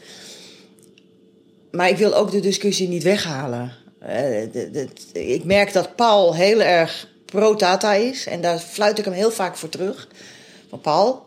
Maar 1.70 1.88
ik 1.88 1.96
wil 1.96 2.14
ook 2.14 2.30
de 2.30 2.40
discussie 2.40 2.88
niet 2.88 3.02
weghalen. 3.02 3.72
Ik 5.12 5.44
merk 5.44 5.72
dat 5.72 5.96
Paul 5.96 6.34
heel 6.34 6.60
erg 6.60 7.08
pro-Tata 7.24 7.92
is. 7.94 8.26
En 8.26 8.40
daar 8.40 8.58
fluit 8.58 8.98
ik 8.98 9.04
hem 9.04 9.14
heel 9.14 9.30
vaak 9.30 9.56
voor 9.56 9.68
terug. 9.68 10.08
Van 10.68 10.80
Paul, 10.80 11.26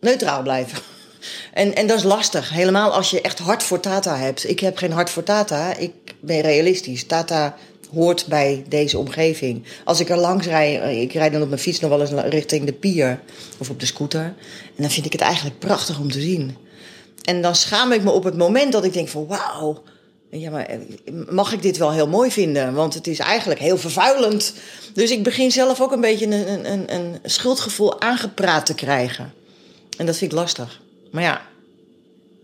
neutraal 0.00 0.42
blijven. 0.42 0.78
En, 1.52 1.74
en 1.74 1.86
dat 1.86 1.96
is 1.96 2.04
lastig. 2.04 2.50
Helemaal 2.50 2.92
als 2.92 3.10
je 3.10 3.20
echt 3.20 3.38
hart 3.38 3.62
voor 3.62 3.80
Tata 3.80 4.16
hebt. 4.16 4.48
Ik 4.48 4.60
heb 4.60 4.76
geen 4.76 4.92
hart 4.92 5.10
voor 5.10 5.22
Tata. 5.22 5.76
Ik 5.76 5.92
ben 6.20 6.40
realistisch. 6.40 7.06
Tata 7.06 7.56
hoort 7.94 8.26
bij 8.26 8.64
deze 8.68 8.98
omgeving. 8.98 9.64
Als 9.84 10.00
ik 10.00 10.08
er 10.08 10.16
langs 10.16 10.46
rijd, 10.46 11.02
ik 11.02 11.12
rijd 11.12 11.32
dan 11.32 11.42
op 11.42 11.48
mijn 11.48 11.60
fiets 11.60 11.80
nog 11.80 11.90
wel 11.90 12.00
eens 12.00 12.10
richting 12.10 12.64
de 12.64 12.72
pier 12.72 13.20
of 13.58 13.70
op 13.70 13.80
de 13.80 13.86
scooter. 13.86 14.20
En 14.20 14.82
dan 14.82 14.90
vind 14.90 15.06
ik 15.06 15.12
het 15.12 15.20
eigenlijk 15.20 15.58
prachtig 15.58 15.98
om 15.98 16.10
te 16.10 16.20
zien. 16.20 16.56
En 17.24 17.42
dan 17.42 17.54
schaam 17.54 17.92
ik 17.92 18.02
me 18.02 18.10
op 18.10 18.24
het 18.24 18.36
moment 18.36 18.72
dat 18.72 18.84
ik 18.84 18.92
denk 18.92 19.08
van 19.08 19.26
wauw. 19.26 19.82
Ja, 20.30 20.50
maar 20.50 20.78
mag 21.30 21.52
ik 21.52 21.62
dit 21.62 21.76
wel 21.76 21.92
heel 21.92 22.08
mooi 22.08 22.30
vinden? 22.30 22.74
Want 22.74 22.94
het 22.94 23.06
is 23.06 23.18
eigenlijk 23.18 23.60
heel 23.60 23.78
vervuilend. 23.78 24.54
Dus 24.94 25.10
ik 25.10 25.22
begin 25.22 25.52
zelf 25.52 25.80
ook 25.80 25.92
een 25.92 26.00
beetje 26.00 26.26
een, 26.26 26.72
een, 26.72 26.94
een, 26.94 27.18
schuldgevoel 27.24 28.00
aangepraat 28.00 28.66
te 28.66 28.74
krijgen. 28.74 29.32
En 29.96 30.06
dat 30.06 30.16
vind 30.16 30.32
ik 30.32 30.38
lastig. 30.38 30.80
Maar 31.10 31.22
ja, 31.22 31.42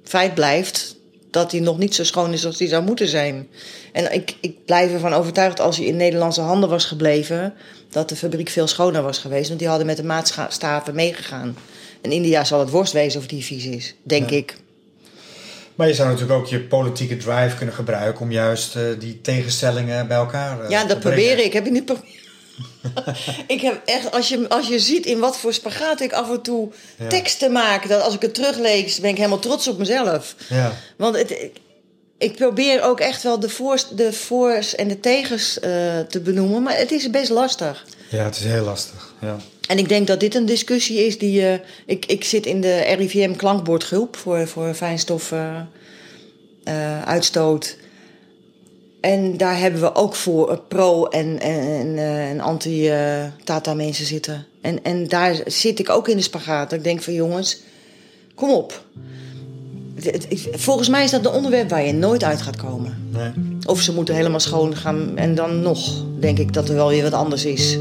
feit 0.04 0.34
blijft 0.34 0.96
dat 1.30 1.50
hij 1.52 1.60
nog 1.60 1.78
niet 1.78 1.94
zo 1.94 2.04
schoon 2.04 2.32
is 2.32 2.46
als 2.46 2.58
hij 2.58 2.68
zou 2.68 2.84
moeten 2.84 3.08
zijn. 3.08 3.48
En 3.92 4.12
ik, 4.12 4.36
ik 4.40 4.64
blijf 4.64 4.92
ervan 4.92 5.12
overtuigd 5.12 5.60
als 5.60 5.76
hij 5.76 5.86
in 5.86 5.96
Nederlandse 5.96 6.40
handen 6.40 6.68
was 6.68 6.84
gebleven, 6.84 7.54
dat 7.90 8.08
de 8.08 8.16
fabriek 8.16 8.48
veel 8.48 8.66
schoner 8.66 9.02
was 9.02 9.18
geweest. 9.18 9.48
Want 9.48 9.58
die 9.58 9.68
hadden 9.68 9.86
met 9.86 9.96
de 9.96 10.04
maatstaven 10.04 10.94
meegegaan. 10.94 11.56
In 12.00 12.12
India 12.12 12.44
zal 12.44 12.60
het 12.60 12.70
worst 12.70 12.92
wezen 12.92 13.20
of 13.20 13.26
die 13.26 13.44
vies 13.44 13.64
is, 13.66 13.94
denk 14.02 14.30
Ja. 14.30 14.36
ik. 14.36 14.56
Maar 15.74 15.86
je 15.88 15.94
zou 15.94 16.08
natuurlijk 16.08 16.38
ook 16.40 16.46
je 16.46 16.60
politieke 16.60 17.16
drive 17.16 17.56
kunnen 17.56 17.74
gebruiken 17.74 18.20
om 18.22 18.30
juist 18.32 18.76
eh, 18.76 18.82
die 18.98 19.20
tegenstellingen 19.20 20.08
bij 20.08 20.16
elkaar 20.16 20.60
eh, 20.64 20.70
Ja, 20.70 20.80
te 20.82 20.86
dat 20.88 21.00
probeer 21.00 21.38
ik. 21.38 21.52
Heb 21.52 21.66
ik 21.66 21.72
niet 21.72 21.92
ik 23.46 23.60
heb 23.60 23.80
echt, 23.84 24.10
als 24.12 24.28
je, 24.28 24.48
als 24.48 24.68
je 24.68 24.78
ziet 24.78 25.06
in 25.06 25.18
wat 25.18 25.36
voor 25.38 25.52
spagaat 25.52 26.00
ik 26.00 26.12
af 26.12 26.30
en 26.30 26.42
toe 26.42 26.72
Ja. 26.98 27.08
teksten 27.08 27.52
maak, 27.52 27.88
dat 27.88 28.02
als 28.02 28.14
ik 28.14 28.22
het 28.22 28.34
teruglees, 28.34 29.00
ben 29.00 29.10
ik 29.10 29.16
helemaal 29.16 29.38
trots 29.38 29.68
op 29.68 29.78
mezelf. 29.78 30.34
Ja. 30.48 30.72
Want 30.96 31.16
het, 31.16 31.30
ik, 31.30 31.56
ik 32.18 32.36
probeer 32.36 32.82
ook 32.82 33.00
echt 33.00 33.22
wel 33.22 33.40
de 33.40 33.48
voor's, 33.48 33.88
de 33.88 34.12
voor's 34.12 34.74
en 34.74 34.88
de 34.88 35.00
tegens 35.00 35.60
eh, 35.60 35.70
te 36.08 36.20
benoemen, 36.20 36.62
maar 36.62 36.76
het 36.76 36.90
is 36.90 37.10
best 37.10 37.30
lastig. 37.30 37.84
ja, 38.10 38.24
het 38.24 38.36
is 38.36 38.44
heel 38.44 38.64
lastig. 38.64 39.12
Ja. 39.20 39.36
En 39.68 39.78
ik 39.78 39.88
denk 39.88 40.06
dat 40.06 40.20
dit 40.20 40.34
een 40.34 40.46
discussie 40.46 41.06
is 41.06 41.18
die. 41.18 41.46
eh, 41.46 41.58
ik, 41.86 42.06
ik 42.06 42.24
zit 42.24 42.46
in 42.46 42.60
de 42.60 42.80
RIVM 42.80 43.34
klankbordgroep 43.34 44.16
voor, 44.16 44.48
voor 44.48 44.74
fijnstof 44.74 45.32
eh, 45.32 45.60
eh, 46.64 47.02
uitstoot. 47.02 47.76
En 49.00 49.36
daar 49.36 49.58
hebben 49.58 49.80
we 49.80 49.94
ook 49.94 50.14
voor 50.14 50.60
pro- 50.68 51.04
en, 51.04 51.40
en, 51.40 51.98
en, 51.98 52.40
anti-Tata 52.40 53.74
mensen 53.74 54.06
zitten. 54.06 54.46
En, 54.60 54.84
en 54.84 55.08
daar 55.08 55.40
zit 55.46 55.78
ik 55.78 55.90
ook 55.90 56.08
in 56.08 56.16
de 56.16 56.22
spagaat. 56.22 56.72
Ik 56.72 56.84
denk 56.84 57.02
van 57.02 57.12
jongens, 57.12 57.60
kom 58.34 58.50
op. 58.50 58.84
Volgens 60.52 60.88
mij 60.88 61.04
is 61.04 61.10
dat 61.10 61.24
een 61.26 61.32
onderwerp 61.32 61.70
waar 61.70 61.86
je 61.86 61.92
nooit 61.92 62.24
uit 62.24 62.42
gaat 62.42 62.56
komen. 62.56 63.08
Nee. 63.12 63.30
Of 63.66 63.80
ze 63.80 63.92
moeten 63.92 64.14
helemaal 64.14 64.40
schoon 64.40 64.76
gaan. 64.76 65.16
En 65.16 65.34
dan 65.34 65.60
nog 65.60 66.04
denk 66.20 66.38
ik 66.38 66.52
dat 66.52 66.68
er 66.68 66.74
wel 66.74 66.88
weer 66.88 67.02
wat 67.02 67.12
anders 67.12 67.44
is. 67.44 67.78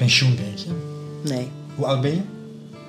Pensioen, 0.00 0.38
je? 0.54 0.70
Nee. 1.30 1.48
Hoe 1.74 1.86
oud 1.86 2.00
ben 2.00 2.10
je? 2.10 2.20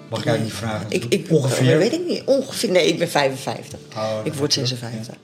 Mag 0.10 0.20
ik 0.20 0.26
jou 0.26 0.40
niet 0.40 0.54
vragen? 0.54 0.86
Ik, 0.90 1.06
ik, 1.10 1.26
Ongeveer? 1.30 1.78
Weet 1.78 1.94
ik 1.94 2.06
niet. 2.08 2.24
Ongeveer. 2.26 2.72
Nee, 2.72 2.88
ik 2.88 2.98
ben 2.98 3.10
55. 3.10 3.80
Oh, 3.96 4.20
ik 4.24 4.34
word 4.34 4.54
ja. 4.54 4.66
56. 4.66 5.16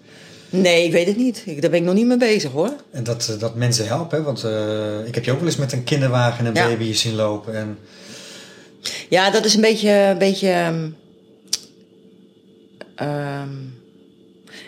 Nee, 0.49 0.85
ik 0.85 0.91
weet 0.91 1.07
het 1.07 1.17
niet. 1.17 1.43
Ik, 1.45 1.61
daar 1.61 1.69
ben 1.69 1.79
ik 1.79 1.85
nog 1.85 1.95
niet 1.95 2.05
mee 2.05 2.17
bezig 2.17 2.51
hoor. 2.51 2.73
En 2.91 3.03
dat, 3.03 3.29
eh, 3.29 3.39
dat 3.39 3.55
mensen 3.55 3.87
helpen, 3.87 4.17
hè? 4.17 4.23
want 4.23 4.43
eh, 4.43 5.05
ik 5.05 5.15
heb 5.15 5.25
je 5.25 5.31
ook 5.31 5.37
wel 5.37 5.47
eens 5.47 5.57
met 5.57 5.71
een 5.71 5.83
kinderwagen 5.83 6.39
en 6.39 6.45
een 6.45 6.61
Ja. 6.61 6.67
baby 6.67 6.93
zien 6.93 7.15
lopen. 7.15 7.55
En, 7.55 7.77
Ja, 9.09 9.31
dat 9.31 9.45
is 9.45 9.55
een 9.55 9.61
beetje. 9.61 9.89
Een 9.91 10.17
beetje 10.17 10.49
ehm, 10.49 10.89
ehm, 12.95 13.49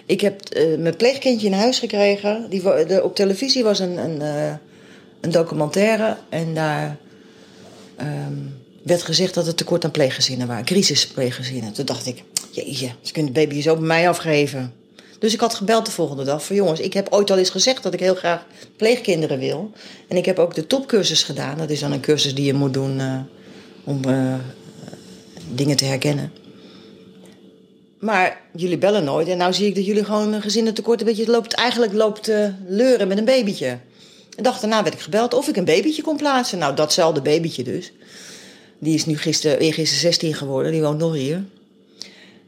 ik 0.06 0.22
heb 0.22 0.42
eh, 0.42 0.78
mijn 0.78 0.96
pleegkindje 0.96 1.48
in 1.48 1.54
huis 1.54 1.80
gekregen. 1.80 2.50
Die, 2.50 2.62
de, 2.62 3.02
op 3.04 3.16
televisie 3.16 3.64
was 3.64 3.80
een, 3.80 3.98
een, 3.98 4.22
een 5.22 5.32
documentaire. 5.32 6.18
En 6.30 6.54
daar 6.54 6.98
ehm, 8.00 8.34
werd 8.84 9.02
gezegd 9.02 9.34
dat 9.34 9.46
het 9.46 9.58
tekort 9.58 9.86
aan 9.86 9.92
pleeggezinnen 9.92 10.48
waren. 10.48 10.66
Crisispleeggezinnen. 10.66 11.74
Toen 11.74 11.86
dacht 11.86 12.06
ik, 12.06 12.24
jeetje, 12.52 12.92
ze 13.02 13.14
kunnen 13.14 13.34
het 13.34 13.44
baby 13.44 13.62
zo 13.62 13.76
bij 13.76 13.88
mij 13.88 14.10
afgeven. 14.10 14.74
Dus 15.20 15.34
ik 15.34 15.40
had 15.40 15.54
gebeld 15.54 15.86
de 15.86 15.92
volgende 15.92 16.24
dag 16.24 16.46
van 16.46 16.56
jongens, 16.56 16.80
ik 16.80 16.94
heb 16.94 17.08
ooit 17.10 17.32
al 17.32 17.38
eens 17.38 17.50
gezegd 17.50 17.84
dat 17.84 17.94
ik 17.94 18.00
heel 18.00 18.16
graag 18.16 18.46
pleegkinderen 18.76 19.40
wil. 19.40 19.72
En 20.08 20.18
ik 20.18 20.26
heb 20.26 20.40
ook 20.40 20.56
de 20.56 20.68
topcursus 20.68 21.24
gedaan. 21.24 21.58
Dat 21.58 21.70
is 21.70 21.80
dan 21.80 21.92
een 21.92 22.00
cursus 22.00 22.36
die 22.36 22.46
je 22.46 22.54
moet 22.54 22.74
doen 22.74 23.00
eh, 23.00 23.20
om 23.84 24.04
eh, 24.04 24.34
dingen 25.54 25.78
te 25.78 25.86
herkennen. 25.86 26.32
Maar 28.00 28.42
jullie 28.56 28.78
bellen 28.78 29.04
nooit. 29.04 29.28
En 29.28 29.38
nou 29.38 29.54
zie 29.54 29.68
ik 29.68 29.76
dat 29.76 29.86
jullie 29.86 30.04
gewoon 30.04 30.42
gezinnen 30.42 30.74
tekort 30.74 31.00
een 31.00 31.06
beetje 31.06 31.32
loopt, 31.32 31.54
eigenlijk 31.54 31.94
loopt 31.94 32.24
te 32.24 32.54
leuren 32.68 33.08
met 33.08 33.18
een 33.18 33.26
babytje. 33.26 33.78
En 34.40 34.46
dag 34.46 34.60
daarna 34.60 34.84
werd 34.84 34.96
ik 34.96 35.02
gebeld 35.02 35.34
of 35.34 35.48
ik 35.48 35.56
een 35.58 35.66
babytje 35.66 36.02
kon 36.02 36.18
plaatsen. 36.18 36.58
Nou, 36.58 36.76
datzelfde 36.76 37.22
babytje 37.22 37.64
dus. 37.64 37.92
Die 38.80 38.94
is 38.94 39.06
nu 39.06 39.18
gisteren, 39.18 39.60
eergisteren 39.60 40.02
16 40.02 40.34
geworden. 40.34 40.72
Die 40.72 40.82
woont 40.82 41.00
nog 41.00 41.14
hier. 41.14 41.44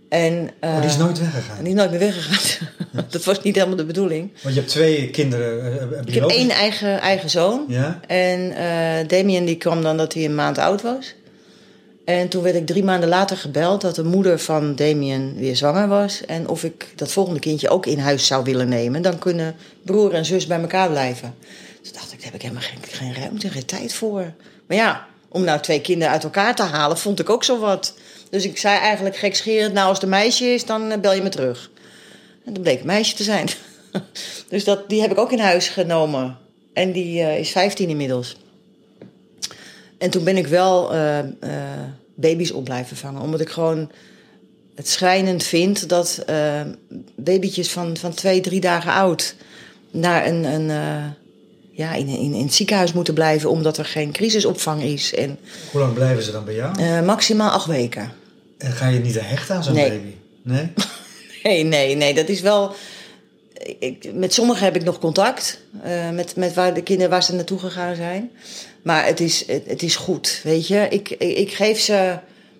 En, 0.10 0.52
Oh, 0.62 0.76
die 0.80 0.90
is 0.90 0.94
eh, 0.94 1.00
nooit 1.00 1.20
weggegaan. 1.20 1.58
die 1.64 1.68
is 1.68 1.74
nooit 1.74 1.90
meer 1.90 2.00
weggegaan. 2.00 2.68
dat 3.10 3.24
was 3.24 3.42
niet 3.42 3.56
helemaal 3.56 3.76
de 3.78 3.86
bedoeling. 3.86 4.30
Want 4.42 4.54
je 4.56 4.60
hebt 4.60 4.72
twee 4.72 5.10
kinderen. 5.10 5.62
eh, 5.62 5.82
eh, 5.82 6.02
Ik 6.06 6.14
heb 6.14 6.30
één 6.30 6.50
eigen, 6.50 7.00
eigen 7.00 7.30
zoon. 7.30 7.66
Ja? 7.68 8.00
En 8.08 8.52
eh 8.56 9.08
Damien 9.08 9.46
die 9.46 9.58
kwam 9.58 9.82
dan 9.82 9.98
dat 9.98 10.14
hij 10.14 10.26
een 10.26 10.36
maand 10.36 10.58
oud 10.58 10.82
was. 10.82 11.16
En 12.06 12.28
toen 12.28 12.44
werd 12.44 12.56
ik 12.56 12.66
drie 12.66 12.84
maanden 12.84 13.10
later 13.10 13.38
gebeld 13.38 13.82
dat 13.82 13.96
de 13.96 14.04
moeder 14.04 14.40
van 14.40 14.76
Damien 14.76 15.36
weer 15.38 15.56
zwanger 15.56 15.88
was. 15.88 16.26
En 16.26 16.48
of 16.48 16.64
ik 16.64 16.88
dat 16.96 17.12
volgende 17.12 17.40
kindje 17.40 17.70
ook 17.70 17.86
in 17.86 18.00
huis 18.00 18.28
zou 18.28 18.44
willen 18.44 18.70
nemen. 18.70 19.02
Dan 19.02 19.20
kunnen 19.20 19.56
broer 19.86 20.14
en 20.14 20.26
zus 20.26 20.48
bij 20.48 20.60
elkaar 20.60 20.90
blijven. 20.90 21.36
Toen 21.82 21.94
dacht 21.94 22.12
ik, 22.12 22.18
daar 22.18 22.26
heb 22.26 22.36
ik 22.36 22.42
helemaal 22.42 22.64
geen, 22.64 22.80
geen 22.82 23.14
ruimte, 23.14 23.50
geen 23.50 23.66
tijd 23.66 23.94
voor. 23.94 24.34
Maar 24.68 24.78
ja, 24.78 25.08
om 25.30 25.44
nou 25.44 25.60
twee 25.60 25.82
kinderen 25.82 26.14
uit 26.14 26.24
elkaar 26.24 26.56
te 26.56 26.64
halen, 26.64 26.98
vond 26.98 27.20
ik 27.20 27.30
ook 27.30 27.44
zo 27.44 27.60
wat. 27.60 27.94
Dus 28.30 28.46
ik 28.46 28.58
zei 28.58 28.80
eigenlijk 28.80 29.18
gekscherend, 29.18 29.74
nou 29.74 29.88
als 29.88 30.02
een 30.02 30.10
meisje 30.10 30.46
is, 30.46 30.66
dan 30.66 30.92
eh, 30.92 31.00
bel 31.00 31.14
je 31.14 31.22
me 31.22 31.30
terug. 31.30 31.70
En 32.46 32.54
dat 32.54 32.64
bleek 32.64 32.80
een 32.80 32.86
meisje 32.86 33.16
te 33.16 33.24
zijn. 33.24 33.50
dus 34.50 34.64
dat, 34.64 34.90
die 34.90 35.02
heb 35.02 35.12
ik 35.12 35.18
ook 35.18 35.32
in 35.32 35.40
huis 35.40 35.70
genomen. 35.70 36.38
En 36.74 36.92
die 36.92 37.22
eh, 37.22 37.40
is 37.40 37.50
15 37.50 37.90
inmiddels. 37.90 38.38
En 39.98 40.10
toen 40.10 40.24
ben 40.24 40.38
ik 40.38 40.48
wel 40.48 40.94
eh, 40.94 41.20
baby's 42.16 42.52
op 42.52 42.64
blijven 42.64 42.98
vangen. 42.98 43.22
Omdat 43.22 43.42
ik 43.42 43.50
gewoon 43.50 43.92
het 44.76 44.90
schrijnend 44.90 45.44
vind 45.44 45.90
dat 45.90 46.26
babytjes 47.16 47.72
van, 47.72 47.98
van 47.98 48.14
twee, 48.14 48.42
drie 48.42 48.60
dagen 48.60 48.94
oud... 48.94 49.36
naar 49.92 50.28
een, 50.28 50.44
een, 50.44 50.70
ja, 51.82 51.94
in, 51.94 52.08
in, 52.08 52.34
in 52.34 52.44
het 52.44 52.54
ziekenhuis 52.54 52.94
moeten 52.94 53.14
blijven... 53.14 53.50
omdat 53.50 53.78
er 53.78 53.86
geen 53.86 54.12
crisisopvang 54.12 54.84
is. 54.84 55.14
En 55.14 55.38
Hoe 55.72 55.82
lang 55.82 55.94
blijven 55.94 56.24
ze 56.24 56.32
dan 56.32 56.46
bij 56.46 56.56
jou? 56.56 56.80
eh, 56.82 57.02
maximaal 57.02 57.50
acht 57.50 57.66
weken. 57.66 58.12
En 58.58 58.72
ga 58.72 58.88
je 58.88 59.00
niet 59.00 59.22
hechten 59.22 59.56
aan 59.56 59.64
zo'n 59.64 59.74
Nee. 59.74 59.90
baby? 59.90 60.14
Nee? 60.44 60.68
Nee, 61.44 61.64
nee, 61.64 61.96
nee. 61.96 62.14
Dat 62.14 62.30
is 62.30 62.42
wel. 62.42 62.74
Ik, 63.80 64.14
met 64.14 64.34
sommigen 64.34 64.64
heb 64.64 64.76
ik 64.76 64.84
nog 64.84 65.00
contact. 65.00 65.60
eh, 65.84 66.10
met, 66.10 66.36
met 66.36 66.54
waar 66.54 66.74
de 66.74 66.82
kinderen 66.84 67.12
waar 67.12 67.24
ze 67.24 67.34
naartoe 67.34 67.60
gegaan 67.60 67.96
zijn. 67.96 68.32
Maar 68.82 69.06
het 69.06 69.20
is, 69.20 69.48
het, 69.48 69.64
het 69.68 69.82
is 69.84 69.96
goed, 69.96 70.40
weet 70.44 70.68
je. 70.68 70.88
Ik, 70.90 71.10
ik, 71.10 71.38
ik 71.38 71.54
geef 71.54 71.80
ze 71.80 72.18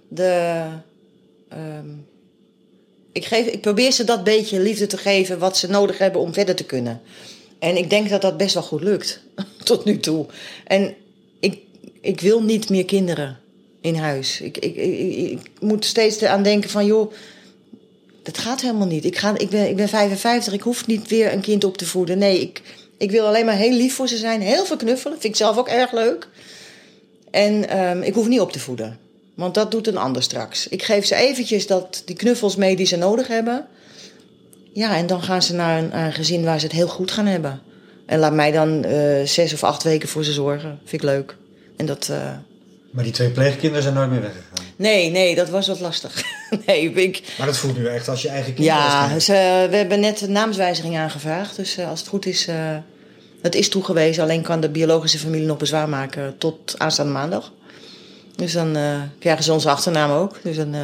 de. 0.08 0.64
ehm, 1.50 1.86
ik, 3.12 3.26
geef, 3.26 3.46
ik 3.46 3.62
probeer 3.62 3.92
ze 3.92 4.04
dat 4.04 4.24
beetje 4.24 4.60
liefde 4.60 4.88
te 4.88 4.98
geven 4.98 5.40
wat 5.40 5.58
ze 5.58 5.68
nodig 5.70 5.98
hebben 5.98 6.22
om 6.22 6.34
verder 6.34 6.56
te 6.56 6.64
kunnen. 6.64 7.02
En 7.62 7.78
ik 7.78 7.90
denk 7.90 8.10
dat 8.10 8.22
dat 8.22 8.38
best 8.38 8.54
wel 8.54 8.64
goed 8.64 8.82
lukt. 8.82 9.22
Tot 9.64 9.86
nu 9.86 10.00
toe. 10.00 10.26
En 10.68 10.94
ik, 11.40 11.58
ik 12.02 12.22
wil 12.22 12.44
niet 12.44 12.70
meer 12.70 12.86
kinderen 12.86 13.40
in 13.82 13.96
huis. 13.96 14.42
Ik, 14.42 14.58
ik, 14.58 14.76
ik, 14.76 15.16
ik- 15.32 15.50
moet 15.60 15.86
steeds 15.86 16.24
aan 16.24 16.44
denken 16.44 16.70
van, 16.70 16.86
joh, 16.86 17.14
dat 18.24 18.38
gaat 18.38 18.62
helemaal 18.62 18.88
niet. 18.88 19.06
Ik, 19.06 19.18
ga, 19.18 19.38
ik, 19.38 19.50
ben, 19.50 19.70
ik 19.70 19.76
ben 19.76 19.90
55, 19.90 20.54
ik 20.54 20.62
hoef 20.62 20.88
niet 20.88 21.08
weer 21.08 21.34
een 21.34 21.42
kind 21.42 21.64
op 21.64 21.78
te 21.78 21.86
voeden. 21.86 22.18
Nee, 22.18 22.42
ik, 22.42 22.62
ik 22.98 23.12
wil 23.12 23.26
alleen 23.26 23.46
maar 23.46 23.56
heel 23.56 23.74
lief 23.78 23.96
voor 23.96 24.08
ze 24.08 24.18
zijn. 24.18 24.42
Heel 24.42 24.66
veel 24.66 24.78
knuffelen, 24.78 25.20
vind 25.20 25.34
ik 25.34 25.40
zelf 25.40 25.58
ook 25.58 25.68
erg 25.68 25.92
leuk. 25.92 26.28
En 27.32 27.70
ehm, 27.70 28.02
ik 28.02 28.14
hoef 28.14 28.28
niet 28.28 28.40
op 28.40 28.52
te 28.52 28.60
voeden. 28.60 29.00
Want 29.36 29.54
dat 29.54 29.72
doet 29.72 29.88
een 29.88 29.98
ander 29.98 30.24
straks. 30.24 30.68
Ik 30.68 30.84
geef 30.84 31.06
ze 31.06 31.16
eventjes 31.16 31.68
dat, 31.68 32.02
die 32.06 32.16
knuffels 32.16 32.56
mee 32.56 32.76
die 32.76 32.86
ze 32.86 32.96
nodig 32.98 33.28
hebben. 33.28 33.68
Ja, 34.74 34.96
en 34.96 35.08
dan 35.08 35.22
gaan 35.24 35.42
ze 35.42 35.54
naar 35.54 35.78
een, 35.78 35.90
naar 35.90 36.06
een 36.06 36.14
gezin 36.14 36.44
waar 36.44 36.60
ze 36.60 36.66
het 36.66 36.76
heel 36.76 36.88
goed 36.88 37.12
gaan 37.12 37.26
hebben. 37.26 37.62
En 38.06 38.20
laat 38.20 38.34
mij 38.34 38.52
dan 38.52 38.84
eh, 38.84 39.26
zes 39.26 39.54
of 39.54 39.64
acht 39.64 39.84
weken 39.84 40.10
voor 40.10 40.24
ze 40.24 40.32
zorgen. 40.32 40.80
Vind 40.86 41.02
ik 41.04 41.10
leuk. 41.10 41.36
En 41.78 41.86
dat... 41.86 42.08
eh, 42.12 42.18
Maar 42.92 43.04
die 43.04 43.14
twee 43.14 43.30
pleegkinderen 43.30 43.82
zijn 43.84 43.94
nooit 43.96 44.10
meer 44.10 44.22
weggegaan. 44.22 44.66
Nee, 44.76 45.10
nee, 45.10 45.36
dat 45.36 45.50
was 45.50 45.68
wat 45.68 45.80
lastig. 45.80 46.24
nee, 46.66 46.92
ik, 46.94 47.22
Maar 47.38 47.48
dat 47.48 47.58
voelt 47.58 47.78
nu 47.78 47.86
echt 47.88 48.08
als 48.08 48.22
je 48.22 48.30
eigen 48.30 48.54
kinderen. 48.54 48.80
ja, 48.80 49.20
ze, 49.20 49.68
we 49.70 49.76
hebben 49.76 50.00
net 50.00 50.22
een 50.22 50.32
naamswijziging 50.32 50.98
aangevraagd. 50.98 51.56
Dus 51.56 51.78
eh, 51.78 51.90
als 51.90 52.00
het 52.00 52.10
goed 52.10 52.26
is, 52.26 52.48
het 53.42 53.56
is 53.56 53.70
toegewezen. 53.70 54.24
Alleen 54.24 54.42
kan 54.42 54.62
de 54.62 54.70
biologische 54.70 55.20
familie 55.20 55.46
nog 55.48 55.58
bezwaar 55.58 55.90
maken 55.90 56.36
tot 56.38 56.76
aanstaande 56.78 57.12
maandag. 57.12 57.52
Dus 58.36 58.54
dan 58.54 58.78
krijgen 59.20 59.44
ze 59.44 59.54
onze 59.54 59.70
achternaam 59.70 60.12
ook. 60.12 60.40
Dus 60.44 60.56
dan 60.56 60.76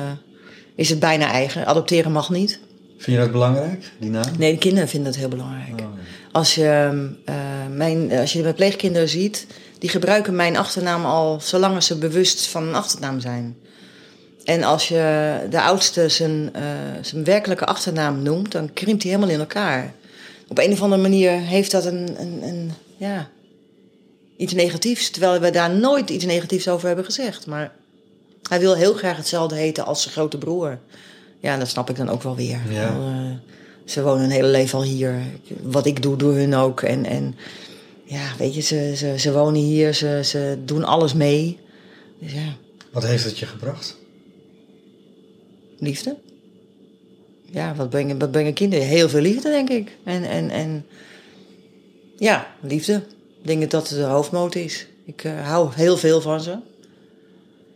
is 0.76 0.90
het 0.90 1.00
bijna 1.00 1.32
eigen. 1.32 1.66
Adopteren 1.66 2.12
mag 2.12 2.30
niet. 2.30 2.60
Vind 2.98 3.18
je 3.18 3.24
dat 3.24 3.32
belangrijk, 3.32 3.92
die 4.00 4.10
naam? 4.10 4.26
Nee, 4.38 4.52
de 4.52 4.58
kinderen 4.58 4.90
vinden 4.90 5.12
het 5.12 5.20
heel 5.20 5.30
belangrijk. 5.30 5.72
Oh, 5.72 5.78
ja. 5.78 5.90
Als 6.32 6.56
je, 6.56 7.10
eh, 7.26 7.36
mijn, 7.72 8.12
als 8.12 8.34
je 8.34 8.42
mijn 8.42 8.56
pleegkinderen 8.56 9.10
ziet, 9.10 9.48
die 9.80 9.90
gebruiken 9.90 10.36
mijn 10.36 10.58
achternaam 10.58 11.06
al 11.06 11.40
zolang 11.42 11.84
ze 11.84 11.98
bewust 11.98 12.48
van 12.48 12.68
een 12.68 12.76
achternaam 12.76 13.20
zijn. 13.20 13.58
En 14.44 14.64
als 14.64 14.88
je 14.88 15.38
de 15.50 15.62
oudste 15.62 16.10
zijn, 16.10 16.50
eh, 16.54 16.64
zijn 17.02 17.24
werkelijke 17.24 17.66
achternaam 17.66 18.22
noemt, 18.22 18.52
dan 18.52 18.74
krimpt 18.74 19.04
hij 19.04 19.12
helemaal 19.12 19.34
in 19.34 19.40
elkaar. 19.40 19.94
Op 20.48 20.58
een 20.58 20.72
of 20.72 20.82
andere 20.82 21.02
manier 21.02 21.32
heeft 21.32 21.72
dat 21.72 21.86
een, 21.86 22.16
een, 22.20 22.40
een 22.44 22.72
ja, 22.98 23.30
iets 24.38 24.54
negatiefs. 24.54 25.10
Terwijl 25.10 25.40
we 25.40 25.50
daar 25.50 25.76
nooit 25.76 26.10
iets 26.10 26.26
negatiefs 26.26 26.68
over 26.68 26.88
hebben 26.88 27.06
gezegd. 27.06 27.46
Maar 27.46 27.72
hij 28.50 28.60
wil 28.60 28.76
heel 28.76 28.94
graag 28.94 29.18
hetzelfde 29.18 29.56
heten 29.56 29.86
als 29.86 30.02
zijn 30.02 30.14
grote 30.14 30.38
broer. 30.38 30.80
Ja, 31.40 31.58
dat 31.58 31.68
snap 31.68 31.90
ik 31.90 31.96
dan 31.96 32.10
ook 32.10 32.24
wel 32.24 32.36
weer. 32.36 32.60
Ja. 32.70 32.88
Eh, 32.88 33.52
ze 33.86 34.04
wonen 34.04 34.24
een 34.24 34.30
hele 34.30 34.48
leven 34.48 34.78
al 34.78 34.84
hier. 34.84 35.22
Wat 35.62 35.86
ik 35.86 36.02
doe, 36.02 36.16
door 36.16 36.34
hun 36.34 36.56
ook. 36.56 36.82
En, 36.82 37.06
en 37.06 37.36
ja, 38.04 38.32
weet 38.38 38.56
je, 38.56 38.62
ze, 38.62 38.94
ze, 38.96 39.20
ze 39.20 39.34
wonen 39.34 39.62
hier, 39.62 39.94
ze, 39.94 40.22
ze 40.24 40.58
doen 40.66 40.84
alles 40.84 41.14
mee. 41.14 41.60
Dus 42.20 42.34
ja, 42.34 42.56
Wat 42.92 43.06
heeft 43.06 43.24
het 43.24 43.40
je 43.40 43.46
gebracht? 43.46 43.98
liefde. 45.80 46.16
Ja, 47.52 47.76
wat 47.76 47.90
brengen, 47.90 48.20
wat 48.20 48.32
brengen 48.32 48.54
kinderen? 48.54 48.86
Heel 48.86 49.10
veel 49.10 49.22
liefde, 49.22 49.50
denk 49.50 49.70
ik. 49.70 49.92
En, 50.04 50.24
en, 50.24 50.50
en 50.50 50.86
ja, 52.18 52.48
liefde. 52.62 52.94
Ik 53.42 53.48
denk 53.48 53.62
dat 53.62 53.72
dat 53.72 53.88
de 53.88 54.02
hoofdmoot 54.02 54.56
is. 54.56 54.88
Ik 55.06 55.24
eh, 55.24 55.48
hou 55.48 55.70
heel 55.74 55.98
veel 55.98 56.22
van 56.22 56.42
ze. 56.42 56.58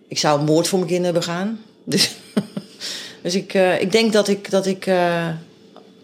Ik 0.07 0.17
zou 0.17 0.39
een 0.39 0.45
moord 0.45 0.67
voor 0.67 0.79
mijn 0.79 0.91
kinderen 0.91 1.15
begaan. 1.15 1.59
Dus, 1.83 2.15
dus 3.21 3.35
ik, 3.35 3.53
eh, 3.53 3.81
ik 3.81 3.91
denk 3.91 4.13
dat 4.13 4.27
ik, 4.27 4.51
dat 4.51 4.65
ik 4.65 4.85
eh, 4.85 5.27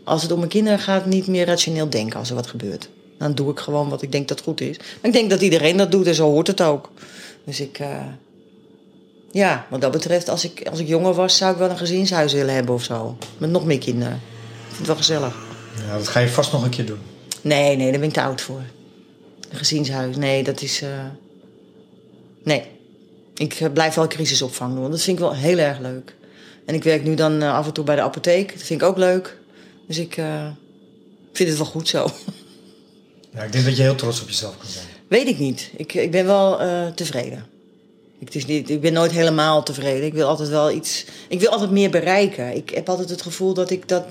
als 0.04 0.22
het 0.22 0.32
om 0.32 0.38
mijn 0.38 0.50
kinderen 0.50 0.80
gaat, 0.80 1.06
niet 1.06 1.28
meer 1.28 1.46
rationeel 1.46 1.90
denk 1.90 2.16
als 2.16 2.30
er 2.30 2.36
wat 2.36 2.48
gebeurt. 2.48 2.90
Dan 3.18 3.36
doe 3.36 3.52
ik 3.52 3.60
gewoon 3.60 3.90
wat 3.90 4.02
ik 4.02 4.12
denk 4.12 4.28
dat 4.28 4.42
goed 4.42 4.62
is. 4.62 4.78
Maar 4.78 4.88
ik 5.02 5.14
denk 5.14 5.30
dat 5.30 5.42
iedereen 5.42 5.78
dat 5.78 5.92
doet 5.92 6.08
en 6.08 6.16
zo 6.16 6.30
hoort 6.30 6.48
het 6.48 6.62
ook. 6.62 6.92
Dus 7.44 7.60
ik, 7.60 7.80
eh, 7.80 8.06
ja, 9.32 9.66
wat 9.70 9.82
dat 9.82 9.92
betreft, 9.92 10.30
als 10.30 10.44
ik, 10.44 10.68
als 10.70 10.80
ik 10.80 10.88
jonger 10.88 11.14
was, 11.14 11.38
zou 11.38 11.52
ik 11.52 11.58
wel 11.58 11.70
een 11.70 11.78
gezinshuis 11.78 12.34
willen 12.34 12.54
hebben 12.54 12.76
of 12.76 12.84
zo. 12.84 13.18
Met 13.38 13.50
nog 13.50 13.66
meer 13.66 13.78
kinderen. 13.78 14.14
Ik 14.14 14.66
vind 14.66 14.78
het 14.78 14.88
wel 14.88 14.96
gezellig. 14.96 15.36
Ja, 15.88 15.98
dat 15.98 16.08
ga 16.08 16.20
je 16.20 16.30
vast 16.30 16.52
nog 16.52 16.64
een 16.64 16.70
keer 16.70 16.86
doen. 16.86 17.00
Nee, 17.42 17.76
nee, 17.76 17.90
daar 17.90 18.00
ben 18.00 18.08
ik 18.08 18.14
te 18.14 18.22
oud 18.22 18.42
voor. 18.42 18.62
Een 19.50 19.58
gezinshuis, 19.58 20.16
nee, 20.16 20.44
dat 20.44 20.62
is. 20.62 20.84
Nee. 22.44 22.64
Ik 23.36 23.70
blijf 23.74 23.94
wel 23.94 24.08
crisisopvang 24.08 24.72
doen, 24.72 24.82
want 24.82 24.92
dat 24.92 25.02
vind 25.02 25.18
ik 25.18 25.24
wel 25.24 25.34
heel 25.34 25.58
erg 25.58 25.80
leuk. 25.80 26.16
En 26.68 26.74
ik 26.74 26.84
werk 26.84 27.04
nu 27.04 27.16
dan 27.16 27.42
eh, 27.42 27.54
af 27.54 27.66
en 27.66 27.74
toe 27.74 27.84
bij 27.84 27.96
de 27.96 28.02
apotheek. 28.02 28.54
Dat 28.54 28.64
vind 28.64 28.82
ik 28.82 28.88
ook 28.88 28.98
leuk. 28.98 29.38
Dus 29.88 29.98
ik 29.98 30.18
eh, 30.18 30.48
vind 31.34 31.50
het 31.50 31.58
wel 31.58 31.68
goed 31.68 31.88
zo. 31.88 32.08
Ja, 33.34 33.44
ik 33.44 33.52
denk 33.52 33.66
dat 33.66 33.78
je 33.78 33.82
heel 33.82 33.96
trots 33.96 34.22
op 34.22 34.28
jezelf 34.28 34.58
kan 34.58 34.70
zijn. 34.70 34.86
Weet 35.08 35.28
ik 35.28 35.40
niet. 35.40 35.72
Ik, 35.76 35.94
ik 35.94 36.12
ben 36.12 36.26
wel 36.26 36.62
eh, 36.62 36.88
tevreden. 36.88 37.46
Ik, 38.20 38.26
het 38.26 38.36
is 38.36 38.46
niet, 38.46 38.70
ik 38.70 38.82
ben 38.82 38.94
nooit 38.94 39.12
helemaal 39.12 39.64
tevreden. 39.64 40.06
Ik 40.06 40.14
wil 40.14 40.28
altijd 40.28 40.50
wel 40.50 40.72
iets. 40.72 41.06
Ik 41.28 41.40
wil 41.40 41.50
altijd 41.50 41.72
meer 41.72 41.90
bereiken. 41.90 42.56
Ik 42.56 42.70
heb 42.70 42.90
altijd 42.90 43.10
het 43.10 43.22
gevoel 43.22 43.54
dat 43.54 43.70
ik 43.70 43.88
dat. 43.88 44.06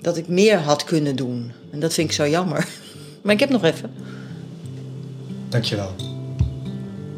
dat 0.00 0.16
ik 0.16 0.28
meer 0.28 0.58
had 0.58 0.84
kunnen 0.84 1.16
doen. 1.16 1.52
En 1.70 1.80
dat 1.80 1.94
vind 1.94 2.08
ik 2.08 2.14
zo 2.14 2.28
jammer. 2.28 2.68
Maar 3.22 3.34
ik 3.34 3.40
heb 3.40 3.50
nog 3.50 3.64
even. 3.64 3.94
Dankjewel. 5.48 5.94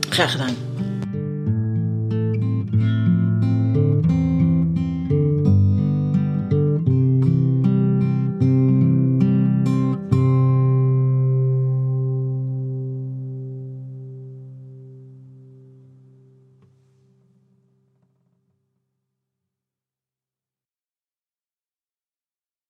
Graag 0.09 0.31
gedaan. 0.31 0.57